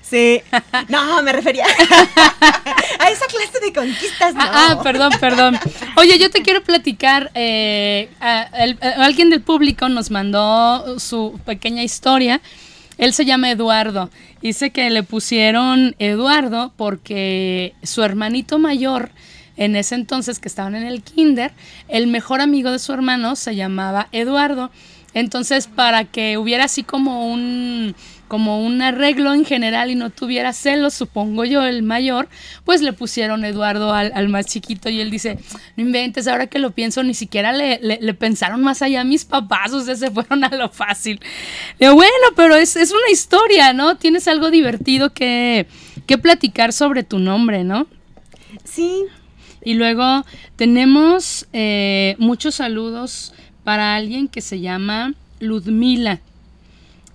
Sí. 0.02 0.40
No, 0.88 1.22
me 1.22 1.32
refería 1.32 1.64
a 2.98 3.10
esa 3.10 3.26
clase 3.26 3.60
de 3.62 3.72
conquistas. 3.72 4.34
No. 4.34 4.40
Ah, 4.42 4.68
ah, 4.78 4.82
perdón, 4.82 5.12
perdón. 5.20 5.58
Oye, 5.96 6.18
yo 6.18 6.30
te 6.30 6.42
quiero 6.42 6.62
platicar. 6.62 7.30
eh, 7.34 8.08
a- 8.20 8.48
el- 8.64 8.78
a- 8.80 9.04
alguien 9.04 9.30
del 9.30 9.42
público 9.42 9.88
nos 9.88 10.10
mandó 10.10 10.98
su 10.98 11.38
pequeña 11.44 11.82
historia. 11.82 12.40
Él 12.96 13.12
se 13.12 13.24
llama 13.24 13.50
Eduardo. 13.50 14.10
Dice 14.42 14.70
que 14.70 14.88
le 14.90 15.02
pusieron 15.02 15.94
Eduardo 15.98 16.72
porque 16.76 17.74
su 17.82 18.02
hermanito 18.02 18.58
mayor, 18.58 19.10
en 19.56 19.76
ese 19.76 19.94
entonces 19.94 20.38
que 20.38 20.48
estaban 20.48 20.74
en 20.74 20.84
el 20.84 21.02
kinder, 21.02 21.52
el 21.88 22.06
mejor 22.06 22.40
amigo 22.40 22.70
de 22.70 22.78
su 22.78 22.92
hermano 22.92 23.36
se 23.36 23.54
llamaba 23.56 24.08
Eduardo. 24.12 24.70
Entonces, 25.14 25.66
para 25.68 26.04
que 26.04 26.38
hubiera 26.38 26.64
así 26.64 26.82
como 26.84 27.26
un 27.32 27.94
como 28.28 28.64
un 28.64 28.80
arreglo 28.82 29.34
en 29.34 29.44
general 29.44 29.90
y 29.90 29.94
no 29.94 30.10
tuviera 30.10 30.52
celos, 30.52 30.94
supongo 30.94 31.44
yo, 31.44 31.64
el 31.64 31.82
mayor, 31.82 32.28
pues 32.64 32.82
le 32.82 32.92
pusieron 32.92 33.44
Eduardo 33.44 33.92
al, 33.92 34.12
al 34.14 34.28
más 34.28 34.46
chiquito 34.46 34.88
y 34.88 35.00
él 35.00 35.10
dice, 35.10 35.38
no 35.76 35.82
inventes, 35.82 36.28
ahora 36.28 36.46
que 36.46 36.58
lo 36.58 36.70
pienso, 36.70 37.02
ni 37.02 37.14
siquiera 37.14 37.52
le, 37.52 37.80
le- 37.82 37.98
le 38.00 38.14
pensaron 38.14 38.60
más 38.62 38.82
allá 38.82 39.00
a 39.00 39.04
mis 39.04 39.24
papás, 39.24 39.72
o 39.72 39.80
sea, 39.82 39.96
se 39.96 40.10
fueron 40.10 40.44
a 40.44 40.50
lo 40.50 40.68
fácil. 40.68 41.20
Digo, 41.80 41.94
bueno, 41.94 42.12
pero 42.36 42.54
es, 42.54 42.76
es 42.76 42.90
una 42.92 43.10
historia, 43.10 43.72
¿no? 43.72 43.96
Tienes 43.96 44.28
algo 44.28 44.50
divertido 44.50 45.12
que, 45.12 45.66
que 46.06 46.18
platicar 46.18 46.72
sobre 46.72 47.02
tu 47.02 47.18
nombre, 47.18 47.64
¿no? 47.64 47.86
Sí. 48.64 49.04
Y 49.64 49.74
luego 49.74 50.24
tenemos 50.56 51.46
eh, 51.52 52.14
muchos 52.18 52.54
saludos 52.56 53.32
para 53.64 53.96
alguien 53.96 54.28
que 54.28 54.40
se 54.40 54.60
llama 54.60 55.14
Ludmila. 55.40 56.20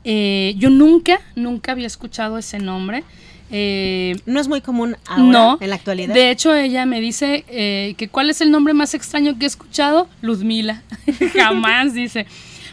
Eh, 0.04 0.56
yo 0.58 0.70
nunca, 0.70 1.20
nunca 1.36 1.72
había 1.72 1.88
escuchado 1.88 2.38
ese 2.38 2.60
nombre. 2.60 3.04
Eh, 3.52 4.20
No 4.26 4.40
es 4.40 4.48
muy 4.48 4.62
común 4.62 4.96
ahora, 5.06 5.24
no, 5.24 5.58
en 5.62 5.70
la 5.70 5.76
actualidad. 5.76 6.14
De 6.14 6.32
hecho, 6.32 6.56
ella 6.56 6.86
me 6.86 7.00
dice 7.02 7.46
eh, 7.50 7.94
que 7.98 8.08
cuál 8.08 8.30
es 8.30 8.42
el 8.42 8.50
nombre 8.52 8.74
más 8.74 8.94
extraño 8.94 9.38
que 9.38 9.46
he 9.46 9.48
escuchado. 9.48 10.08
Ludmila. 10.22 10.82
Jamás 11.34 11.94
dice. 11.94 12.26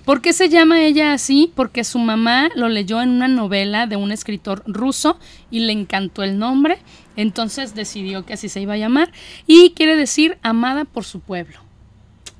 ¿Por 0.05 0.23
qué 0.23 0.33
se 0.33 0.49
llama 0.49 0.83
ella 0.83 1.13
así? 1.13 1.53
Porque 1.55 1.85
su 1.85 1.99
mamá 1.99 2.49
lo 2.57 2.69
leyó 2.69 3.03
en 3.03 3.11
una 3.11 3.29
novela 3.29 3.87
de 3.87 3.97
un 3.97 4.11
escritor 4.11 4.63
ruso 4.67 5.19
y 5.51 5.61
le 5.61 5.73
encantó 5.73 6.23
el 6.23 6.39
nombre. 6.39 6.79
Entonces 7.17 7.75
decidió 7.75 8.25
que 8.25 8.33
así 8.33 8.49
se 8.49 8.63
iba 8.63 8.75
a 8.75 8.79
llamar. 8.79 9.13
Y 9.47 9.71
quiere 9.71 9.97
decir 9.97 10.39
amada 10.43 10.87
por 10.87 11.05
su 11.05 11.21
pueblo. 11.21 11.59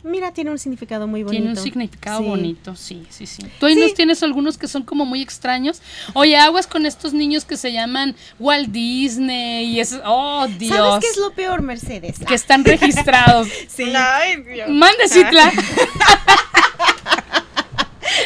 Mira, 0.03 0.33
tiene 0.33 0.51
un 0.51 0.59
significado 0.59 1.07
muy 1.07 1.23
bonito. 1.23 1.43
Tiene 1.43 1.51
un 1.59 1.63
significado 1.63 2.21
Sí. 2.21 2.27
bonito, 2.27 2.75
sí, 2.75 3.07
sí, 3.11 3.27
sí. 3.27 3.43
Tú 3.59 3.67
ahí 3.67 3.75
Sí. 3.75 3.81
nos 3.81 3.93
tienes 3.95 4.23
algunos 4.23 4.57
que 4.57 4.67
son 4.67 4.83
como 4.83 5.05
muy 5.05 5.21
extraños. 5.21 5.83
Oye, 6.15 6.37
aguas 6.39 6.67
con 6.67 6.87
estos 6.87 7.13
niños 7.13 7.45
que 7.45 7.57
se 7.59 7.71
llaman 7.73 8.17
Walt 8.39 8.71
Disney 8.71 9.67
y 9.67 9.81
es, 9.81 9.99
oh 10.05 10.47
Dios, 10.59 10.75
¿Sabes 10.77 11.01
qué 11.05 11.11
es 11.11 11.17
lo 11.19 11.33
peor, 11.33 11.61
Mercedes? 11.63 12.19
que 12.27 12.35
están 12.35 12.65
registrados. 12.65 13.49
Sí. 13.69 13.93
Ay, 13.95 14.43
Dios. 14.43 14.69
Mande, 14.71 15.07
Citla. 15.09 15.53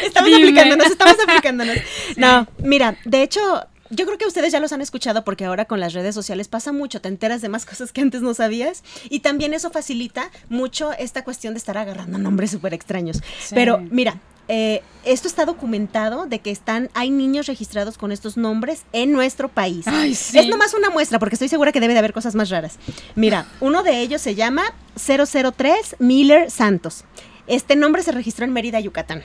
Estamos 0.03 0.29
Dime. 0.29 0.43
aplicándonos, 0.43 0.87
estamos 0.87 1.15
aplicándonos. 1.27 1.77
No, 2.15 2.47
mira, 2.59 2.97
de 3.05 3.21
hecho, 3.23 3.65
yo 3.95 4.05
creo 4.05 4.17
que 4.17 4.25
ustedes 4.25 4.51
ya 4.51 4.59
los 4.59 4.71
han 4.73 4.81
escuchado 4.81 5.23
porque 5.23 5.45
ahora 5.45 5.65
con 5.65 5.79
las 5.79 5.93
redes 5.93 6.15
sociales 6.15 6.47
pasa 6.47 6.71
mucho, 6.71 7.01
te 7.01 7.07
enteras 7.07 7.41
de 7.41 7.49
más 7.49 7.65
cosas 7.65 7.91
que 7.91 8.01
antes 8.01 8.21
no 8.21 8.33
sabías 8.33 8.83
y 9.09 9.21
también 9.21 9.53
eso 9.53 9.71
facilita 9.71 10.29
mucho 10.49 10.91
esta 10.93 11.23
cuestión 11.23 11.53
de 11.53 11.59
estar 11.59 11.77
agarrando 11.77 12.17
nombres 12.17 12.51
súper 12.51 12.73
extraños. 12.73 13.21
Pero 13.51 13.79
mira, 13.79 14.19
eh, 14.47 14.83
esto 15.05 15.27
está 15.27 15.45
documentado 15.45 16.27
de 16.27 16.39
que 16.39 16.51
están, 16.51 16.89
hay 16.93 17.09
niños 17.09 17.47
registrados 17.47 17.97
con 17.97 18.11
estos 18.11 18.37
nombres 18.37 18.83
en 18.93 19.11
nuestro 19.11 19.49
país. 19.49 19.87
Ay, 19.87 20.13
sí. 20.13 20.37
Es 20.37 20.47
nomás 20.47 20.73
una 20.73 20.89
muestra 20.89 21.19
porque 21.19 21.35
estoy 21.35 21.47
segura 21.47 21.71
que 21.71 21.79
debe 21.79 21.93
de 21.93 21.99
haber 21.99 22.13
cosas 22.13 22.35
más 22.35 22.49
raras. 22.49 22.77
Mira, 23.15 23.47
uno 23.59 23.83
de 23.83 24.01
ellos 24.01 24.21
se 24.21 24.35
llama 24.35 24.63
003 24.95 25.95
Miller 25.99 26.51
Santos. 26.51 27.05
Este 27.47 27.75
nombre 27.75 28.03
se 28.03 28.11
registró 28.11 28.45
en 28.45 28.53
Mérida, 28.53 28.79
Yucatán. 28.79 29.23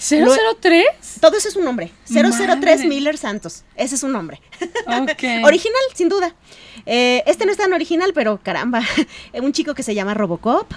003. 0.00 0.84
Todo 1.20 1.36
eso 1.36 1.48
es 1.48 1.56
un 1.56 1.64
nombre. 1.64 1.92
003 2.08 2.24
Madre. 2.24 2.88
Miller 2.88 3.18
Santos. 3.18 3.64
Ese 3.76 3.94
es 3.94 4.02
un 4.02 4.12
nombre. 4.12 4.40
Original, 5.44 5.80
sin 5.94 6.08
duda. 6.08 6.34
Eh, 6.86 7.22
este 7.26 7.44
no 7.46 7.52
es 7.52 7.58
tan 7.58 7.72
original, 7.72 8.12
pero 8.14 8.40
caramba. 8.42 8.82
un 9.34 9.52
chico 9.52 9.74
que 9.74 9.82
se 9.82 9.94
llama 9.94 10.14
Robocop. 10.14 10.72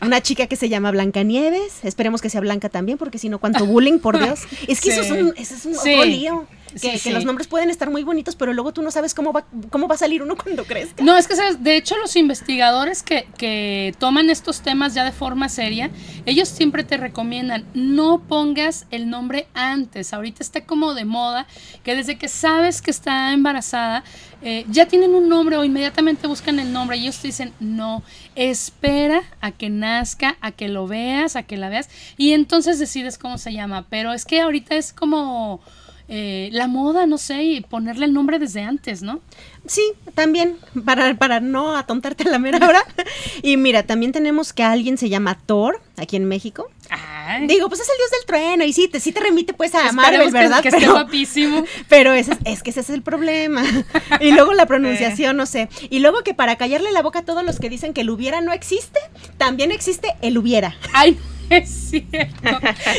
Una 0.00 0.20
chica 0.20 0.46
que 0.46 0.54
se 0.54 0.68
llama 0.68 0.92
Blanca 0.92 1.24
Nieves. 1.24 1.80
Esperemos 1.82 2.22
que 2.22 2.30
sea 2.30 2.40
Blanca 2.40 2.68
también, 2.68 2.98
porque 2.98 3.18
si 3.18 3.28
no, 3.28 3.40
cuánto 3.40 3.66
bullying, 3.66 3.98
por 3.98 4.16
Dios. 4.22 4.40
Es 4.68 4.80
que 4.80 4.90
eso 4.90 5.00
es 5.00 5.10
un, 5.10 5.34
eso 5.36 5.54
es 5.56 5.66
un 5.66 5.74
Sí. 5.74 5.94
otro 5.94 6.04
lío. 6.04 6.46
Que, 6.80 6.88
Sí, 6.88 6.90
que 6.92 6.98
sí. 6.98 7.10
los 7.10 7.24
nombres 7.24 7.48
pueden 7.48 7.70
estar 7.70 7.90
muy 7.90 8.02
bonitos, 8.02 8.36
pero 8.36 8.52
luego 8.52 8.72
tú 8.72 8.82
no 8.82 8.90
sabes 8.90 9.14
cómo 9.14 9.32
va, 9.32 9.46
cómo 9.70 9.88
va 9.88 9.94
a 9.94 9.98
salir 9.98 10.22
uno 10.22 10.36
cuando 10.36 10.64
crezca. 10.64 11.02
No, 11.02 11.16
es 11.16 11.26
que, 11.26 11.36
¿sabes? 11.36 11.62
De 11.62 11.76
hecho, 11.76 11.96
los 11.98 12.16
investigadores 12.16 13.02
que, 13.02 13.26
que 13.36 13.94
toman 13.98 14.30
estos 14.30 14.60
temas 14.60 14.94
ya 14.94 15.04
de 15.04 15.12
forma 15.12 15.48
seria, 15.48 15.90
ellos 16.26 16.48
siempre 16.48 16.84
te 16.84 16.96
recomiendan, 16.96 17.64
no 17.74 18.20
pongas 18.20 18.86
el 18.90 19.10
nombre 19.10 19.48
antes. 19.54 20.12
Ahorita 20.12 20.42
está 20.42 20.64
como 20.64 20.94
de 20.94 21.04
moda, 21.04 21.46
que 21.82 21.94
desde 21.94 22.16
que 22.16 22.28
sabes 22.28 22.82
que 22.82 22.90
está 22.90 23.32
embarazada, 23.32 24.04
eh, 24.40 24.64
ya 24.68 24.86
tienen 24.86 25.14
un 25.14 25.28
nombre 25.28 25.56
o 25.56 25.64
inmediatamente 25.64 26.26
buscan 26.28 26.60
el 26.60 26.72
nombre 26.72 26.96
y 26.96 27.02
ellos 27.02 27.18
te 27.18 27.28
dicen, 27.28 27.52
no, 27.58 28.02
espera 28.36 29.22
a 29.40 29.50
que 29.50 29.68
nazca, 29.68 30.36
a 30.40 30.52
que 30.52 30.68
lo 30.68 30.86
veas, 30.86 31.34
a 31.34 31.42
que 31.42 31.56
la 31.56 31.68
veas, 31.68 31.88
y 32.16 32.32
entonces 32.32 32.78
decides 32.78 33.18
cómo 33.18 33.38
se 33.38 33.52
llama. 33.52 33.86
Pero 33.90 34.12
es 34.12 34.24
que 34.24 34.40
ahorita 34.40 34.76
es 34.76 34.92
como... 34.92 35.60
eh, 36.08 36.48
la 36.52 36.68
moda, 36.68 37.04
no 37.06 37.18
sé, 37.18 37.42
y 37.42 37.60
ponerle 37.60 38.06
el 38.06 38.14
nombre 38.14 38.38
desde 38.38 38.62
antes, 38.62 39.02
¿no? 39.02 39.20
Sí, 39.66 39.82
también, 40.14 40.56
para, 40.86 41.14
para 41.14 41.40
no 41.40 41.76
atontarte 41.76 42.24
a 42.26 42.30
la 42.30 42.38
mera 42.38 42.66
hora. 42.66 42.82
y 43.42 43.58
mira, 43.58 43.82
también 43.82 44.12
tenemos 44.12 44.54
que 44.54 44.62
alguien 44.62 44.96
se 44.96 45.10
llama 45.10 45.38
Thor, 45.44 45.82
aquí 45.98 46.16
en 46.16 46.24
México. 46.24 46.70
Ay. 46.88 47.46
Digo, 47.46 47.68
pues 47.68 47.82
es 47.82 47.88
el 47.88 47.96
dios 47.98 48.10
del 48.10 48.24
trueno 48.26 48.64
y 48.64 48.72
sí 48.72 48.88
te, 48.88 49.00
sí 49.00 49.12
te 49.12 49.20
remite 49.20 49.52
pues 49.52 49.74
a 49.74 49.86
Esperemos 49.88 50.02
Marvel, 50.02 50.26
que- 50.28 50.32
¿verdad? 50.32 50.62
Que, 50.62 50.68
esté 50.68 50.80
pero, 50.80 50.92
guapísimo. 50.92 51.64
pero 51.90 52.12
ese 52.14 52.32
es, 52.32 52.38
es 52.44 52.62
que 52.62 52.70
ese 52.70 52.80
es 52.80 52.88
el 52.90 53.02
problema. 53.02 53.62
y 54.20 54.32
luego 54.32 54.54
la 54.54 54.64
pronunciación, 54.64 55.36
no 55.36 55.44
sé. 55.44 55.68
Y 55.90 55.98
luego 55.98 56.22
que 56.22 56.32
para 56.32 56.56
callarle 56.56 56.90
la 56.92 57.02
boca 57.02 57.18
a 57.18 57.24
todos 57.26 57.44
los 57.44 57.58
que 57.58 57.68
dicen 57.68 57.92
que 57.92 58.00
el 58.00 58.08
hubiera 58.08 58.40
no 58.40 58.52
existe, 58.54 58.98
también 59.36 59.72
existe 59.72 60.16
el 60.22 60.38
hubiera. 60.38 60.74
Ay, 60.94 61.18
es 61.50 61.68
cierto. 61.90 62.48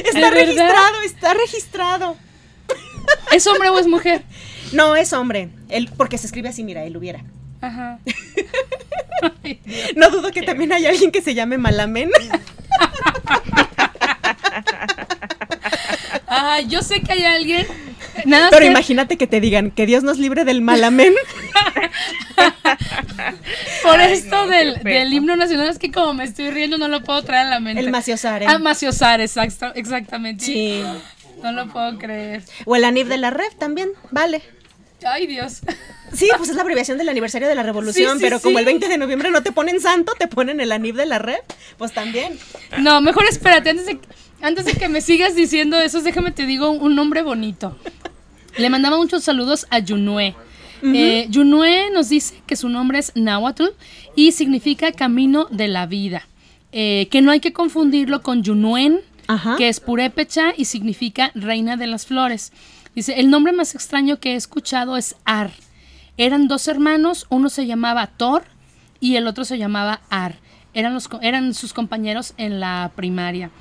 Está 0.05 0.29
registrado, 0.29 1.01
está 1.03 1.33
registrado. 1.33 2.17
¿Es 3.31 3.45
hombre 3.47 3.69
o 3.69 3.79
es 3.79 3.87
mujer? 3.87 4.23
No, 4.71 4.95
es 4.95 5.13
hombre. 5.13 5.49
El, 5.69 5.87
porque 5.89 6.17
se 6.17 6.27
escribe 6.27 6.49
así, 6.49 6.63
mira, 6.63 6.83
el 6.83 6.95
hubiera. 6.97 7.23
Ajá. 7.61 7.99
Ay. 9.43 9.59
No 9.95 10.09
dudo 10.09 10.31
que 10.31 10.41
también 10.43 10.71
hay 10.73 10.85
alguien 10.85 11.11
que 11.11 11.21
se 11.21 11.33
llame 11.33 11.57
Malamen. 11.57 12.09
Ay, 16.27 16.67
yo 16.69 16.81
sé 16.81 17.01
que 17.01 17.11
hay 17.13 17.23
alguien. 17.25 17.65
Nada 18.25 18.49
Pero 18.49 18.61
que- 18.61 18.67
imagínate 18.71 19.17
que 19.17 19.27
te 19.27 19.39
digan 19.41 19.69
que 19.71 19.85
Dios 19.85 20.03
nos 20.03 20.17
libre 20.17 20.43
del 20.45 20.61
Malamen. 20.61 21.13
por 23.83 23.99
Ay, 23.99 24.13
esto 24.13 24.45
no, 24.45 24.47
del, 24.47 24.81
del 24.83 25.11
himno 25.13 25.35
nacional 25.35 25.69
es 25.69 25.79
que 25.79 25.91
como 25.91 26.13
me 26.13 26.23
estoy 26.25 26.49
riendo 26.51 26.77
no 26.77 26.87
lo 26.87 27.03
puedo 27.03 27.21
traer 27.23 27.47
a 27.47 27.49
la 27.49 27.59
mente. 27.59 27.81
El 27.81 27.89
maciosare. 27.91 28.45
Ah, 28.47 28.59
maciosar, 28.59 29.19
exacto, 29.21 29.71
exactamente. 29.75 30.45
Sí. 30.45 30.83
No 31.41 31.51
lo 31.51 31.67
puedo 31.67 31.97
creer. 31.97 32.43
O 32.65 32.75
el 32.75 32.83
ANIF 32.83 33.07
de 33.07 33.17
la 33.17 33.29
REF 33.29 33.55
también, 33.55 33.89
vale. 34.11 34.41
Ay, 35.05 35.27
Dios. 35.27 35.61
Sí, 36.13 36.27
pues 36.37 36.49
es 36.49 36.55
la 36.55 36.63
abreviación 36.63 36.97
del 36.97 37.07
aniversario 37.07 37.47
de 37.47 37.55
la 37.55 37.63
revolución, 37.63 38.13
Sí, 38.13 38.19
sí, 38.19 38.25
pero 38.25 38.41
como 38.41 38.59
el 38.59 38.65
20 38.65 38.87
de 38.87 38.97
noviembre 38.97 39.29
no 39.31 39.43
te 39.43 39.51
ponen 39.51 39.79
santo, 39.79 40.13
te 40.17 40.27
ponen 40.27 40.59
el 40.59 40.71
ANIF 40.71 40.95
de 40.95 41.05
la 41.05 41.19
REF, 41.19 41.41
pues 41.77 41.93
también. 41.93 42.37
No, 42.79 42.99
mejor 42.99 43.25
espérate, 43.25 43.69
antes 43.69 43.85
de, 43.85 43.99
antes 44.41 44.65
de 44.65 44.73
que 44.73 44.89
me 44.89 45.01
sigas 45.01 45.35
diciendo 45.35 45.79
eso, 45.79 46.01
déjame 46.01 46.31
te 46.31 46.45
digo 46.45 46.71
un 46.71 46.95
nombre 46.95 47.21
bonito. 47.21 47.77
Le 48.57 48.69
mandaba 48.69 48.97
muchos 48.97 49.23
saludos 49.23 49.67
a 49.69 49.79
Yunue. 49.79 50.35
Eh, 50.81 51.27
Yunue 51.29 51.89
nos 51.91 52.09
dice 52.09 52.35
que 52.47 52.55
su 52.55 52.69
nombre 52.69 52.99
es 52.99 53.11
Nahuatl 53.15 53.65
y 54.15 54.31
significa 54.31 54.91
camino 54.91 55.45
de 55.51 55.67
la 55.67 55.85
vida. 55.85 56.27
Eh, 56.71 57.07
que 57.11 57.21
no 57.21 57.31
hay 57.31 57.39
que 57.39 57.51
confundirlo 57.51 58.21
con 58.21 58.43
Yunuen, 58.43 59.01
Ajá. 59.29 59.57
que 59.57 59.69
es 59.69 59.79
purépecha 59.79 60.53
y 60.57 60.65
significa 60.65 61.31
reina 61.35 61.77
de 61.77 61.87
las 61.87 62.07
flores. 62.07 62.51
Dice, 62.95 63.19
el 63.19 63.29
nombre 63.29 63.53
más 63.53 63.75
extraño 63.75 64.19
que 64.19 64.33
he 64.33 64.35
escuchado 64.35 64.97
es 64.97 65.15
Ar. 65.23 65.51
Eran 66.17 66.47
dos 66.47 66.67
hermanos, 66.67 67.27
uno 67.29 67.49
se 67.49 67.67
llamaba 67.67 68.07
Thor 68.07 68.43
y 68.99 69.15
el 69.17 69.27
otro 69.27 69.45
se 69.45 69.59
llamaba 69.59 70.01
Ar. 70.09 70.35
Eran, 70.73 70.93
los, 70.95 71.07
eran 71.21 71.53
sus 71.53 71.73
compañeros 71.73 72.33
en 72.37 72.59
la 72.59 72.91
primaria. 72.95 73.51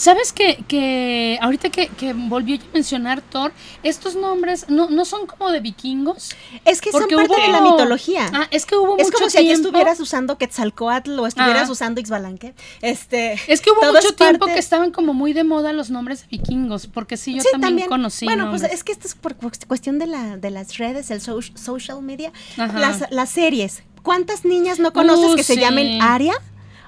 ¿Sabes 0.00 0.32
que, 0.32 0.64
que 0.66 1.38
ahorita 1.42 1.68
que, 1.68 1.88
que 1.88 2.14
volvió 2.14 2.56
a 2.56 2.60
mencionar 2.72 3.20
Thor, 3.20 3.52
estos 3.82 4.16
nombres 4.16 4.64
no, 4.70 4.88
no 4.88 5.04
son 5.04 5.26
como 5.26 5.50
de 5.50 5.60
vikingos? 5.60 6.30
Es 6.64 6.80
que 6.80 6.90
son 6.90 7.02
parte 7.02 7.14
hubo- 7.16 7.36
de 7.36 7.48
la 7.52 7.60
mitología. 7.60 8.30
Ah, 8.32 8.46
es 8.50 8.64
que 8.64 8.76
hubo 8.76 8.96
es 8.96 9.04
mucho 9.08 9.18
como 9.18 9.28
si 9.28 9.36
tiempo- 9.36 9.66
estuvieras 9.68 10.00
usando 10.00 10.38
Quetzalcoatl 10.38 11.18
o 11.20 11.26
estuvieras 11.26 11.68
Ah. 11.68 11.72
usando 11.72 12.00
Ixbalanque. 12.00 12.54
Este, 12.80 13.38
Es 13.46 13.60
que 13.60 13.72
hubo 13.72 13.92
mucho 13.92 14.14
tiempo 14.14 14.46
que 14.46 14.58
estaban 14.58 14.90
como 14.90 15.12
muy 15.12 15.34
de 15.34 15.44
moda 15.44 15.74
los 15.74 15.90
nombres 15.90 16.22
de 16.22 16.28
vikingos, 16.28 16.86
porque 16.86 17.18
sí, 17.18 17.34
yo 17.34 17.42
Sí, 17.42 17.48
también, 17.60 17.86
conocí 17.86 18.24
Bueno, 18.24 18.48
pues 18.48 18.62
es 18.62 18.82
que 18.84 18.92
esto 18.92 19.06
es 19.06 19.14
por 19.14 19.36
cu- 19.36 19.50
cuestión 19.68 19.98
de, 19.98 20.06
la, 20.06 20.38
de 20.38 20.50
las 20.50 20.78
redes, 20.78 21.10
el 21.10 21.20
soc- 21.20 21.54
social 21.58 22.00
media. 22.00 22.32
Las, 22.56 23.04
las 23.10 23.28
series. 23.28 23.82
¿Cuántas 24.02 24.46
niñas 24.46 24.78
no 24.78 24.94
conoces 24.94 25.32
Uh, 25.32 25.36
que 25.36 25.42
se 25.42 25.56
sí. 25.56 25.60
llamen 25.60 26.00
Aria 26.00 26.32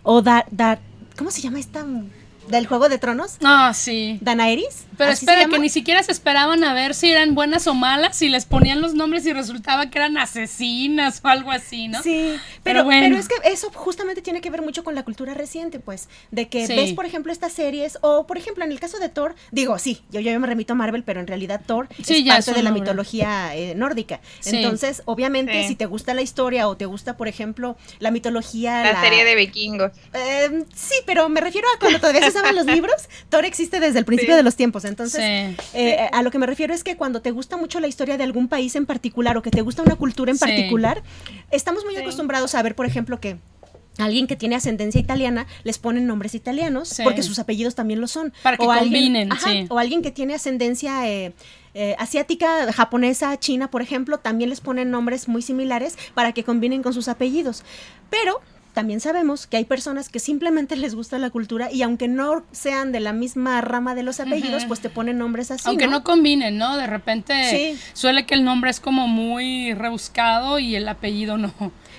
o 0.03 0.23
Dar, 0.23 0.47
Dar- 0.51 0.81
¿Cómo 1.19 1.31
se 1.31 1.43
llama 1.43 1.59
esta? 1.61 1.85
¿Del 2.49 2.67
Juego 2.67 2.89
de 2.89 2.99
Tronos? 2.99 3.37
Ah, 3.45 3.73
sí. 3.75 4.19
¿Danaeris? 4.21 4.85
Pero 4.99 5.11
¿Así 5.13 5.25
se 5.25 5.33
espera, 5.33 5.49
que 5.49 5.59
ni 5.59 5.69
siquiera 5.69 6.03
se 6.03 6.13
esperaban 6.13 6.63
a 6.65 6.75
ver 6.75 6.95
si 6.95 7.11
eran 7.11 7.35
buenas 7.35 7.67
o 7.67 7.75
malas, 7.75 8.17
si 8.17 8.29
les 8.29 8.45
ponían 8.45 8.81
los 8.81 8.95
nombres 8.95 9.25
y 9.27 9.33
resultaba 9.33 9.89
que 9.91 9.99
eran 9.99 10.19
asesinas 10.19 11.21
o 11.25 11.29
algo 11.29 11.51
así, 11.51 11.89
¿no? 11.89 12.03
Sí, 12.03 12.35
Pero 12.63 12.83
pero, 12.83 12.85
bueno. 12.85 13.03
pero 13.09 13.17
es 13.19 13.29
que 13.29 13.35
eso 13.51 13.71
justamente 13.73 14.23
tiene 14.23 14.41
que 14.41 14.51
ver 14.51 14.61
mucho 14.63 14.85
con 14.85 14.95
la 14.95 15.03
cultura 15.05 15.35
reciente, 15.35 15.81
pues, 15.81 16.09
de 16.31 16.49
que 16.49 16.67
Sí. 16.67 16.75
ves, 16.77 16.93
por 16.93 17.07
ejemplo, 17.07 17.33
estas 17.33 17.53
series, 17.53 17.99
o 18.03 18.27
por 18.27 18.37
ejemplo, 18.39 18.65
en 18.65 18.73
el 18.73 18.81
caso 18.81 18.99
de 18.99 19.09
Thor, 19.09 19.35
digo, 19.51 19.79
sí, 19.79 20.03
yo, 20.11 20.21
yo 20.21 20.39
me 20.39 20.47
remito 20.47 20.73
a 20.75 20.77
Marvel, 20.77 21.05
pero 21.05 21.21
en 21.21 21.27
realidad 21.27 21.63
Thor 21.67 21.89
Sí, 22.03 22.19
es 22.19 22.25
ya 22.25 22.35
parte 22.35 22.51
es 22.51 22.57
de 22.57 22.63
la 22.63 22.71
nombre. 22.71 22.81
mitología 22.83 23.55
eh, 23.57 23.75
nórdica. 23.75 24.21
Sí. 24.41 24.57
Entonces, 24.57 25.03
obviamente, 25.07 25.63
Sí. 25.63 25.69
si 25.69 25.75
te 25.75 25.87
gusta 25.87 26.13
la 26.15 26.23
historia 26.23 26.69
o 26.69 26.77
te 26.77 26.87
gusta, 26.87 27.17
por 27.17 27.29
ejemplo, 27.29 27.77
la 27.99 28.11
mitología... 28.11 28.83
La 28.93 29.01
serie 29.01 29.25
de 29.25 29.35
vikingos. 29.37 29.93
Eh, 30.13 30.65
sí, 30.75 30.95
pero 31.07 31.29
me 31.29 31.41
refiero 31.41 31.67
a 31.75 31.79
cuando 31.79 31.99
todavía 31.99 32.21
se 32.33 32.39
usaban 32.39 32.55
los 32.57 32.67
libros, 32.67 33.09
Thor 33.29 33.45
existe 33.45 33.79
desde 33.81 33.99
el 33.99 34.05
principio 34.05 34.35
Sí. 34.35 34.37
de 34.39 34.43
los 34.43 34.57
tiempos, 34.57 34.85
entonces 34.85 35.21
Sí. 35.23 35.57
eh, 35.75 36.09
a 36.13 36.23
lo 36.23 36.31
que 36.31 36.39
me 36.39 36.47
refiero 36.47 36.75
es 36.75 36.83
que 36.85 36.97
cuando 36.97 37.23
te 37.23 37.31
gusta 37.31 37.57
mucho 37.57 37.79
la 37.81 37.87
historia 37.87 38.17
de 38.17 38.25
algún 38.25 38.49
país 38.49 38.75
en 38.77 38.87
particular 38.87 39.37
o 39.37 39.43
que 39.43 39.51
te 39.51 39.61
gusta 39.63 39.83
una 39.83 39.97
cultura 39.97 40.31
en 40.33 40.39
Sí. 40.39 40.45
particular, 40.45 41.03
estamos 41.51 41.85
muy 41.85 41.95
Sí. 41.95 42.01
acostumbrados 42.01 42.55
a 42.55 42.63
ver, 42.63 42.75
por 42.75 42.87
ejemplo, 42.87 43.21
que 43.21 43.37
alguien 43.99 44.27
que 44.27 44.37
tiene 44.37 44.57
ascendencia 44.57 44.99
italiana 45.01 45.47
les 45.65 45.79
ponen 45.79 46.07
nombres 46.07 46.35
italianos 46.35 46.89
Sí. 46.89 47.03
porque 47.05 47.23
sus 47.23 47.39
apellidos 47.39 47.75
también 47.75 48.01
lo 48.01 48.09
son. 48.09 48.33
Para 48.43 48.57
que 48.57 48.65
alguien- 48.65 48.85
combinen, 48.85 49.33
ajá, 49.33 49.51
sí. 49.51 49.67
O 49.69 49.79
alguien 49.79 50.01
que 50.03 50.11
tiene 50.11 50.35
ascendencia 50.35 51.07
eh, 51.09 51.35
eh, 51.75 51.95
asiática, 51.99 52.71
japonesa, 52.73 53.39
china, 53.39 53.71
por 53.71 53.81
ejemplo, 53.83 54.19
también 54.19 54.51
les 54.51 54.61
ponen 54.61 54.91
nombres 54.91 55.27
muy 55.29 55.41
similares 55.43 55.97
para 56.15 56.33
que 56.33 56.43
combinen 56.45 56.83
con 56.83 56.93
sus 56.95 57.09
apellidos. 57.09 57.65
Pero 58.11 58.41
también 58.73 59.01
sabemos 59.01 59.47
que 59.47 59.59
hay 59.59 59.65
personas 59.65 60.09
que 60.09 60.19
simplemente 60.19 60.77
les 60.77 60.95
gusta 60.95 61.19
la 61.19 61.31
cultura 61.31 61.71
y 61.71 61.83
aunque 61.83 62.09
no 62.09 62.43
sean 62.53 62.91
de 62.93 63.01
la 63.01 63.13
misma 63.13 63.61
rama 63.61 63.95
de 63.95 64.03
los 64.03 64.19
apellidos, 64.21 64.65
pues 64.67 64.81
te 64.81 64.89
ponen 64.89 65.19
nombres 65.19 65.51
así. 65.51 65.65
Aunque 65.69 65.87
no 65.87 66.03
combinen, 66.05 66.57
¿no? 66.59 66.77
De 66.77 66.87
repente 66.87 67.35
Sí. 67.51 67.79
suele 67.93 68.25
que 68.27 68.35
el 68.35 68.45
nombre 68.45 68.71
es 68.71 68.81
como 68.81 69.09
muy 69.09 69.75
rebuscado 69.75 70.59
y 70.59 70.75
el 70.75 70.89
apellido 70.89 71.37
no. 71.37 71.53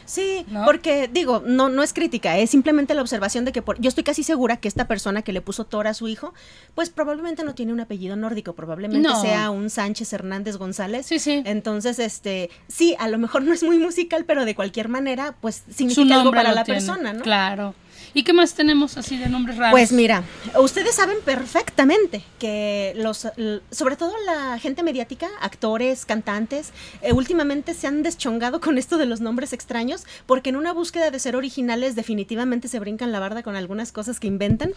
Sí, 0.05 0.45
¿No? 0.49 0.65
porque 0.65 1.09
digo, 1.11 1.41
no, 1.45 1.69
no 1.69 1.83
es 1.83 1.93
crítica, 1.93 2.37
es 2.37 2.49
simplemente 2.49 2.93
la 2.93 3.01
observación 3.01 3.45
de 3.45 3.51
que 3.51 3.61
por, 3.61 3.79
yo 3.79 3.89
estoy 3.89 4.03
casi 4.03 4.23
segura 4.23 4.57
que 4.57 4.67
esta 4.67 4.87
persona 4.87 5.21
que 5.21 5.33
le 5.33 5.41
puso 5.41 5.65
Thor 5.65 5.87
a 5.87 5.93
su 5.93 6.07
hijo, 6.07 6.33
pues 6.75 6.89
probablemente 6.89 7.43
no 7.43 7.55
tiene 7.55 7.73
un 7.73 7.79
apellido 7.79 8.15
nórdico, 8.15 8.53
probablemente 8.53 9.07
No. 9.07 9.21
sea 9.21 9.49
un 9.49 9.69
Sánchez 9.69 10.11
Hernández 10.13 10.57
González. 10.57 11.05
Sí, 11.05 11.19
sí. 11.19 11.41
Entonces, 11.45 11.99
este, 11.99 12.49
sí, 12.67 12.95
a 12.99 13.07
lo 13.07 13.17
mejor 13.17 13.43
no 13.43 13.53
es 13.53 13.63
muy 13.63 13.77
musical, 13.77 14.25
pero 14.25 14.45
de 14.45 14.55
cualquier 14.55 14.89
manera, 14.89 15.35
pues 15.41 15.63
significa 15.73 16.15
algo 16.15 16.31
para 16.31 16.53
la 16.53 16.63
tiene. 16.63 16.79
persona, 16.79 17.13
¿no? 17.13 17.21
Claro. 17.21 17.75
¿Y 18.13 18.23
qué 18.23 18.33
más 18.33 18.53
tenemos 18.53 18.97
así 18.97 19.17
de 19.17 19.27
nombres 19.27 19.57
raros? 19.57 19.71
Pues 19.71 19.91
mira, 19.91 20.23
ustedes 20.59 20.95
saben 20.95 21.17
perfectamente 21.25 22.23
que 22.39 22.93
los, 22.95 23.27
sobre 23.71 23.95
todo 23.95 24.13
la 24.25 24.59
gente 24.59 24.83
mediática, 24.83 25.29
actores, 25.41 26.05
cantantes, 26.05 26.71
eh, 27.01 27.11
últimamente 27.13 27.73
se 27.73 27.87
han 27.87 28.03
deschongado 28.03 28.61
con 28.61 28.77
esto 28.77 28.97
de 28.97 29.07
los 29.07 29.19
nombres 29.19 29.51
extraños, 29.51 30.05
porque 30.25 30.49
en 30.49 30.57
una 30.57 30.73
búsqueda 30.73 31.09
de 31.09 31.19
ser 31.19 31.35
originales 31.35 31.95
definitivamente 31.95 32.67
se 32.67 32.79
brincan 32.79 33.11
la 33.11 33.19
barda 33.19 33.41
con 33.41 33.55
algunas 33.55 33.91
cosas 33.91 34.19
que 34.19 34.27
inventan. 34.27 34.73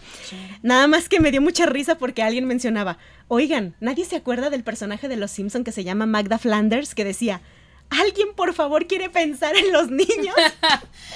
Nada 0.63 0.87
más 0.87 1.07
que 1.07 1.19
me 1.19 1.31
dio 1.31 1.41
mucha 1.41 1.65
risa 1.67 1.97
porque 1.97 2.23
alguien 2.23 2.45
mencionaba, 2.45 2.97
oigan, 3.27 3.75
nadie 3.79 4.05
se 4.05 4.15
acuerda 4.15 4.49
del 4.49 4.63
personaje 4.63 5.07
de 5.07 5.17
Los 5.17 5.31
Simpson 5.31 5.63
que 5.63 5.71
se 5.71 5.83
llama 5.83 6.05
Magda 6.05 6.39
Flanders, 6.39 6.95
que 6.95 7.03
decía, 7.03 7.41
¿alguien 7.89 8.29
por 8.35 8.53
favor 8.53 8.85
quiere 8.87 9.09
pensar 9.09 9.55
en 9.55 9.71
los 9.71 9.89
niños? 9.89 10.35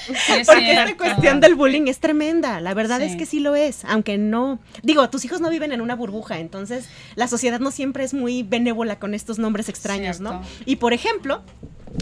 Sí, 0.07 0.33
es 0.39 0.47
Porque 0.47 0.71
esta 0.71 0.97
cuestión 0.97 1.41
del 1.41 1.53
bullying 1.53 1.85
es 1.87 1.99
tremenda, 1.99 2.59
la 2.59 2.73
verdad 2.73 2.97
Sí. 2.99 3.05
es 3.05 3.15
que 3.17 3.27
sí 3.27 3.39
lo 3.39 3.55
es, 3.55 3.85
aunque 3.85 4.17
no, 4.17 4.57
digo, 4.81 5.07
tus 5.11 5.25
hijos 5.25 5.41
no 5.41 5.49
viven 5.51 5.73
en 5.73 5.79
una 5.81 5.95
burbuja, 5.95 6.39
entonces 6.39 6.85
la 7.15 7.27
sociedad 7.27 7.59
no 7.59 7.69
siempre 7.69 8.03
es 8.03 8.15
muy 8.15 8.41
benévola 8.41 8.97
con 8.97 9.13
estos 9.13 9.37
nombres 9.37 9.69
extraños, 9.69 10.19
¿no? 10.19 10.41
Y 10.65 10.77
por 10.77 10.93
ejemplo, 10.93 11.43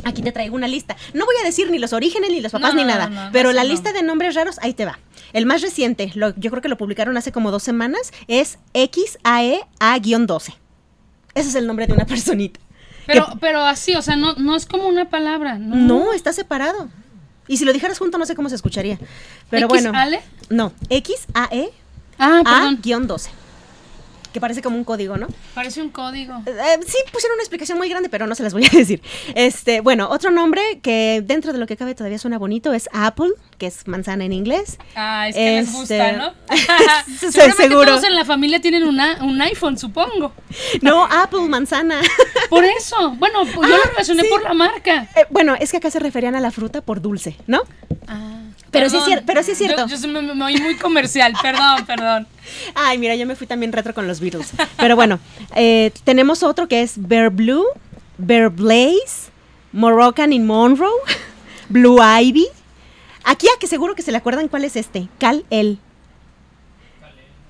aquí 0.06 0.22
te 0.22 0.32
traigo 0.32 0.56
una 0.56 0.70
lista, 0.70 0.96
no 1.14 1.26
voy 1.26 1.36
a 1.42 1.46
decir 1.46 1.70
ni 1.72 1.78
los 1.78 1.92
orígenes 1.92 2.30
ni 2.30 2.40
los 2.40 2.54
papás 2.54 2.74
No, 2.74 2.78
ni 2.80 2.84
no, 2.84 2.88
nada, 2.88 3.10
no, 3.10 3.30
pero 3.34 3.52
la 3.52 3.66
lista 3.66 3.92
de 3.92 4.02
nombres 4.02 4.34
raros, 4.36 4.60
ahí 4.62 4.74
te 4.74 4.86
va. 4.86 4.98
El 5.34 5.46
más 5.46 5.62
reciente, 5.62 6.12
lo- 6.16 6.34
yo 6.38 6.52
creo 6.52 6.62
que 6.62 6.70
lo 6.70 6.78
publicaron 6.78 7.18
hace 7.18 7.34
como 7.34 7.52
dos 7.52 7.64
semanas, 7.64 8.14
es 8.30 8.60
E 8.74 8.90
XAEA-12. 8.90 10.54
Ese 11.36 11.50
es 11.50 11.56
el 11.56 11.68
nombre 11.68 11.86
de 11.86 11.94
una 11.94 12.06
personita. 12.06 12.60
Pero, 13.14 13.28
pero 13.42 13.66
así, 13.66 13.96
o 13.96 14.02
sea, 14.02 14.16
no, 14.16 14.34
no 14.36 14.56
es 14.56 14.66
como 14.66 14.88
una 14.88 15.10
palabra, 15.10 15.58
¿no? 15.58 15.76
No, 15.76 16.14
está 16.14 16.32
separado. 16.32 16.90
Y 17.48 17.58
si 17.58 17.66
lo 17.66 17.74
dijeras 17.74 17.98
junto 17.98 18.18
no 18.20 18.26
sé 18.26 18.36
cómo 18.36 18.50
se 18.50 18.56
escucharía. 18.56 19.00
Pero 19.50 19.68
bueno. 19.68 19.92
¿XALE? 19.92 20.22
No, 20.50 20.72
XAE 20.90 21.72
Ah, 22.20 22.42
perdón. 22.44 22.80
A-12. 22.84 23.30
Que 24.34 24.40
parece 24.40 24.62
como 24.62 24.78
un 24.78 24.84
código, 24.84 25.18
¿no? 25.18 25.28
Parece 25.56 25.82
un 25.82 25.90
código. 25.90 26.36
Eh, 26.46 26.80
sí, 26.86 26.98
pusieron 27.12 27.36
una 27.36 27.42
explicación 27.44 27.78
muy 27.80 27.90
grande, 27.90 28.10
pero 28.10 28.28
no 28.28 28.36
se 28.36 28.44
las 28.44 28.54
voy 28.54 28.64
a 28.66 28.70
decir. 28.78 29.02
Este, 29.34 29.82
bueno, 29.82 30.08
otro 30.10 30.30
nombre 30.30 30.62
que 30.84 31.24
dentro 31.26 31.52
de 31.52 31.58
lo 31.60 31.66
que 31.66 31.76
cabe 31.78 31.96
todavía 31.96 32.20
suena 32.20 32.38
bonito 32.38 32.72
es 32.74 32.90
Apple, 32.94 33.30
que 33.58 33.66
es 33.68 33.88
manzana 33.88 34.26
en 34.26 34.34
inglés. 34.34 34.78
Ah, 34.96 35.28
es 35.30 35.36
que 35.36 35.42
les 35.58 35.68
Este, 35.68 35.78
gusta, 35.80 36.12
¿no? 36.12 36.34
se- 37.20 37.32
Seguramente 37.32 37.64
seguro. 37.64 37.86
todos 37.86 38.04
en 38.04 38.16
la 38.16 38.24
familia 38.26 38.62
tienen 38.62 38.84
una, 38.84 39.24
un 39.24 39.42
iPhone, 39.42 39.78
supongo. 39.80 40.34
No, 40.82 41.06
Apple, 41.06 41.42
manzana. 41.50 42.00
Por 42.50 42.64
eso. 42.66 43.16
Bueno, 43.18 43.44
yo 43.46 43.62
Ah, 43.64 43.68
lo 43.68 43.84
relacioné 43.92 44.24
sí. 44.24 44.30
por 44.30 44.44
la 44.44 44.54
marca. 44.54 45.08
Eh, 45.16 45.26
bueno, 45.32 45.56
es 45.60 45.72
que 45.72 45.78
acá 45.78 45.90
se 45.90 46.00
referían 46.00 46.36
a 46.36 46.40
la 46.40 46.52
fruta 46.52 46.82
por 46.82 47.02
dulce, 47.02 47.36
¿no? 47.48 47.62
Ah, 48.08 48.42
Pero 48.72 48.90
sí 48.90 48.98
es 48.98 49.22
pero 49.26 49.44
sí 49.44 49.52
es 49.52 49.58
cierto. 49.58 49.88
Yo, 49.88 49.88
yo 49.88 49.98
soy- 49.98 50.12
me, 50.12 50.22
me 50.22 50.46
oí 50.46 50.58
muy 50.58 50.76
comercial, 50.76 51.34
perdón, 51.42 51.86
perdón. 51.86 52.28
Ay, 52.76 52.98
mira, 52.98 53.16
yo 53.16 53.26
me 53.26 53.36
fui 53.36 53.48
también 53.48 53.72
retro 53.72 53.94
con 53.94 54.08
los 54.08 54.20
Beatles. 54.20 54.52
Pero 54.78 54.96
bueno, 54.96 55.20
eh, 55.56 55.92
tenemos 56.04 56.44
otro 56.44 56.68
que 56.68 56.82
es 56.82 56.94
Bear 56.98 57.30
Blue, 57.30 57.66
Bear 58.18 58.50
Blaze, 58.50 59.30
Moroccan 59.72 60.34
in 60.34 60.46
Monroe, 60.46 60.92
Blue 61.70 62.00
Ivy. 62.04 62.48
Aquí 63.24 63.48
a 63.48 63.60
que 63.60 63.68
seguro 63.68 63.96
que 63.96 64.02
se 64.02 64.12
le 64.12 64.18
acuerdan 64.18 64.48
cuál 64.48 64.66
es 64.66 64.76
este, 64.76 65.08
Cal 65.20 65.46
El. 65.50 65.80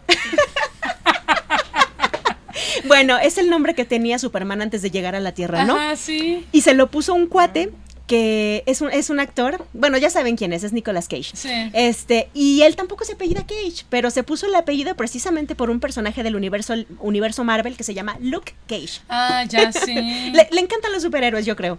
bueno, 2.85 3.17
es 3.17 3.37
el 3.37 3.49
nombre 3.49 3.75
que 3.75 3.85
tenía 3.85 4.19
Superman 4.19 4.61
antes 4.61 4.81
de 4.81 4.91
llegar 4.91 5.15
a 5.15 5.19
la 5.19 5.33
Tierra, 5.33 5.65
¿no? 5.65 5.75
Ajá, 5.75 5.95
sí. 5.95 6.45
Y 6.51 6.61
se 6.61 6.73
lo 6.73 6.89
puso 6.89 7.13
un 7.13 7.27
cuate 7.27 7.71
que 8.09 8.63
es 8.65 8.81
un, 8.81 8.91
es 8.91 9.11
un 9.11 9.19
actor, 9.19 9.63
bueno, 9.71 9.95
ya 9.99 10.09
saben 10.09 10.35
quién 10.35 10.51
es, 10.51 10.63
es 10.63 10.73
Nicolas 10.73 11.07
Cage. 11.07 11.29
Sí. 11.35 11.69
Este, 11.73 12.27
y 12.33 12.63
él 12.63 12.75
tampoco 12.75 13.05
se 13.05 13.13
apellida 13.13 13.45
Cage, 13.45 13.85
pero 13.87 14.09
se 14.09 14.23
puso 14.23 14.47
el 14.47 14.55
apellido 14.55 14.95
precisamente 14.95 15.53
por 15.53 15.69
un 15.69 15.79
personaje 15.79 16.23
del 16.23 16.35
universo, 16.35 16.73
universo 17.01 17.43
Marvel 17.43 17.77
que 17.77 17.83
se 17.83 17.93
llama 17.93 18.17
Luke 18.19 18.55
Cage. 18.67 19.01
Ah, 19.09 19.43
ya 19.47 19.71
sí. 19.85 19.93
Le, 19.93 20.49
le 20.51 20.59
encantan 20.59 20.91
los 20.91 21.03
superhéroes, 21.03 21.45
yo 21.45 21.55
creo. 21.55 21.77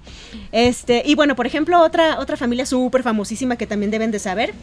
Este, 0.52 1.02
y 1.04 1.16
bueno, 1.16 1.34
por 1.34 1.48
ejemplo, 1.48 1.82
otra, 1.82 2.20
otra 2.20 2.36
familia 2.36 2.64
súper 2.64 3.02
famosísima 3.02 3.56
que 3.56 3.66
también 3.66 3.90
deben 3.90 4.12
de 4.12 4.20
saber. 4.20 4.54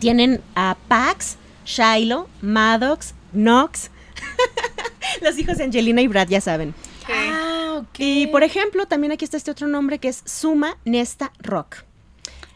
Tienen 0.00 0.40
a 0.56 0.76
Pax, 0.88 1.36
Shiloh, 1.64 2.26
Maddox, 2.42 3.14
Knox. 3.30 3.92
los 5.22 5.38
hijos 5.38 5.58
de 5.58 5.64
Angelina 5.64 6.02
y 6.02 6.08
Brad, 6.08 6.26
ya 6.26 6.40
saben. 6.40 6.74
Sí. 7.08 7.30
Ah, 7.32 7.74
ok. 7.80 7.94
Y 7.98 8.26
por 8.28 8.42
ejemplo, 8.42 8.86
también 8.86 9.12
aquí 9.12 9.24
está 9.24 9.36
este 9.36 9.50
otro 9.50 9.66
nombre 9.66 9.98
que 9.98 10.08
es 10.08 10.22
Suma 10.24 10.76
Nesta 10.84 11.32
Rock. 11.40 11.84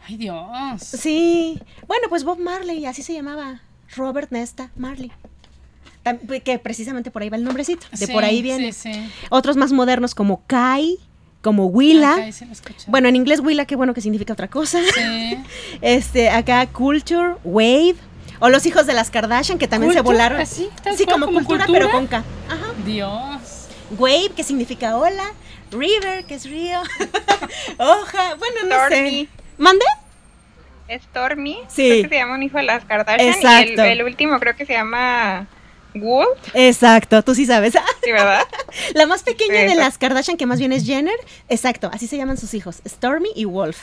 Ay, 0.07 0.17
Dios. 0.17 0.81
Sí. 0.81 1.59
Bueno, 1.87 2.07
pues 2.09 2.23
Bob 2.23 2.39
Marley, 2.39 2.85
así 2.85 3.03
se 3.03 3.13
llamaba. 3.13 3.61
Robert 3.95 4.31
Nesta 4.31 4.71
Marley. 4.75 5.11
Tam- 6.03 6.41
Que 6.43 6.59
precisamente 6.59 7.11
por 7.11 7.21
ahí 7.21 7.29
va 7.29 7.37
el 7.37 7.43
nombrecito. 7.43 7.85
De 7.97 8.07
por 8.09 8.23
ahí 8.25 8.41
viene. 8.41 8.73
Sí, 8.73 8.91
sí. 8.93 9.09
Otros 9.29 9.55
más 9.55 9.71
modernos 9.71 10.13
como 10.15 10.43
Kai, 10.47 10.97
como 11.41 11.67
Willa. 11.67 12.15
Bueno, 12.87 13.07
en 13.07 13.15
inglés 13.15 13.39
Willa, 13.39 13.65
qué 13.65 13.75
bueno 13.77 13.93
que 13.93 14.01
significa 14.01 14.33
otra 14.33 14.49
cosa. 14.49 14.79
Sí. 14.93 15.37
Este, 15.81 16.29
acá 16.29 16.65
Culture, 16.67 17.35
Wave. 17.45 17.95
O 18.39 18.49
los 18.49 18.65
hijos 18.65 18.85
de 18.85 18.93
las 18.93 19.09
Kardashian 19.09 19.57
que 19.57 19.69
también 19.69 19.93
se 19.93 20.01
volaron. 20.01 20.41
así, 20.41 20.67
sí, 20.97 21.05
como 21.05 21.27
cultura, 21.27 21.65
cultura. 21.65 21.67
pero 21.67 21.91
con 21.91 22.07
K. 22.07 22.17
Ajá. 22.49 22.73
Dios. 22.85 23.41
Wave, 23.97 24.31
que 24.35 24.43
significa 24.43 24.97
hola. 24.97 25.31
River, 25.71 26.25
que 26.25 26.35
es 26.35 26.45
río. 26.45 26.79
Hoja. 27.77 28.35
Bueno, 28.35 28.55
no 28.67 28.75
Stormy. 28.75 29.25
sé. 29.25 29.29
¿Mande? 29.57 29.85
Stormy. 31.09 31.59
Sí. 31.67 31.87
Creo 31.89 32.03
que 32.03 32.09
se 32.09 32.15
llama 32.15 32.35
un 32.35 32.43
hijo 32.43 32.57
de 32.57 32.63
las 32.63 32.85
Kardashian. 32.85 33.33
Exacto. 33.33 33.83
Y 33.85 33.89
el, 33.89 33.99
el 33.99 34.03
último 34.03 34.39
creo 34.39 34.55
que 34.55 34.65
se 34.65 34.73
llama 34.73 35.47
Wolf. 35.95 36.37
Exacto, 36.53 37.23
tú 37.23 37.35
sí 37.35 37.45
sabes. 37.45 37.73
Sí, 38.03 38.11
¿verdad? 38.11 38.43
La 38.95 39.05
más 39.07 39.23
pequeña 39.23 39.61
de 39.61 39.75
las 39.75 39.97
Kardashian, 39.97 40.35
que 40.37 40.45
más 40.45 40.59
bien 40.59 40.73
es 40.73 40.85
Jenner, 40.85 41.15
exacto, 41.47 41.89
así 41.93 42.05
se 42.07 42.17
llaman 42.17 42.37
sus 42.37 42.53
hijos, 42.53 42.81
Stormy 42.85 43.29
y 43.33 43.45
Wolf. 43.45 43.77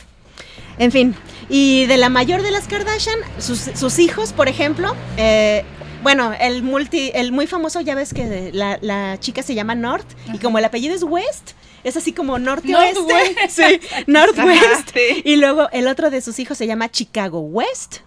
En 0.78 0.92
fin, 0.92 1.14
y 1.48 1.86
de 1.86 1.96
la 1.96 2.10
mayor 2.10 2.42
de 2.42 2.50
las 2.50 2.66
Kardashian, 2.66 3.18
sus, 3.38 3.58
sus 3.74 3.98
hijos, 3.98 4.34
por 4.34 4.48
ejemplo, 4.48 4.94
eh, 5.16 5.64
bueno, 6.02 6.32
el 6.38 6.62
multi, 6.62 7.10
el 7.14 7.32
muy 7.32 7.46
famoso, 7.46 7.80
ya 7.80 7.94
ves 7.94 8.14
que 8.14 8.50
la, 8.52 8.78
la 8.80 9.18
chica 9.20 9.42
se 9.42 9.54
llama 9.54 9.74
North, 9.74 10.06
y 10.32 10.38
como 10.38 10.58
el 10.58 10.64
apellido 10.64 10.94
es 10.94 11.02
West, 11.02 11.52
es 11.84 11.96
así 11.96 12.12
como 12.12 12.38
norte 12.38 12.74
oeste. 12.74 13.00
Northwest. 13.00 13.38
Sí, 13.50 13.80
Northwest. 14.06 14.90
Sí. 14.92 15.22
Y 15.24 15.36
luego 15.36 15.68
el 15.72 15.88
otro 15.88 16.10
de 16.10 16.20
sus 16.20 16.38
hijos 16.38 16.58
se 16.58 16.66
llama 16.66 16.90
Chicago 16.90 17.40
West. 17.40 17.98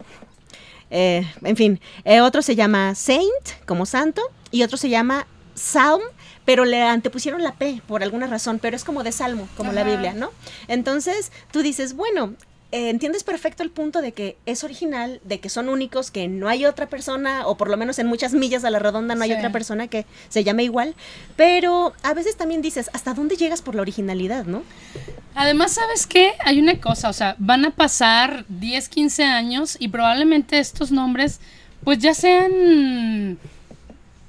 Eh, 0.92 1.28
en 1.44 1.56
fin, 1.56 1.82
eh, 2.06 2.22
otro 2.22 2.42
se 2.42 2.56
llama 2.56 2.94
Saint, 2.94 3.66
como 3.66 3.86
santo, 3.86 4.22
y 4.52 4.62
otro 4.62 4.78
se 4.78 4.90
llama 4.90 5.26
Psalm, 5.56 6.02
pero 6.46 6.66
le 6.66 6.84
antepusieron 6.84 7.42
la 7.42 7.54
P 7.56 7.82
por 7.88 8.04
alguna 8.04 8.28
razón, 8.28 8.60
pero 8.60 8.76
es 8.76 8.84
como 8.84 9.04
de 9.04 9.12
salmo, 9.12 9.48
como 9.58 9.72
la. 9.72 9.84
Biblia, 9.84 10.14
¿no? 10.14 10.32
Entonces 10.68 11.32
tú 11.52 11.62
dices, 11.62 11.96
bueno, 11.96 12.36
eh, 12.74 12.90
entiendes 12.90 13.24
perfecto 13.24 13.62
el 13.62 13.70
punto 13.70 14.02
de 14.02 14.14
que 14.14 14.36
es 14.48 14.64
original, 14.64 15.22
de 15.24 15.40
que 15.40 15.50
son 15.50 15.70
únicos, 15.70 16.10
que 16.10 16.28
no 16.28 16.50
hay 16.50 16.66
otra 16.66 16.88
persona, 16.90 17.46
o 17.46 17.56
por 17.56 17.70
lo 17.70 17.78
menos 17.78 18.00
en 18.00 18.08
muchas 18.08 18.34
millas 18.34 18.64
a 18.66 18.72
la 18.72 18.80
redonda 18.80 19.14
no 19.14 19.24
hay 19.24 19.30
Sí. 19.30 19.36
otra 19.38 19.52
persona 19.52 19.88
que 19.88 20.06
se 20.30 20.44
llame 20.44 20.64
igual, 20.64 20.96
pero 21.36 21.94
a 22.02 22.14
veces 22.16 22.36
también 22.36 22.64
dices, 22.64 22.90
¿hasta 22.94 23.14
dónde 23.14 23.36
llegas 23.36 23.62
por 23.62 23.76
la 23.76 23.82
originalidad, 23.84 24.46
no? 24.46 24.64
Además, 25.36 25.74
¿sabes 25.74 26.08
qué? 26.08 26.34
Hay 26.44 26.60
una 26.60 26.82
cosa, 26.82 27.10
o 27.10 27.14
sea, 27.14 27.36
van 27.38 27.64
a 27.64 27.72
pasar 27.72 28.44
10, 28.50 28.90
15 28.90 29.24
años 29.24 29.78
y 29.80 29.88
probablemente 29.90 30.58
estos 30.58 30.92
nombres 30.92 31.40
pues 31.84 32.00
ya 32.00 32.14
sean 32.16 33.38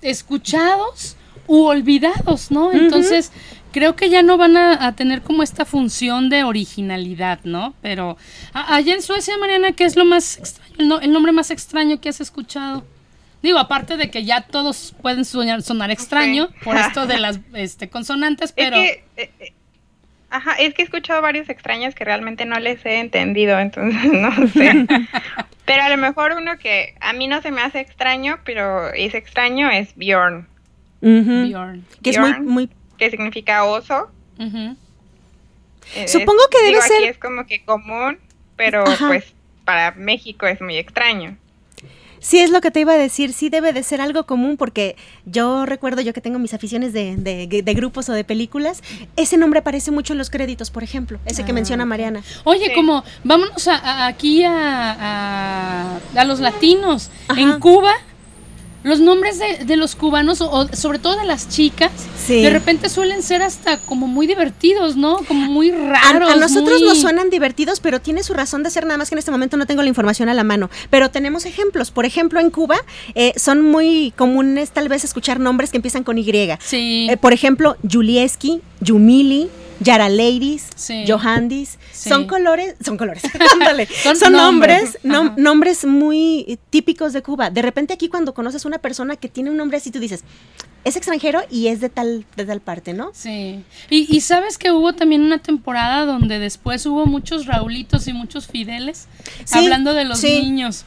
escuchados 0.03 1.17
u 1.47 1.65
olvidados, 1.65 2.51
¿no? 2.51 2.73
Entonces, 2.73 3.31
creo 3.75 3.97
que 3.97 4.09
ya 4.09 4.23
no 4.23 4.39
van 4.39 4.57
a, 4.57 4.87
a 4.87 4.95
tener 4.95 5.21
como 5.23 5.43
esta 5.43 5.65
función 5.65 6.29
de 6.31 6.45
originalidad, 6.45 7.41
¿no? 7.43 7.75
Pero 7.83 8.17
a- 8.53 8.77
allá 8.77 8.95
en 8.95 9.03
Suecia, 9.03 9.37
Mariana, 9.37 9.73
¿qué 9.73 9.83
es 9.85 9.97
lo 9.97 10.05
más 10.05 10.39
extraño, 10.39 10.75
el, 10.79 10.89
no- 10.89 11.01
el 11.01 11.13
nombre 11.13 11.33
más 11.33 11.51
extraño 11.51 12.01
que 12.01 12.09
has 12.09 12.21
escuchado? 12.21 12.87
Digo, 13.43 13.59
aparte 13.59 13.97
de 13.97 14.11
que 14.11 14.25
ya 14.25 14.43
todos 14.43 14.95
pueden 15.03 15.25
soñar- 15.25 15.61
sonar 15.63 15.91
extraño 15.91 16.51
por 16.65 16.77
esto 16.77 17.07
de 17.09 17.19
las 17.19 17.41
este, 17.53 17.89
consonantes, 17.91 18.53
pero... 18.53 18.77
Es 18.77 18.91
que, 19.17 19.23
eh, 19.23 19.31
eh, 19.41 19.53
Ajá, 20.31 20.53
es 20.55 20.73
que 20.75 20.83
he 20.83 20.85
escuchado 20.85 21.21
varios 21.23 21.49
extraños 21.49 21.95
que 21.95 22.05
realmente 22.05 22.45
no 22.45 22.59
les 22.61 22.85
he 22.87 23.01
entendido, 23.01 23.59
entonces 23.59 24.05
no 24.13 24.31
sé. 24.49 24.87
pero 25.65 25.83
a 25.83 25.89
lo 25.89 25.97
mejor 25.97 26.35
uno 26.41 26.59
que 26.59 26.95
a 27.01 27.13
mí 27.13 27.27
no 27.27 27.43
se 27.43 27.51
me 27.51 27.61
hace 27.61 27.81
extraño, 27.81 28.39
pero 28.45 28.93
es 28.95 29.15
extraño, 29.15 29.69
es 29.71 29.95
Bjorn. 29.97 30.47
Bjorn. 31.01 31.85
Que 32.03 32.11
es 32.11 32.19
muy, 32.19 32.41
muy... 32.41 32.71
Que 32.99 33.11
significa 33.11 33.65
oso. 33.65 34.09
Eh, 35.95 36.09
Supongo 36.09 36.41
es- 36.43 36.49
que 36.51 36.59
debe 36.59 36.69
digo, 36.71 36.81
aquí 36.81 36.89
ser- 36.89 37.03
es 37.11 37.19
como 37.19 37.47
que 37.47 37.65
común, 37.65 38.19
pero 38.57 38.87
Ajá. 38.87 39.09
pues 39.09 39.25
para 39.65 39.93
México 39.93 40.47
es 40.47 40.61
muy 40.61 40.77
extraño. 40.77 41.37
Sí, 42.21 42.39
es 42.41 42.49
lo 42.49 42.63
que 42.63 42.71
te 42.71 42.81
iba 42.81 42.95
a 42.95 42.97
decir, 42.97 43.35
sí 43.35 43.51
debe 43.51 43.75
de 43.75 43.83
ser 43.83 44.01
algo 44.01 44.25
común 44.25 44.57
porque 44.57 44.97
yo 45.27 45.67
recuerdo, 45.67 46.01
yo 46.01 46.15
que 46.15 46.23
tengo 46.23 46.39
mis 46.39 46.55
aficiones 46.55 46.95
de, 46.95 47.17
de- 47.17 47.47
de 47.63 47.75
grupos 47.75 48.09
o 48.09 48.15
de 48.15 48.25
películas, 48.25 48.83
ese 49.17 49.37
nombre 49.37 49.61
aparece 49.61 49.91
mucho 49.91 50.15
en 50.15 50.19
los 50.19 50.31
créditos, 50.31 50.71
por 50.71 50.83
ejemplo, 50.83 51.19
ese 51.27 51.45
que 51.45 51.51
Ah, 51.51 51.55
menciona 51.55 51.85
Mariana. 51.85 52.23
Oye, 52.45 52.69
Sí. 52.69 52.73
como 52.75 53.05
vámonos 53.25 53.69
a, 53.69 53.75
a- 53.77 54.07
aquí 54.07 54.43
a, 54.43 54.53
a, 54.99 55.99
a 56.17 56.25
los 56.25 56.41
latinos. 56.41 57.11
Ajá. 57.29 57.39
En 57.43 57.61
Cuba, 57.61 57.93
los 58.85 59.01
nombres 59.01 59.39
de, 59.41 59.65
de 59.65 59.77
los 59.77 59.97
cubanos, 59.97 60.41
o, 60.41 60.49
o 60.51 60.69
sobre 60.77 61.01
todo 61.01 61.17
de 61.19 61.25
las 61.25 61.49
chicas, 61.49 61.91
Sí. 62.25 62.41
de 62.43 62.51
repente 62.51 62.89
suelen 62.89 63.23
ser 63.23 63.43
hasta 63.43 63.79
como 63.81 64.07
muy 64.07 64.27
divertidos, 64.27 64.97
¿no? 64.97 65.17
Como 65.27 65.51
muy 65.51 65.71
A, 65.73 65.75
raros. 66.13 66.31
a 66.31 66.37
nosotros 66.37 66.79
muy- 66.81 66.89
nos 66.89 67.01
suenan 67.01 67.29
divertidos, 67.31 67.81
pero 67.81 68.01
tiene 68.01 68.23
su 68.23 68.33
razón 68.35 68.63
de 68.63 68.71
ser, 68.71 68.87
nada 68.87 68.97
más 68.99 69.09
que 69.11 69.15
en 69.17 69.19
este 69.19 69.31
momento 69.31 69.57
no 69.57 69.67
tengo 69.67 69.83
la 69.83 69.89
información 69.89 70.29
a 70.29 70.35
la 70.35 70.45
mano. 70.45 70.71
Pero 70.91 71.11
tenemos 71.11 71.45
ejemplos. 71.45 71.91
Por 71.91 72.05
ejemplo, 72.05 72.41
en 72.41 72.51
Cuba 72.51 72.77
eh, 73.15 73.33
son 73.37 73.63
muy 73.63 74.13
comunes 74.17 74.71
tal 74.71 74.89
vez 74.89 75.03
escuchar 75.05 75.41
nombres 75.41 75.71
que 75.71 75.77
empiezan 75.79 76.05
con 76.05 76.17
Y. 76.19 76.25
Sí. 76.61 77.09
Eh, 77.11 77.17
por 77.17 77.33
ejemplo, 77.33 77.77
Julieski, 77.91 78.61
Yumili, 78.81 79.49
Yara 79.81 80.09
Ladies, 80.09 80.67
Sí. 80.77 81.05
Johandis. 81.07 81.79
Sí. 81.93 82.09
Son 82.09 82.27
colores, 82.27 82.75
son 82.85 82.97
colores, 82.97 83.23
ándale. 83.53 83.87
Son 83.87 84.33
nombres. 84.33 84.83
nombres, 84.83 84.99
nom- 85.05 85.27
Ajá. 85.27 85.35
nombres 85.37 85.85
muy 85.85 86.59
típicos 86.71 87.13
de 87.13 87.23
Cuba. 87.23 87.51
De 87.51 87.63
repente 87.63 87.93
aquí 87.95 88.09
cuando 88.09 88.35
conoces 88.35 88.65
una 88.65 88.79
persona 88.79 89.17
que 89.17 89.29
tiene 89.29 89.51
un 89.51 89.57
nombre 89.57 89.77
así, 89.79 89.91
tú 89.91 89.99
dices, 89.99 90.23
es 90.85 90.97
extranjero 90.97 91.41
y 91.51 91.69
es 91.69 91.81
de 91.81 91.89
tal, 91.89 92.27
de 92.37 92.45
tal 92.45 92.61
parte, 92.61 92.93
¿no? 92.93 93.11
Sí. 93.15 93.65
Y, 93.91 94.15
y 94.15 94.21
sabes 94.21 94.59
que 94.59 94.71
hubo 94.71 94.93
también 94.93 95.23
una 95.23 95.39
temporada 95.39 96.05
donde 96.05 96.39
después 96.39 96.85
hubo 96.87 97.07
muchos 97.07 97.47
Raulitos 97.47 98.07
y 98.07 98.13
muchos 98.13 98.47
Fideles, 98.47 99.09
Sí, 99.45 99.59
hablando 99.59 99.95
de 99.95 100.05
los 100.05 100.23
niños. 100.23 100.85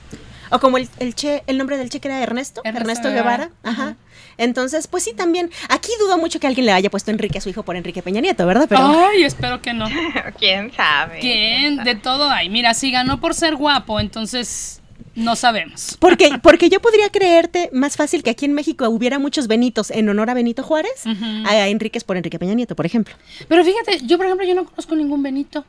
O 0.49 0.59
como 0.59 0.77
el, 0.77 0.87
el 0.99 1.13
che, 1.13 1.43
el 1.47 1.57
nombre 1.57 1.77
del 1.77 1.89
che 1.89 1.99
que 1.99 2.07
era 2.07 2.21
Ernesto, 2.21 2.61
Ernesto 2.63 2.81
Ernesto, 2.83 3.09
Guevara. 3.09 3.45
Guevara. 3.45 3.51
Ajá. 3.63 3.83
Ajá. 3.83 3.95
Entonces, 4.37 4.87
pues 4.87 5.03
sí, 5.03 5.13
también. 5.13 5.49
Aquí 5.69 5.91
dudo 5.99 6.17
mucho 6.17 6.39
que 6.39 6.47
alguien 6.47 6.65
le 6.65 6.71
haya 6.71 6.89
puesto 6.89 7.11
Enrique 7.11 7.37
a 7.37 7.41
su 7.41 7.49
hijo 7.49 7.63
por 7.63 7.75
Enrique 7.75 8.01
Peña 8.01 8.21
Nieto, 8.21 8.45
¿verdad? 8.45 8.65
Pero. 8.69 8.81
Ay, 8.83 9.23
espero 9.23 9.61
que 9.61 9.73
no. 9.73 9.87
¿Quién 10.39 10.71
sabe? 10.73 11.19
¿Quién? 11.19 11.77
De 11.83 11.95
todo 11.95 12.29
hay. 12.29 12.49
Mira, 12.49 12.73
si 12.73 12.91
ganó 12.91 13.19
por 13.19 13.33
ser 13.33 13.55
guapo, 13.55 13.99
entonces 13.99 14.81
no 15.15 15.35
sabemos. 15.35 15.97
Porque, 15.99 16.29
porque 16.43 16.69
yo 16.69 16.79
podría 16.79 17.09
creerte 17.09 17.69
más 17.73 17.97
fácil 17.97 18.21
que 18.21 18.29
aquí 18.29 18.45
en 18.45 18.53
México 18.53 18.87
hubiera 18.89 19.17
muchos 19.17 19.47
Benitos 19.47 19.89
en 19.89 20.07
honor 20.09 20.29
a 20.29 20.35
Benito 20.35 20.61
Juárez, 20.61 21.05
Ujú. 21.05 21.25
a 21.47 21.67
Enríquez 21.67 22.03
por 22.03 22.17
Enrique 22.17 22.37
Peña 22.37 22.53
Nieto, 22.53 22.75
por 22.75 22.85
ejemplo. 22.85 23.15
Pero 23.47 23.63
fíjate, 23.65 24.05
yo 24.05 24.17
por 24.17 24.27
ejemplo, 24.27 24.45
yo 24.45 24.53
no 24.53 24.65
conozco 24.65 24.95
ningún 24.95 25.23
Benito. 25.23 25.65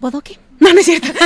¿Bodoque? 0.00 0.38
No, 0.70 0.72
no 0.74 0.80
es 0.80 0.86
cierto. 0.86 1.08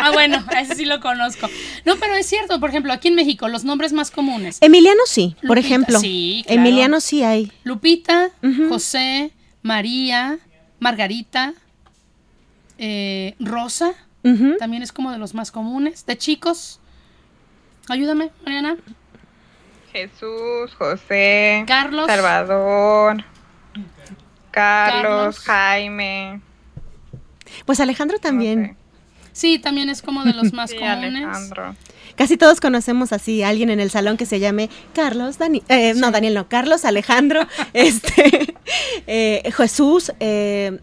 Ah, 0.00 0.10
bueno, 0.12 0.44
a 0.48 0.60
ese 0.60 0.74
sí 0.74 0.84
lo 0.84 1.00
conozco. 1.00 1.48
No, 1.84 1.96
pero 1.96 2.14
es 2.14 2.26
cierto, 2.26 2.58
por 2.60 2.70
ejemplo, 2.70 2.92
aquí 2.92 3.08
en 3.08 3.14
México, 3.14 3.48
los 3.48 3.64
nombres 3.64 3.92
más 3.92 4.10
comunes. 4.10 4.58
Emiliano 4.60 5.00
sí, 5.06 5.36
por 5.46 5.58
ejemplo. 5.58 5.98
sí, 6.00 6.42
claro. 6.46 6.60
Emiliano 6.60 7.00
sí 7.00 7.22
hay. 7.22 7.52
Lupita. 7.64 8.30
José, 8.68 9.32
María, 9.62 10.38
Margarita, 10.80 11.54
eh, 12.78 13.34
Rosa, 13.38 13.92
también 14.58 14.82
es 14.82 14.92
como 14.92 15.10
de 15.10 15.18
los 15.18 15.34
más 15.34 15.50
comunes. 15.50 16.06
De 16.06 16.16
chicos, 16.16 16.80
ayúdame, 17.88 18.30
Mariana. 18.44 18.76
Jesús, 19.92 20.74
José, 20.76 21.64
Carlos. 21.66 22.06
Salvador, 22.06 23.24
Carlos, 24.50 24.52
Carlos. 24.52 25.38
Jaime. 25.40 26.40
Pues 27.66 27.80
Alejandro 27.80 28.18
también. 28.18 28.76
Sí, 29.32 29.58
también 29.58 29.88
es 29.88 30.02
como 30.02 30.24
de 30.24 30.32
los 30.32 30.52
más 30.52 30.70
Sí, 30.70 30.76
comunes. 30.76 31.24
Alejandro. 31.24 31.76
Casi 32.16 32.36
todos 32.36 32.60
conocemos 32.60 33.12
así 33.12 33.42
a 33.44 33.48
alguien 33.50 33.70
en 33.70 33.78
el 33.78 33.90
salón 33.90 34.16
que 34.16 34.26
se 34.26 34.40
llame 34.40 34.68
Carlos, 34.92 35.38
Dani, 35.38 35.62
eh, 35.68 35.94
no, 35.94 36.10
Daniel 36.10 36.34
no, 36.34 36.48
Carlos, 36.48 36.84
Alejandro, 36.84 37.46
este, 37.74 38.56
eh, 39.06 39.48
Jesús, 39.56 40.10
eh, 40.18 40.80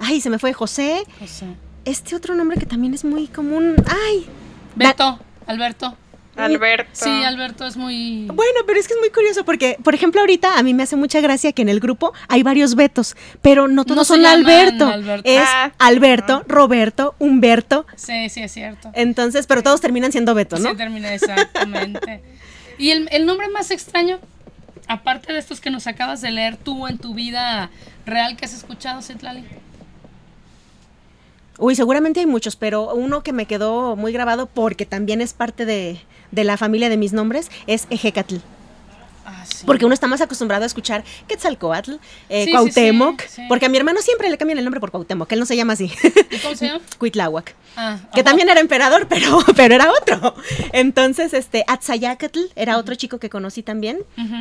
ay, 0.00 0.20
se 0.20 0.28
me 0.30 0.40
fue 0.40 0.52
José, 0.52 1.04
José. 1.20 1.46
este 1.84 2.16
otro 2.16 2.34
nombre 2.34 2.58
que 2.58 2.66
también 2.66 2.94
es 2.94 3.04
muy 3.04 3.28
común, 3.28 3.76
ay, 3.86 4.26
Da- 4.74 4.88
Beto, 4.88 5.18
Alberto. 5.46 5.96
Alberto. 6.36 6.90
Sí, 6.92 7.10
Alberto 7.24 7.66
es 7.66 7.76
muy... 7.76 8.26
Bueno, 8.26 8.60
pero 8.66 8.78
es 8.78 8.86
que 8.86 8.94
es 8.94 9.00
muy 9.00 9.10
curioso 9.10 9.44
porque, 9.44 9.78
por 9.82 9.94
ejemplo, 9.94 10.20
ahorita 10.20 10.58
a 10.58 10.62
mí 10.62 10.74
me 10.74 10.82
hace 10.82 10.96
mucha 10.96 11.20
gracia 11.20 11.52
que 11.52 11.62
en 11.62 11.68
el 11.68 11.80
grupo 11.80 12.12
hay 12.28 12.42
varios 12.42 12.74
Betos, 12.74 13.16
pero 13.42 13.68
no 13.68 13.84
todos 13.84 13.96
No 13.96 14.04
son 14.04 14.26
Alberto. 14.26 14.86
Alberto. 14.86 15.28
Es 15.28 15.42
Ah, 15.46 15.72
Alberto, 15.78 16.44
Roberto, 16.46 17.14
Humberto. 17.18 17.86
Sí, 17.96 18.28
sí, 18.28 18.42
es 18.42 18.52
cierto. 18.52 18.90
Entonces, 18.94 19.46
pero 19.46 19.62
todos 19.62 19.80
terminan 19.80 20.12
siendo 20.12 20.34
Beto, 20.34 20.58
¿no? 20.58 20.70
Sí, 20.70 20.76
termina 20.76 21.14
exactamente. 21.14 22.22
y 22.78 22.90
el, 22.90 23.08
el 23.12 23.24
nombre 23.26 23.48
más 23.48 23.70
extraño, 23.70 24.18
aparte 24.88 25.32
de 25.32 25.38
estos 25.38 25.60
que 25.60 25.70
nos 25.70 25.86
acabas 25.86 26.20
de 26.20 26.30
leer 26.30 26.56
tú 26.56 26.86
en 26.86 26.98
tu 26.98 27.14
vida 27.14 27.70
real 28.04 28.36
que 28.36 28.44
has 28.44 28.52
escuchado, 28.54 29.00
Citlali. 29.02 29.44
Uy, 31.58 31.74
seguramente 31.74 32.20
hay 32.20 32.26
muchos, 32.26 32.54
pero 32.56 32.94
uno 32.94 33.22
que 33.22 33.32
me 33.32 33.46
quedó 33.46 33.96
muy 33.96 34.12
grabado 34.12 34.46
porque 34.46 34.84
también 34.84 35.22
es 35.22 35.32
parte 35.32 35.64
de, 35.64 35.98
de 36.36 36.44
la 36.44 36.56
familia 36.56 36.88
de 36.88 36.98
mis 36.98 37.12
nombres 37.12 37.50
es 37.66 37.88
Ejecatl. 37.90 38.36
Sí. 39.46 39.64
Porque 39.66 39.84
uno 39.84 39.94
está 39.94 40.06
más 40.06 40.20
acostumbrado 40.20 40.64
a 40.64 40.66
escuchar 40.66 41.04
Quetzalcoatl, 41.28 41.94
eh, 42.28 42.44
Sí, 42.46 42.50
Cuauhtémoc, 42.52 43.22
sí, 43.26 43.42
porque 43.48 43.66
a 43.66 43.68
mi 43.68 43.76
hermano 43.78 44.00
siempre 44.02 44.28
le 44.30 44.38
cambian 44.38 44.58
el 44.58 44.64
nombre 44.64 44.80
por 44.80 44.90
Cuauhtémoc, 44.90 45.28
que 45.28 45.34
él 45.34 45.40
no 45.40 45.46
se 45.46 45.56
llama 45.56 45.74
así. 45.74 45.90
¿Y 46.30 46.38
cómo 46.38 46.54
se 46.56 46.66
llama? 46.66 46.80
Cuitláhuac. 46.98 47.54
Ah, 47.76 47.98
que 48.14 48.22
también 48.22 48.48
era 48.48 48.60
emperador, 48.60 49.06
pero, 49.08 49.38
pero 49.56 49.74
era 49.74 49.90
otro. 49.90 50.34
Entonces, 50.72 51.34
este, 51.34 51.64
Atzayacatl 51.66 52.40
era 52.56 52.78
otro 52.78 52.94
chico 52.94 53.18
que 53.18 53.28
conocí 53.30 53.62
también. 53.62 53.98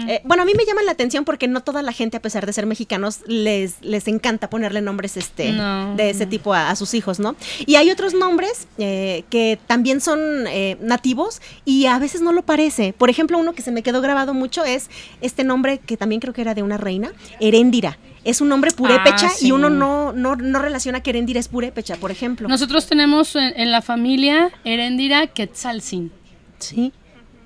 Eh, 0.07 0.21
bueno, 0.23 0.43
a 0.43 0.45
mí 0.45 0.53
me 0.55 0.65
llama 0.65 0.83
la 0.83 0.91
atención 0.91 1.25
porque 1.25 1.47
no 1.47 1.61
toda 1.61 1.81
la 1.81 1.91
gente, 1.91 2.17
a 2.17 2.21
pesar 2.21 2.45
de 2.45 2.53
ser 2.53 2.65
mexicanos, 2.65 3.19
les, 3.27 3.75
les 3.81 4.07
encanta 4.07 4.49
ponerle 4.49 4.81
nombres 4.81 5.17
este, 5.17 5.51
No, 5.51 5.95
de 5.95 6.09
ese 6.09 6.25
no. 6.25 6.29
tipo 6.29 6.53
a, 6.53 6.69
a 6.69 6.75
sus 6.75 6.93
hijos, 6.93 7.19
¿no? 7.19 7.35
Y 7.65 7.75
hay 7.75 7.91
otros 7.91 8.13
nombres 8.13 8.67
eh, 8.77 9.23
que 9.29 9.59
también 9.67 9.99
son 10.01 10.47
eh, 10.47 10.77
nativos 10.81 11.41
y 11.65 11.87
a 11.87 11.99
veces 11.99 12.21
no 12.21 12.31
lo 12.31 12.43
parece. 12.43 12.93
Por 12.93 13.09
ejemplo, 13.09 13.37
uno 13.37 13.53
que 13.53 13.61
se 13.61 13.71
me 13.71 13.83
quedó 13.83 14.01
grabado 14.01 14.33
mucho 14.33 14.63
es 14.63 14.89
este 15.21 15.43
nombre 15.43 15.79
que 15.79 15.97
también 15.97 16.21
creo 16.21 16.33
que 16.33 16.41
era 16.41 16.53
de 16.53 16.63
una 16.63 16.77
reina, 16.77 17.11
Heréndira. 17.39 17.97
Es 18.23 18.41
un 18.41 18.49
nombre 18.49 18.71
purépecha 18.71 19.27
Ah, 19.27 19.29
sí. 19.29 19.47
y 19.47 19.51
uno 19.51 19.69
no, 19.69 20.11
no, 20.11 20.35
no 20.35 20.59
relaciona 20.59 21.01
que 21.01 21.11
Heréndira 21.11 21.39
es 21.39 21.47
purépecha, 21.47 21.95
por 21.97 22.09
ejemplo. 22.11 22.47
Nosotros 22.47 22.87
tenemos 22.87 23.35
en, 23.35 23.53
en 23.55 23.71
la 23.71 23.81
familia 23.83 24.49
Heréndira 24.63 25.27
Quetzalcin. 25.27 26.11
Sí. 26.59 26.91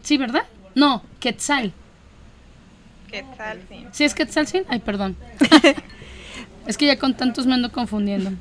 ¿Sí, 0.01 0.17
verdad? 0.17 0.43
No, 0.75 1.03
Quetzal. 1.19 1.73
Quetzalcin. 3.11 3.87
¿Sí 3.91 4.03
es 4.03 4.13
Quetzalcin? 4.13 4.63
Ay, 4.69 4.79
perdón. 4.79 5.15
es 6.67 6.77
que 6.77 6.85
ya 6.85 6.97
con 6.99 7.15
tantos 7.15 7.45
me 7.47 7.55
ando 7.55 7.71
confundiendo. 7.71 8.31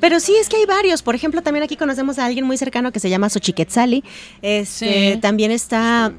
Pero 0.00 0.18
sí, 0.20 0.34
es 0.40 0.48
que 0.48 0.56
hay 0.56 0.66
varios. 0.66 1.02
Por 1.02 1.14
ejemplo, 1.14 1.42
también 1.42 1.62
aquí 1.62 1.76
conocemos 1.76 2.18
a 2.18 2.24
alguien 2.26 2.44
muy 2.44 2.56
cercano 2.56 2.90
que 2.92 3.00
se 3.00 3.08
llama 3.10 3.28
Xochiquetzali. 3.28 4.02
Este, 4.42 5.14
Sí. 5.14 5.20
También 5.20 5.50
está... 5.50 6.12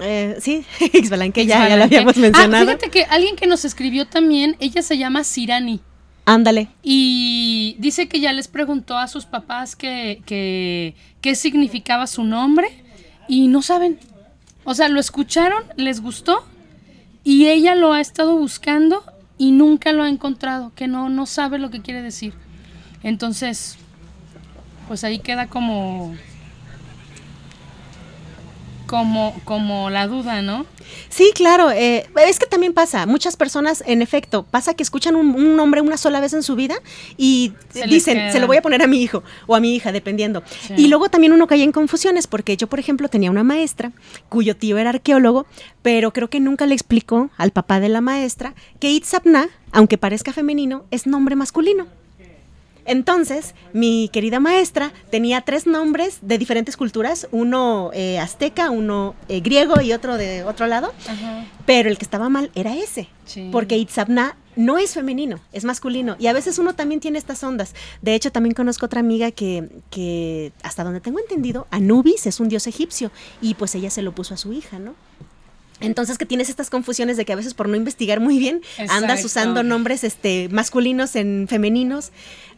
eh, 0.00 0.36
sí, 0.40 0.64
Ixbalan, 0.92 1.32
que 1.32 1.46
ya, 1.46 1.68
ya 1.68 1.76
lo 1.76 1.84
Ixbalanque. 1.84 1.96
habíamos 1.96 2.16
Ah, 2.16 2.20
mencionado. 2.20 2.66
fíjate 2.66 2.90
que 2.90 3.04
alguien 3.04 3.36
que 3.36 3.46
nos 3.46 3.64
escribió 3.64 4.06
también, 4.06 4.56
ella 4.60 4.82
se 4.82 4.96
llama 4.98 5.24
Sirani. 5.24 5.80
Ándale. 6.24 6.68
Y 6.82 7.76
dice 7.78 8.06
que 8.08 8.20
ya 8.20 8.32
les 8.34 8.48
preguntó 8.48 8.98
a 8.98 9.08
sus 9.08 9.24
papás 9.24 9.74
que, 9.76 10.20
que- 10.26 10.94
qué 11.22 11.34
significaba 11.34 12.06
su 12.06 12.22
nombre 12.24 12.68
y 13.28 13.48
no 13.48 13.62
saben. 13.62 13.98
O 14.64 14.74
sea, 14.74 14.88
lo 14.88 15.00
escucharon, 15.00 15.62
les 15.76 16.00
gustó 16.02 16.44
y 17.24 17.46
ella 17.46 17.74
lo 17.74 17.94
ha 17.94 18.00
estado 18.02 18.36
buscando 18.36 19.02
y 19.38 19.52
nunca 19.52 19.92
lo 19.92 20.02
ha 20.02 20.08
encontrado, 20.10 20.72
que 20.74 20.86
no, 20.86 21.08
no 21.08 21.24
sabe 21.24 21.58
lo 21.58 21.70
que 21.70 21.80
quiere 21.80 22.02
decir. 22.02 22.34
Entonces, 23.02 23.76
pues 24.86 25.04
ahí 25.04 25.20
queda 25.20 25.46
como... 25.46 26.14
como, 28.88 29.40
como 29.44 29.90
la 29.90 30.08
duda, 30.08 30.42
¿no? 30.42 30.66
Sí, 31.08 31.30
claro. 31.34 31.70
eh, 31.70 32.08
es 32.26 32.38
que 32.40 32.46
también 32.46 32.72
pasa. 32.72 33.06
Muchas 33.06 33.36
personas, 33.36 33.84
en 33.86 34.02
efecto, 34.02 34.42
pasa 34.42 34.74
que 34.74 34.82
escuchan 34.82 35.14
un, 35.14 35.34
un 35.36 35.54
nombre 35.54 35.80
una 35.80 35.96
sola 35.96 36.18
vez 36.20 36.32
en 36.32 36.42
su 36.42 36.56
vida 36.56 36.74
y 37.16 37.52
Se 37.72 37.86
dicen, 37.86 38.16
queda. 38.16 38.32
se 38.32 38.40
lo 38.40 38.46
voy 38.48 38.56
a 38.56 38.62
poner 38.62 38.82
a 38.82 38.86
mi 38.86 39.00
hijo 39.00 39.22
o 39.46 39.54
a 39.54 39.60
mi 39.60 39.76
hija, 39.76 39.92
dependiendo. 39.92 40.42
Sí. 40.66 40.74
Y 40.76 40.88
luego 40.88 41.08
también 41.08 41.32
uno 41.32 41.46
cae 41.46 41.62
en 41.62 41.70
confusiones 41.72 42.26
porque 42.26 42.56
yo, 42.56 42.66
por 42.66 42.80
ejemplo, 42.80 43.08
tenía 43.08 43.30
una 43.30 43.44
maestra 43.44 43.92
cuyo 44.28 44.56
tío 44.56 44.78
era 44.78 44.90
arqueólogo, 44.90 45.46
pero 45.82 46.12
creo 46.12 46.28
que 46.30 46.40
nunca 46.40 46.66
le 46.66 46.74
explicó 46.74 47.30
al 47.36 47.50
papá 47.52 47.78
de 47.78 47.90
la 47.90 48.00
maestra 48.00 48.54
que 48.80 48.90
Itzapna, 48.90 49.48
aunque 49.70 49.98
parezca 49.98 50.32
femenino, 50.32 50.84
es 50.90 51.06
nombre 51.06 51.36
masculino. 51.36 51.86
Entonces, 52.88 53.54
mi 53.74 54.08
querida 54.12 54.40
maestra 54.40 54.92
tenía 55.10 55.42
tres 55.42 55.66
nombres 55.66 56.18
de 56.22 56.38
diferentes 56.38 56.76
culturas, 56.76 57.28
uno 57.30 57.90
eh, 57.92 58.18
azteca, 58.18 58.70
uno 58.70 59.14
eh, 59.28 59.40
griego 59.40 59.80
y 59.82 59.92
otro 59.92 60.16
de 60.16 60.42
otro 60.42 60.66
lado, 60.66 60.92
Ajá. 61.06 61.44
pero 61.66 61.90
el 61.90 61.98
que 61.98 62.04
estaba 62.04 62.28
mal 62.30 62.50
era 62.54 62.74
ese, 62.74 63.08
Sí. 63.26 63.50
porque 63.52 63.76
Itzapna 63.76 64.36
no 64.56 64.78
es 64.78 64.94
femenino, 64.94 65.38
es 65.52 65.64
masculino. 65.64 66.16
Y 66.18 66.26
a 66.28 66.32
veces 66.32 66.58
uno 66.58 66.74
también 66.74 67.00
tiene 67.00 67.18
estas 67.18 67.44
ondas. 67.44 67.74
De 68.02 68.14
hecho, 68.14 68.32
también 68.32 68.54
conozco 68.54 68.86
otra 68.86 69.00
amiga 69.00 69.30
que, 69.30 69.68
que, 69.90 70.50
hasta 70.62 70.82
donde 70.82 71.00
tengo 71.00 71.18
entendido, 71.20 71.66
Anubis 71.70 72.26
es 72.26 72.40
un 72.40 72.48
dios 72.48 72.66
egipcio 72.66 73.12
y 73.42 73.54
pues 73.54 73.74
ella 73.74 73.90
se 73.90 74.02
lo 74.02 74.12
puso 74.12 74.32
a 74.34 74.38
su 74.38 74.52
hija, 74.54 74.78
¿no? 74.78 74.94
Entonces 75.80 76.18
que 76.18 76.26
tienes 76.26 76.48
estas 76.48 76.70
confusiones 76.70 77.16
de 77.16 77.24
que 77.24 77.32
a 77.32 77.36
veces 77.36 77.54
por 77.54 77.68
no 77.68 77.76
investigar 77.76 78.20
muy 78.20 78.38
bien 78.38 78.62
andas 78.88 79.24
usando 79.24 79.62
nombres 79.62 80.04
este, 80.04 80.48
masculinos 80.50 81.16
en 81.16 81.46
femeninos. 81.48 82.10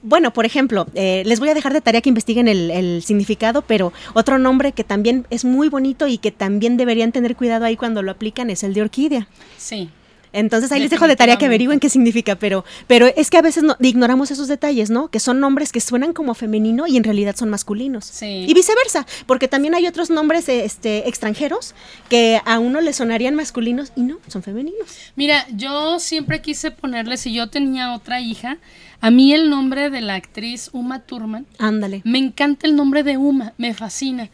Bueno, 0.03 0.33
por 0.33 0.47
ejemplo, 0.47 0.87
eh, 0.95 1.23
les 1.27 1.41
voy 1.41 1.51
a 1.51 1.55
dejar 1.55 1.75
de 1.75 1.83
tarea 1.83 2.01
que 2.01 2.09
investiguen 2.09 2.49
el, 2.49 2.71
el 2.71 3.03
significado, 3.03 3.63
pero 3.63 3.93
otro 4.15 4.39
nombre 4.39 4.73
que 4.73 4.83
también 4.83 5.27
es 5.29 5.45
muy 5.45 5.69
bonito 5.69 6.07
y 6.07 6.17
que 6.17 6.31
también 6.31 6.79
deberían 6.79 7.13
tener 7.13 7.37
cuidado 7.37 7.67
ahí 7.67 7.77
cuando 7.77 8.03
lo 8.03 8.11
aplican 8.11 8.49
es 8.49 8.63
el 8.63 8.73
de 8.73 8.83
orquídea. 8.83 9.29
Sí. 9.59 9.91
Entonces 10.33 10.71
ahí 10.73 10.81
les 10.81 10.91
dejo 10.91 11.09
de 11.09 11.17
tarea 11.17 11.39
que 11.39 11.47
averigüen 11.47 11.81
qué 11.81 11.89
significa, 11.89 12.37
pero, 12.37 12.65
pero 12.87 13.07
es 13.07 13.31
que 13.31 13.39
a 13.39 13.43
veces 13.43 13.63
no, 13.63 13.77
ignoramos 13.81 14.31
esos 14.31 14.49
detalles, 14.49 14.91
¿no? 14.91 15.09
Que 15.09 15.21
son 15.21 15.41
nombres 15.41 15.73
que 15.73 15.81
suenan 15.81 16.13
como 16.13 16.35
femenino 16.35 16.87
y 16.87 16.97
en 16.97 17.05
realidad 17.05 17.37
son 17.37 17.51
masculinos. 17.51 18.05
Sí. 18.05 18.47
Y 18.49 18.55
viceversa, 18.55 19.07
porque 19.27 19.49
también 19.49 19.75
hay 19.75 19.87
otros 19.87 20.11
nombres 20.11 20.49
este, 20.49 21.09
extranjeros 21.09 21.75
que 22.09 22.41
a 22.45 22.59
uno 22.59 22.81
le 22.81 22.93
sonarían 22.93 23.35
masculinos 23.35 23.93
y 23.97 24.03
no, 24.03 24.19
son 24.29 24.43
femeninos. 24.43 24.89
Mira, 25.17 25.47
yo 25.53 25.99
siempre 25.99 26.41
quise 26.41 26.71
ponerle, 26.71 27.17
si 27.17 27.33
yo 27.33 27.49
tenía 27.49 27.95
otra 27.95 28.21
hija, 28.21 28.59
a 29.01 29.11
mí 29.11 29.33
el 29.33 29.51
nombre 29.51 29.91
de 29.91 30.01
la 30.01 30.15
actriz 30.15 30.71
Uma 30.73 31.01
Thurman, 31.01 31.47
Ándale. 31.59 32.03
me 32.05 32.19
encanta 32.19 32.67
el 32.67 32.77
nombre 32.77 33.03
de 33.03 33.17
Uma, 33.17 33.55
me 33.59 33.75
fascina. 33.75 34.31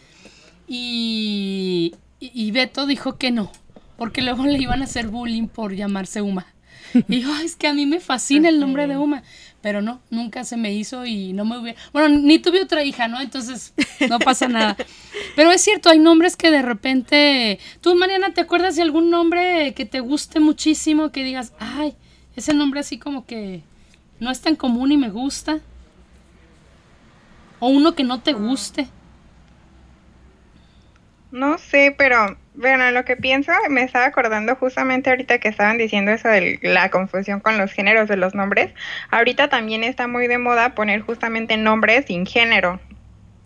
Y, 0.68 1.94
y, 2.18 2.30
y 2.34 2.50
Beto 2.50 2.86
dijo 2.86 3.16
que 3.16 3.30
no, 3.30 3.52
porque 3.96 4.22
luego 4.22 4.44
le 4.44 4.58
iban 4.58 4.80
a 4.82 4.84
hacer 4.84 5.08
bullying 5.08 5.48
por 5.48 5.74
llamarse 5.74 6.22
Uma. 6.22 6.46
Y 7.08 7.20
yo, 7.20 7.32
"Ay, 7.34 7.46
es 7.46 7.56
que 7.56 7.66
a 7.66 7.74
mí 7.74 7.86
me 7.86 8.00
fascina 8.00 8.48
el 8.48 8.60
nombre 8.60 8.86
de 8.86 8.96
Uma, 8.96 9.22
pero 9.60 9.82
no, 9.82 10.00
nunca 10.10 10.44
se 10.44 10.56
me 10.56 10.72
hizo 10.72 11.04
y 11.06 11.32
no 11.32 11.44
me 11.44 11.58
hubiera... 11.58 11.78
Bueno, 11.92 12.08
ni 12.08 12.38
tuve 12.38 12.62
otra 12.62 12.84
hija, 12.84 13.08
¿no? 13.08 13.20
Entonces 13.20 13.74
no 14.08 14.18
pasa 14.18 14.48
nada. 14.48 14.76
Pero 15.34 15.50
es 15.50 15.60
cierto, 15.60 15.90
hay 15.90 15.98
nombres 15.98 16.36
que 16.36 16.50
de 16.50 16.62
repente... 16.62 17.58
Tú, 17.80 17.94
Mariana, 17.96 18.32
¿te 18.32 18.40
acuerdas 18.40 18.76
de 18.76 18.82
algún 18.82 19.10
nombre 19.10 19.74
que 19.74 19.84
te 19.84 20.00
guste 20.00 20.40
muchísimo, 20.40 21.10
que 21.10 21.24
digas, 21.24 21.52
ay, 21.58 21.94
ese 22.36 22.54
nombre 22.54 22.80
así 22.80 22.98
como 22.98 23.26
que 23.26 23.62
no 24.20 24.30
es 24.30 24.40
tan 24.40 24.56
común 24.56 24.92
y 24.92 24.96
me 24.96 25.10
gusta? 25.10 25.58
O 27.58 27.68
uno 27.68 27.94
que 27.94 28.04
no 28.04 28.20
te 28.20 28.34
guste. 28.34 28.88
No 31.36 31.58
sé, 31.58 31.94
pero 31.98 32.34
bueno, 32.54 32.90
lo 32.92 33.04
que 33.04 33.14
pienso, 33.14 33.52
me 33.68 33.82
estaba 33.82 34.06
acordando 34.06 34.56
justamente 34.56 35.10
ahorita 35.10 35.38
que 35.38 35.48
estaban 35.48 35.76
diciendo 35.76 36.10
eso 36.10 36.28
de 36.28 36.58
la 36.62 36.88
confusión 36.88 37.40
con 37.40 37.58
los 37.58 37.72
géneros 37.72 38.08
de 38.08 38.16
los 38.16 38.34
nombres. 38.34 38.72
Ahorita 39.10 39.48
también 39.48 39.84
está 39.84 40.08
muy 40.08 40.28
de 40.28 40.38
moda 40.38 40.74
poner 40.74 41.02
justamente 41.02 41.58
nombres 41.58 42.06
sin 42.06 42.24
género. 42.24 42.80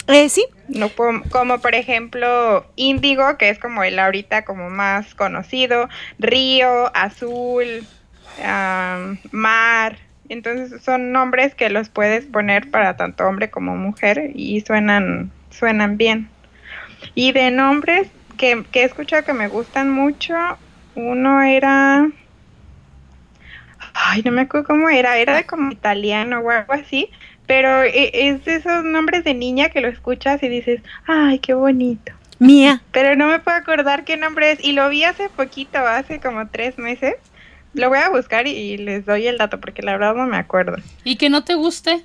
Eh, 0.07 0.29
sí, 0.29 0.47
No 0.69 0.89
como 1.31 1.59
por 1.59 1.75
ejemplo 1.75 2.65
Índigo, 2.77 3.37
que 3.39 3.49
es 3.49 3.59
como 3.59 3.83
el 3.83 3.99
ahorita 3.99 4.45
como 4.45 4.71
más 4.71 5.17
conocido, 5.17 5.89
Río, 6.21 6.95
Azul, 6.95 7.85
Mar. 9.33 9.99
Entonces 10.29 10.81
son 10.81 11.11
nombres 11.11 11.57
que 11.57 11.71
los 11.71 11.89
puedes 11.89 12.25
poner 12.27 12.71
para 12.71 12.97
tanto 12.97 13.27
hombre 13.27 13.51
como 13.51 13.75
mujer 13.75 14.31
y 14.33 14.61
suenan 14.61 15.33
suenan 15.51 15.97
bien. 15.97 16.31
Y 17.15 17.33
de 17.33 17.51
nombres 17.51 18.09
que, 18.39 18.65
que 18.71 18.83
he 18.83 18.85
escuchado 18.85 19.25
que 19.25 19.33
me 19.35 19.49
gustan 19.49 19.91
mucho, 19.91 20.35
uno 20.95 21.43
era 21.43 22.07
Ay, 23.95 24.23
no 24.25 24.33
me 24.33 24.43
acuerdo 24.43 24.67
cómo 24.67 24.89
era, 24.89 25.17
era 25.19 25.37
de 25.37 25.47
como 25.47 25.71
italiano 25.73 26.41
o 26.41 26.51
algo 26.51 26.73
así, 26.73 27.11
pero 27.47 27.83
e- 27.83 28.11
es 28.29 28.45
de 28.45 28.57
esos 28.57 28.85
nombres 28.85 29.25
de 29.25 29.35
niña 29.35 29.71
que 29.71 29.81
lo 29.81 29.89
escuchas 29.89 30.43
y 30.43 30.49
dices, 30.49 30.83
ay, 31.07 31.39
qué 31.39 31.55
bonito. 31.55 32.13
mía. 32.39 32.83
Pero 32.93 33.17
no 33.17 33.27
me 33.29 33.39
puedo 33.41 33.57
acordar 33.57 34.05
qué 34.05 34.17
nombre 34.17 34.53
es, 34.53 34.65
y 34.65 34.73
lo 34.73 34.89
vi 34.89 35.05
hace 35.05 35.29
poquito, 35.31 35.79
hace 35.79 36.21
como 36.21 36.49
tres 36.49 36.79
meses. 36.79 37.15
Lo 37.73 37.89
voy 37.89 37.99
a 37.99 38.11
buscar 38.11 38.47
y, 38.47 38.51
y 38.51 38.77
les 38.79 39.07
doy 39.07 39.27
el 39.27 39.39
dato, 39.39 39.61
porque 39.61 39.83
la 39.83 39.93
verdad 39.93 40.15
no 40.15 40.27
me 40.27 40.37
acuerdo. 40.37 40.77
Y 41.05 41.17
que 41.17 41.31
no 41.31 41.45
te 41.45 41.55
guste. 41.55 42.05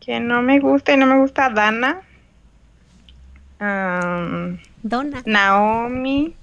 Que 0.00 0.18
no 0.20 0.42
me 0.42 0.58
gusta 0.60 0.92
y 0.92 0.96
no 0.96 1.06
me 1.06 1.18
gusta 1.18 1.50
Dana. 1.50 2.00
Am, 3.58 4.58
Donna. 4.82 5.22
Naomi. 5.26 6.34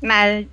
Nal. 0.00 0.48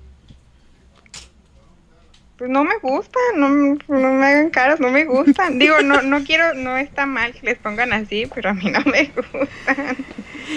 Pues 2.36 2.50
no 2.50 2.64
me 2.64 2.78
gustan, 2.78 3.20
no, 3.36 3.48
me- 3.50 3.78
no 3.88 4.12
me 4.12 4.26
hagan 4.26 4.50
caras, 4.50 4.80
no 4.80 4.90
me 4.90 5.04
gustan. 5.04 5.58
Digo, 5.58 5.80
no, 5.82 6.00
no 6.02 6.24
quiero, 6.24 6.54
no 6.54 6.76
está 6.78 7.04
mal 7.04 7.32
que 7.34 7.44
les 7.46 7.58
pongan 7.58 7.92
así, 7.92 8.26
pero 8.34 8.50
a 8.50 8.54
mí 8.54 8.70
no 8.70 8.80
me 8.90 9.10
gustan. 9.14 9.96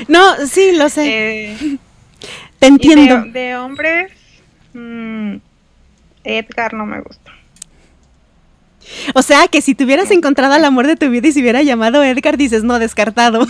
No, 0.07 0.35
sí, 0.47 0.75
lo 0.77 0.87
sé. 0.89 1.05
Eh, 1.51 1.77
Te 2.59 2.67
entiendo. 2.67 3.23
de, 3.23 3.31
de 3.31 3.55
hombres, 3.57 4.11
mm, 4.73 5.35
Edgar 6.23 6.73
no 6.73 6.85
me 6.85 7.01
gusta. 7.01 7.32
O 9.15 9.21
sea, 9.21 9.47
que 9.47 9.61
si 9.61 9.75
te 9.75 9.83
hubieras 9.83 10.11
encontrado 10.11 10.53
al 10.53 10.65
amor 10.65 10.87
de 10.87 10.95
tu 10.95 11.09
vida 11.09 11.27
y 11.27 11.31
se 11.31 11.41
hubiera 11.41 11.61
llamado 11.61 12.03
Edgar, 12.03 12.37
dices, 12.37 12.63
no, 12.63 12.79
descartado. 12.79 13.45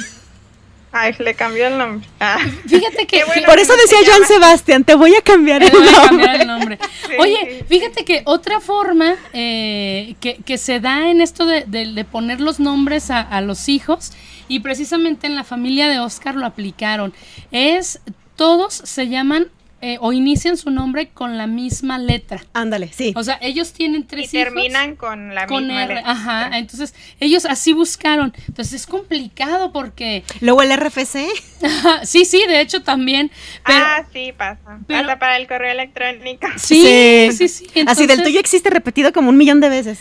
Ay, 0.96 1.16
le 1.18 1.34
cambió 1.34 1.66
el 1.68 1.78
nombre. 1.80 2.08
Ah. 2.20 2.38
Fíjate 2.68 3.08
que... 3.08 3.24
Bueno 3.26 3.42
Por 3.48 3.56
que 3.56 3.62
eso 3.64 3.74
no 3.76 3.82
decía 3.82 3.98
Joan. 4.06 4.28
Sebastián, 4.28 4.84
te 4.84 4.94
voy 4.94 5.16
a 5.16 5.22
cambiar 5.22 5.64
el 5.64 5.70
a 5.70 5.74
nombre. 5.74 5.92
cambiar 6.08 6.42
el 6.42 6.48
nombre. 6.48 6.80
Oye, 7.20 7.66
fíjate 7.68 8.06
que 8.06 8.22
otra 8.26 8.60
forma 8.60 9.16
eh, 9.34 10.14
que, 10.20 10.36
que 10.46 10.60
se 10.60 10.80
da 10.80 11.10
en 11.10 11.20
esto 11.22 11.48
de, 11.48 11.64
de- 11.66 11.94
de 11.94 12.06
poner 12.06 12.40
los 12.42 12.60
nombres 12.60 13.10
a, 13.10 13.22
a 13.22 13.42
los 13.42 13.70
hijos, 13.70 14.12
y 14.48 14.60
precisamente 14.60 15.26
en 15.26 15.36
la 15.36 15.44
familia 15.44 15.88
de 15.90 16.00
Oscar 16.00 16.36
lo 16.36 16.46
aplicaron, 16.46 17.12
es 17.52 18.00
todos 18.36 18.74
se 18.76 19.08
llaman 19.08 19.48
eh, 19.86 19.98
o 20.00 20.14
inician 20.14 20.56
su 20.56 20.70
nombre 20.72 21.10
con 21.10 21.38
la 21.38 21.46
misma 21.46 21.98
letra. 21.98 22.42
Ándale, 22.54 22.90
sí. 22.94 23.12
O 23.18 23.24
sea, 23.24 23.38
ellos 23.42 23.74
tienen 23.74 24.02
Y 24.02 24.04
tres 24.06 24.34
hijos 24.34 24.46
terminan 24.46 24.96
con 24.96 25.36
la 25.36 25.46
con 25.46 25.66
misma 25.68 25.84
R. 25.84 25.96
letra. 25.96 26.10
Ajá, 26.10 26.58
entonces 26.58 26.96
ellos 27.20 27.44
así 27.46 27.74
buscaron. 27.74 28.34
Entonces 28.48 28.74
es 28.74 28.88
complicado 28.88 29.74
porque... 29.74 30.24
Luego 30.40 30.62
el 30.62 30.72
RFC. 30.78 31.26
sí, 32.04 32.24
sí, 32.24 32.46
de 32.48 32.62
hecho 32.62 32.82
también. 32.82 33.30
Pero, 33.66 33.84
ah, 33.86 34.06
sí, 34.14 34.32
pasa. 34.38 34.80
pero- 34.88 35.02
Hasta 35.02 35.20
para 35.20 35.36
el 35.36 35.48
correo 35.48 35.74
electrónico. 35.74 36.48
sí, 36.56 37.28
sí, 37.36 37.50
sí. 37.50 37.66
Así 37.86 38.04
del 38.04 38.12
entonces- 38.12 38.24
tuyo 38.24 38.40
existe 38.40 38.70
repetido 38.70 39.12
como 39.12 39.28
un 39.32 39.36
millón 39.38 39.60
de 39.60 39.68
veces. 39.68 40.00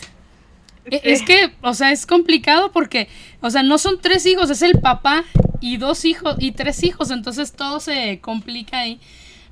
E- 0.89 1.01
Es 1.03 1.23
que, 1.23 1.51
o 1.61 1.73
sea, 1.73 1.91
es 1.91 2.05
complicado 2.05 2.71
porque, 2.71 3.09
o 3.41 3.49
sea, 3.49 3.63
no 3.63 3.77
son 3.77 3.99
tres 3.99 4.25
hijos, 4.25 4.49
es 4.49 4.61
el 4.61 4.79
papá 4.79 5.25
y 5.59 5.75
dos 5.75 6.05
hijos 6.05 6.37
y 6.39 6.53
tres 6.53 6.83
hijos, 6.83 7.11
entonces 7.11 7.51
todo 7.51 7.81
se 7.81 8.19
complica 8.21 8.79
ahí. 8.79 9.01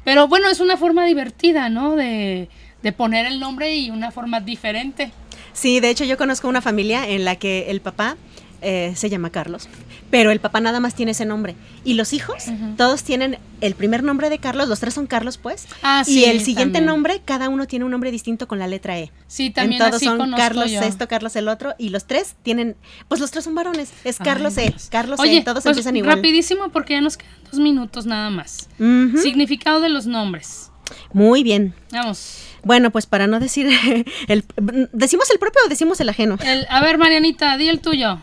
Pero 0.03 0.27
bueno, 0.27 0.49
es 0.49 0.59
una 0.59 0.77
forma 0.77 1.05
divertida, 1.05 1.69
¿no? 1.69 1.95
De, 1.95 2.49
de 2.81 2.91
poner 2.91 3.25
el 3.25 3.39
nombre 3.39 3.75
y 3.75 3.89
una 3.89 4.11
forma 4.11 4.39
diferente. 4.39 5.11
Sí, 5.53 5.79
de 5.79 5.89
hecho 5.89 6.05
yo 6.05 6.17
conozco 6.17 6.47
una 6.47 6.61
familia 6.61 7.07
en 7.07 7.25
la 7.25 7.35
que 7.35 7.69
el 7.69 7.81
papá 7.81 8.17
eh, 8.61 8.93
se 8.95 9.09
llama 9.09 9.29
Carlos, 9.31 9.67
pero 10.09 10.31
el 10.31 10.39
papá 10.39 10.59
nada 10.61 10.79
más 10.79 10.93
tiene 10.95 11.11
ese 11.13 11.25
nombre. 11.25 11.55
Y 11.83 11.95
los 11.95 12.13
hijos, 12.13 12.45
todos 12.77 13.03
tienen 13.03 13.37
el 13.59 13.75
primer 13.75 14.03
nombre 14.03 14.29
de 14.29 14.37
Carlos, 14.39 14.67
los 14.67 14.79
tres 14.79 14.93
son 14.93 15.07
Carlos 15.07 15.37
pues, 15.37 15.67
Ah, 15.83 16.03
y 16.05 16.13
sí, 16.13 16.25
el 16.25 16.39
siguiente 16.41 16.73
también. 16.79 16.85
nombre, 16.85 17.21
cada 17.25 17.49
uno 17.49 17.65
tiene 17.67 17.85
un 17.85 17.91
nombre 17.91 18.11
distinto 18.11 18.47
con 18.47 18.59
la 18.59 18.67
letra 18.67 18.97
E. 18.99 19.11
Sí, 19.27 19.47
En 19.47 19.53
también 19.53 19.79
todos 19.79 19.95
así 19.95 20.05
son 20.05 20.31
Carlos 20.33 20.71
yo. 20.71 20.81
esto, 20.81 21.07
Carlos 21.07 21.35
el 21.35 21.47
otro, 21.47 21.73
y 21.77 21.89
los 21.89 22.05
tres 22.05 22.35
tienen, 22.43 22.75
pues 23.07 23.19
los 23.21 23.31
tres 23.31 23.43
son 23.43 23.55
varones, 23.55 23.91
es 24.03 24.17
Carlos 24.17 24.57
Ay, 24.57 24.67
E. 24.67 24.75
Carlos 24.89 25.19
Oye, 25.19 25.37
E, 25.37 25.41
todos 25.43 25.63
pues, 25.63 25.73
empiezan 25.77 25.97
igual. 25.97 26.15
rapidísimo 26.17 26.69
porque 26.69 26.93
ya 26.93 27.01
nos 27.01 27.17
quedan 27.17 27.33
dos 27.51 27.59
minutos 27.59 28.05
nada 28.05 28.29
más. 28.29 28.69
Significado 29.21 29.81
de 29.81 29.89
los 29.89 30.05
nombres. 30.05 30.71
Muy 31.13 31.43
bien. 31.43 31.73
Vamos. 31.91 32.37
Bueno, 32.63 32.91
pues 32.91 33.05
para 33.05 33.25
no 33.25 33.39
decir 33.39 33.67
el 34.27 34.43
¿decimos 34.91 35.29
el 35.31 35.39
propio 35.39 35.61
o 35.65 35.69
decimos 35.69 35.99
el 36.01 36.09
ajeno? 36.09 36.37
El- 36.43 36.67
a 36.69 36.81
ver, 36.81 36.97
Marianita, 36.97 37.57
di 37.57 37.69
el 37.69 37.79
tuyo. 37.79 38.19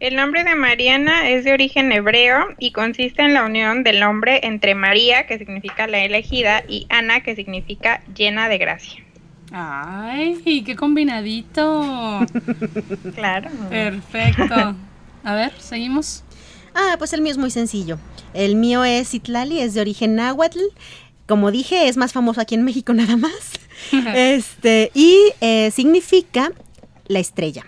El 0.00 0.16
nombre 0.16 0.44
de 0.44 0.54
Mariana 0.54 1.30
es 1.30 1.44
de 1.44 1.52
origen 1.52 1.92
hebreo 1.92 2.48
y 2.58 2.72
consiste 2.72 3.22
en 3.22 3.34
la 3.34 3.44
unión 3.44 3.84
del 3.84 4.00
nombre 4.00 4.40
entre 4.42 4.74
María, 4.74 5.26
que 5.26 5.38
significa 5.38 5.86
la 5.86 6.04
elegida, 6.04 6.62
y 6.68 6.86
Ana, 6.90 7.22
que 7.22 7.36
significa 7.36 8.02
llena 8.14 8.48
de 8.48 8.58
gracia. 8.58 9.04
Ay, 9.52 10.62
qué 10.64 10.74
combinadito. 10.76 12.20
Claro. 13.14 13.50
Perfecto. 13.70 14.74
A 15.22 15.34
ver, 15.34 15.52
seguimos. 15.58 16.24
Ah, 16.74 16.96
pues 16.98 17.12
el 17.12 17.22
mío 17.22 17.32
es 17.32 17.38
muy 17.38 17.50
sencillo. 17.50 17.98
El 18.34 18.56
mío 18.56 18.84
es 18.84 19.14
Itlali, 19.14 19.60
es 19.60 19.74
de 19.74 19.80
origen 19.80 20.16
náhuatl. 20.16 20.58
Como 21.26 21.50
dije, 21.50 21.88
es 21.88 21.96
más 21.96 22.12
famoso 22.12 22.40
aquí 22.40 22.56
en 22.56 22.64
México 22.64 22.92
nada 22.94 23.16
más. 23.16 23.52
este, 24.14 24.90
y 24.92 25.16
eh, 25.40 25.70
significa 25.70 26.50
la 27.06 27.20
estrella. 27.20 27.64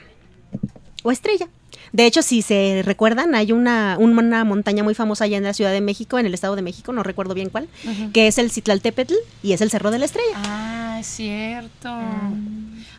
O 1.04 1.12
estrella. 1.12 1.48
De 1.93 2.07
hecho, 2.07 2.22
si 2.22 2.43
se 2.43 2.82
recuerdan, 2.84 3.34
hay 3.34 3.53
una, 3.53 3.97
una 3.99 4.45
montaña 4.45 4.82
muy 4.82 4.95
famosa 4.95 5.24
allá 5.24 5.37
en 5.37 5.45
la 5.45 5.55
Ciudad 5.55 5.72
de 5.72 5.80
México, 5.80 6.18
en 6.18 6.26
el 6.26 6.34
Estado 6.34 6.57
de 6.57 6.62
México, 6.62 6.93
no 6.93 7.03
recuerdo 7.03 7.34
bien 7.34 7.51
cuál, 7.51 7.68
que 8.12 8.26
es 8.26 8.39
el 8.39 8.51
Citlaltépetl 8.51 9.14
y 9.43 9.53
es 9.53 9.61
el 9.61 9.70
Cerro 9.70 9.91
de 9.91 9.99
la 9.99 10.05
Estrella. 10.05 10.34
Ah, 10.34 10.97
es 11.01 11.07
cierto. 11.07 11.95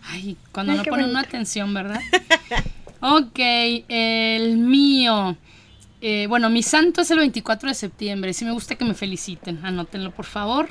Ay, 0.04 0.38
cuando 0.52 0.74
Ay, 0.74 0.80
no 0.80 0.84
ponen 0.86 1.10
una 1.10 1.22
atención, 1.22 1.74
¿verdad? 1.74 2.02
ok, 3.02 3.40
el 3.90 4.58
mío. 4.58 5.38
Eh, 6.00 6.28
bueno, 6.28 6.50
mi 6.50 6.64
santo 6.64 7.02
es 7.02 7.12
el 7.12 7.18
24 7.18 7.70
de 7.70 7.76
septiembre. 7.76 8.34
Sí 8.34 8.46
me 8.46 8.52
gusta 8.52 8.76
que 8.76 8.86
me 8.86 8.94
feliciten. 8.94 9.60
Anótenlo, 9.66 10.12
por 10.12 10.26
favor. 10.26 10.70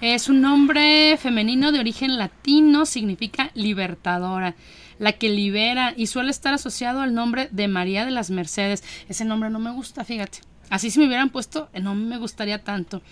Es 0.00 0.28
un 0.28 0.40
nombre 0.40 1.16
femenino 1.16 1.72
de 1.72 1.80
origen 1.80 2.18
latino, 2.18 2.86
significa 2.86 3.50
libertadora, 3.54 4.54
la 4.98 5.12
que 5.12 5.28
libera 5.28 5.94
y 5.96 6.06
suele 6.06 6.30
estar 6.30 6.54
asociado 6.54 7.00
al 7.00 7.14
nombre 7.14 7.48
de 7.52 7.68
María 7.68 8.04
de 8.04 8.10
las 8.10 8.30
Mercedes. 8.30 8.84
Ese 9.08 9.24
nombre 9.24 9.50
no 9.50 9.58
me 9.58 9.70
gusta, 9.70 10.04
fíjate. 10.04 10.40
Así 10.70 10.90
si 10.90 10.98
me 10.98 11.06
hubieran 11.06 11.30
puesto, 11.30 11.68
eh, 11.72 11.80
no 11.80 11.94
me 11.94 12.18
gustaría 12.18 12.62
tanto. 12.62 13.02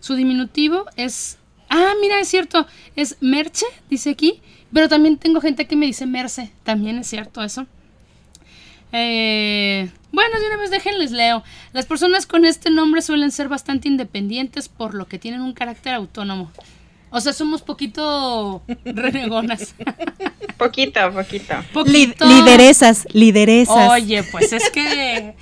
Su 0.00 0.14
diminutivo 0.14 0.86
es... 0.96 1.38
Ah, 1.70 1.92
mira, 2.00 2.18
es 2.18 2.28
cierto, 2.28 2.66
es 2.96 3.16
Merche, 3.20 3.66
dice 3.90 4.10
aquí, 4.10 4.40
pero 4.72 4.88
también 4.88 5.18
tengo 5.18 5.40
gente 5.40 5.66
que 5.66 5.76
me 5.76 5.84
dice 5.84 6.06
Merce, 6.06 6.50
también 6.62 6.98
es 6.98 7.06
cierto 7.08 7.42
eso. 7.42 7.66
Eh, 8.92 9.90
bueno, 10.10 10.40
de 10.40 10.46
una 10.46 10.56
vez 10.56 10.70
déjenles 10.70 11.10
leo. 11.10 11.42
Las 11.72 11.84
personas 11.84 12.26
con 12.26 12.46
este 12.46 12.70
nombre 12.70 13.02
suelen 13.02 13.30
ser 13.30 13.48
bastante 13.48 13.88
independientes 13.88 14.68
por 14.68 14.94
lo 14.94 15.06
que 15.06 15.18
tienen 15.18 15.42
un 15.42 15.52
carácter 15.52 15.92
autónomo. 15.94 16.50
O 17.10 17.20
sea, 17.20 17.32
somos 17.32 17.62
poquito 17.62 18.62
renegonas. 18.84 19.74
Poquito, 20.56 21.00
poquito. 21.12 21.54
Poquito. 21.72 22.24
lideresas, 22.26 23.06
lideresas. 23.12 23.90
Oye, 23.90 24.22
pues 24.24 24.52
es 24.52 24.68
que. 24.70 25.34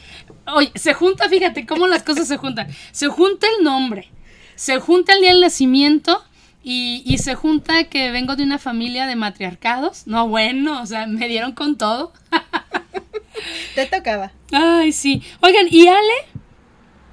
Oye, 0.54 0.70
se 0.76 0.94
junta, 0.94 1.28
fíjate 1.28 1.66
cómo 1.66 1.86
las 1.86 2.02
cosas 2.02 2.28
se 2.28 2.36
juntan. 2.36 2.68
Se 2.92 3.08
junta 3.08 3.46
el 3.58 3.64
nombre, 3.64 4.10
se 4.54 4.78
junta 4.78 5.14
el 5.14 5.20
día 5.22 5.30
del 5.30 5.40
nacimiento 5.40 6.22
y, 6.62 7.02
y 7.04 7.18
se 7.18 7.34
junta 7.34 7.84
que 7.84 8.10
vengo 8.12 8.36
de 8.36 8.44
una 8.44 8.58
familia 8.58 9.06
de 9.06 9.16
matriarcados. 9.16 10.06
No, 10.06 10.28
bueno, 10.28 10.80
o 10.82 10.86
sea, 10.86 11.06
me 11.06 11.26
dieron 11.28 11.52
con 11.52 11.76
todo. 11.78 12.12
Te 13.74 13.86
tocaba. 13.86 14.32
Ay, 14.52 14.92
sí. 14.92 15.22
Oigan, 15.40 15.66
¿y 15.70 15.88
Ale? 15.88 15.98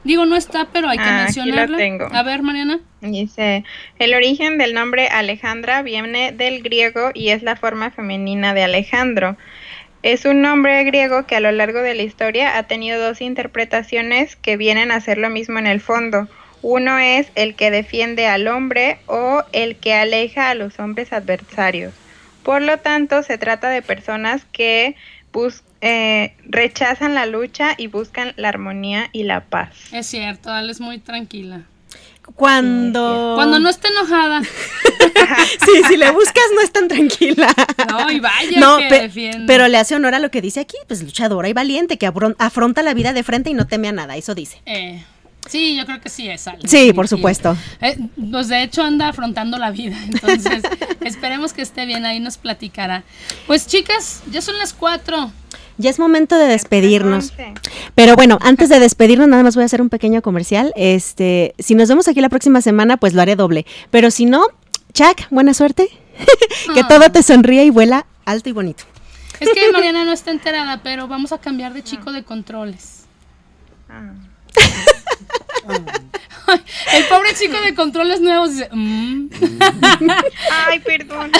Digo, 0.03 0.25
no 0.25 0.35
está, 0.35 0.67
pero 0.71 0.89
hay 0.89 0.97
que 0.97 1.03
Ah, 1.03 1.23
aquí 1.25 1.39
la 1.39 1.45
mencionarla. 1.45 1.77
tengo. 1.77 2.07
A 2.11 2.23
ver, 2.23 2.43
Mariana. 2.43 2.79
Dice, 3.11 3.65
el 3.99 4.13
origen 4.13 4.57
del 4.57 4.73
nombre 4.73 5.09
Alejandra 5.09 5.81
viene 5.81 6.31
del 6.31 6.63
griego 6.63 7.11
y 7.13 7.29
es 7.29 7.43
la 7.43 7.57
forma 7.57 7.91
femenina 7.91 8.53
de 8.53 8.63
Alejandro. 8.63 9.35
Es 10.03 10.23
un 10.23 10.41
nombre 10.41 10.83
griego 10.85 11.25
que 11.25 11.35
a 11.35 11.41
lo 11.41 11.51
largo 11.51 11.81
de 11.81 11.95
la 11.95 12.03
historia 12.03 12.57
ha 12.57 12.63
tenido 12.63 13.01
dos 13.01 13.19
interpretaciones 13.19 14.37
que 14.37 14.55
vienen 14.55 14.91
a 14.91 15.01
ser 15.01 15.17
lo 15.17 15.29
mismo 15.29 15.59
en 15.59 15.67
el 15.67 15.81
fondo. 15.81 16.29
Uno 16.61 16.97
es 16.97 17.27
el 17.35 17.55
que 17.55 17.71
defiende 17.71 18.25
al 18.27 18.47
hombre 18.47 18.99
o 19.07 19.43
el 19.51 19.75
que 19.75 19.93
aleja 19.93 20.49
a 20.49 20.55
los 20.55 20.79
hombres 20.79 21.11
adversarios. 21.11 21.93
Por 22.41 22.61
lo 22.61 22.77
tanto, 22.79 23.21
se 23.23 23.37
trata 23.37 23.69
de 23.69 23.81
personas 23.81 24.45
que 24.45 24.95
eh, 25.81 26.35
rechazan 26.45 27.15
la 27.15 27.25
lucha 27.25 27.75
y 27.77 27.87
buscan 27.87 28.31
la 28.37 28.47
armonía 28.47 29.09
y 29.11 29.23
la 29.23 29.41
paz. 29.41 29.93
Es 29.93 30.07
cierto, 30.07 30.51
Ale 30.51 30.71
es 30.71 30.79
muy 30.79 30.99
tranquila. 30.99 31.63
Cuando... 32.35 33.33
Cuando 33.35 33.59
no 33.59 33.69
esté 33.69 33.87
enojada. 33.89 34.41
Sí, 35.65 35.81
si 35.87 35.97
le 35.97 36.11
buscas 36.11 36.43
no 36.53 36.61
es 36.61 36.71
tan 36.71 36.87
tranquila. 36.87 37.53
No, 37.89 38.11
y 38.11 38.19
vaya 38.19 38.59
No, 38.59 38.77
que 38.77 38.87
pe- 38.87 39.01
defiende. 39.01 39.45
pero 39.47 39.67
le 39.67 39.77
hace 39.77 39.95
honor 39.95 40.15
a 40.15 40.19
lo 40.19 40.29
que 40.31 40.41
dice 40.41 40.59
aquí, 40.59 40.75
pues 40.87 41.01
luchadora 41.03 41.47
y 41.49 41.53
valiente, 41.53 41.97
que 41.97 42.07
afron- 42.07 42.35
afronta 42.39 42.83
la 42.83 42.93
vida 42.93 43.13
de 43.13 43.23
frente 43.23 43.49
y 43.49 43.53
no 43.53 43.65
teme 43.67 43.87
a 43.87 43.91
nada, 43.91 44.15
eso 44.15 44.35
dice. 44.35 44.61
Eh, 44.65 45.03
sí, 45.47 45.75
yo 45.75 45.85
creo 45.85 46.01
que 46.01 46.09
sí 46.09 46.29
es 46.29 46.47
Ale. 46.47 46.67
Sí, 46.67 46.93
por 46.93 47.07
supuesto. 47.07 47.57
Eh, 47.81 47.97
pues 48.31 48.47
de 48.47 48.63
hecho 48.63 48.83
anda 48.83 49.07
afrontando 49.09 49.57
la 49.57 49.71
vida, 49.71 49.97
entonces 50.07 50.63
esperemos 51.01 51.53
que 51.53 51.61
esté 51.61 51.85
bien, 51.85 52.05
ahí 52.05 52.19
nos 52.19 52.37
platicará. 52.37 53.03
Pues 53.47 53.67
chicas, 53.67 54.21
ya 54.31 54.41
son 54.41 54.57
las 54.57 54.73
cuatro. 54.73 55.31
Ya 55.77 55.89
es 55.89 55.99
momento 55.99 56.37
de 56.37 56.45
despedirnos. 56.47 57.33
Pero 57.95 58.15
bueno, 58.15 58.37
antes 58.41 58.69
de 58.69 58.79
despedirnos, 58.79 59.27
nada 59.27 59.43
más 59.43 59.55
voy 59.55 59.63
a 59.63 59.65
hacer 59.65 59.81
un 59.81 59.89
pequeño 59.89 60.21
comercial. 60.21 60.71
Este, 60.75 61.55
si 61.59 61.75
nos 61.75 61.89
vemos 61.89 62.07
aquí 62.07 62.21
la 62.21 62.29
próxima 62.29 62.61
semana, 62.61 62.97
pues 62.97 63.13
lo 63.13 63.21
haré 63.21 63.35
doble. 63.35 63.65
Pero 63.89 64.11
si 64.11 64.25
no, 64.25 64.45
Chuck, 64.93 65.21
buena 65.31 65.53
suerte. 65.53 65.89
que 66.73 66.81
Ah. 66.81 66.87
todo 66.87 67.11
te 67.11 67.23
sonríe 67.23 67.65
y 67.65 67.69
vuela 67.71 68.05
alto 68.25 68.49
y 68.49 68.51
bonito. 68.51 68.83
Es 69.39 69.49
que 69.49 69.71
Mariana 69.71 70.05
no 70.05 70.13
está 70.13 70.31
enterada, 70.31 70.81
pero 70.83 71.07
vamos 71.07 71.31
a 71.31 71.39
cambiar 71.39 71.73
de 71.73 71.83
chico 71.83 72.11
de 72.11 72.23
controles. 72.23 73.05
El 76.93 77.03
pobre 77.05 77.33
chico 77.35 77.59
de 77.61 77.73
controles 77.75 78.21
nuevos 78.21 78.51
dice, 78.51 78.69
"Mm". 78.71 79.27
Ay, 80.67 80.79
perdón. 80.79 81.31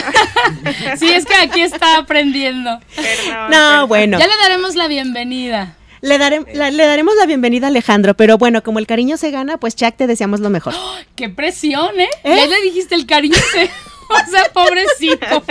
sí, 0.99 1.09
es 1.11 1.25
que 1.25 1.35
aquí 1.35 1.61
está 1.61 1.97
aprendiendo. 1.97 2.79
Perdón, 2.95 3.49
No, 3.51 3.69
perdón. 3.69 3.87
bueno. 3.89 4.19
Ya 4.19 4.27
le 4.27 4.37
daremos 4.37 4.75
la 4.75 4.87
bienvenida. 4.87 5.75
Le, 6.01 6.17
daré- 6.19 6.45
la- 6.53 6.69
le 6.71 6.85
daremos 6.85 7.15
la 7.15 7.25
bienvenida 7.25 7.67
a 7.67 7.69
Alejandro, 7.69 8.13
pero 8.13 8.37
bueno, 8.37 8.61
como 8.61 8.79
el 8.79 8.87
cariño 8.87 9.15
se 9.15 9.31
gana, 9.31 9.57
pues 9.57 9.75
Chuck, 9.75 9.95
te 9.95 10.05
deseamos 10.07 10.41
lo 10.41 10.49
mejor. 10.49 10.73
Qué 11.15 11.29
presión, 11.29 11.99
¿eh? 11.99 12.09
¿Eh? 12.23 12.35
Ya 12.35 12.45
le 12.47 12.61
dijiste 12.61 12.95
el 12.95 13.05
cariño. 13.05 13.37
se- 13.51 13.69
O 14.09 14.29
sea, 14.29 14.43
pobrecito. 14.53 15.43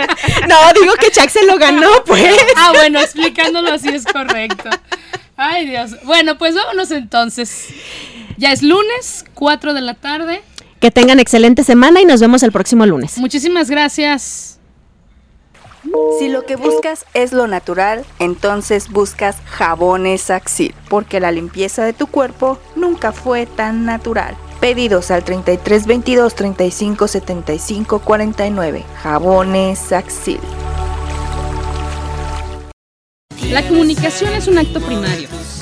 No, 0.47 0.73
digo 0.79 0.93
que 0.99 1.09
Chuck 1.11 1.27
se 1.29 1.43
lo 1.45 1.57
ganó, 1.57 1.89
pues. 2.05 2.23
Ah, 2.55 2.71
bueno, 2.73 2.99
explicándolo 3.01 3.71
así 3.73 3.89
es 3.89 4.05
correcto. 4.05 4.69
Ay, 5.35 5.65
Dios. 5.65 5.91
Bueno, 6.03 6.37
pues 6.37 6.53
vámonos 6.53 6.91
entonces. 6.91 7.69
Ya 8.43 8.51
es 8.51 8.61
lunes, 8.61 9.23
4 9.35 9.73
de 9.73 9.79
la 9.79 9.93
tarde. 9.93 10.43
Que 10.81 10.91
tengan 10.91 11.21
excelente 11.21 11.63
semana 11.63 12.01
y 12.01 12.05
nos 12.05 12.19
vemos 12.19 12.43
el 12.43 12.51
próximo 12.51 12.85
lunes. 12.85 13.17
Muchísimas 13.17 13.69
gracias. 13.69 14.59
Si 16.19 16.27
lo 16.27 16.45
que 16.45 16.57
buscas 16.57 17.05
es 17.13 17.31
lo 17.31 17.47
natural, 17.47 18.03
entonces 18.19 18.89
buscas 18.89 19.37
jabones 19.45 20.29
Axil, 20.29 20.75
porque 20.89 21.21
la 21.21 21.31
limpieza 21.31 21.85
de 21.85 21.93
tu 21.93 22.07
cuerpo 22.07 22.59
nunca 22.75 23.13
fue 23.13 23.45
tan 23.45 23.85
natural. 23.85 24.35
Pedidos 24.59 25.09
al 25.09 25.23
33 25.23 25.87
22 25.87 26.35
35 26.35 27.07
75 27.07 27.99
49. 27.99 28.83
Jabones 29.01 29.93
Axil. 29.93 30.41
La 33.51 33.65
comunicación 33.65 34.33
es 34.33 34.49
un 34.49 34.57
acto 34.57 34.81
primario. 34.81 35.29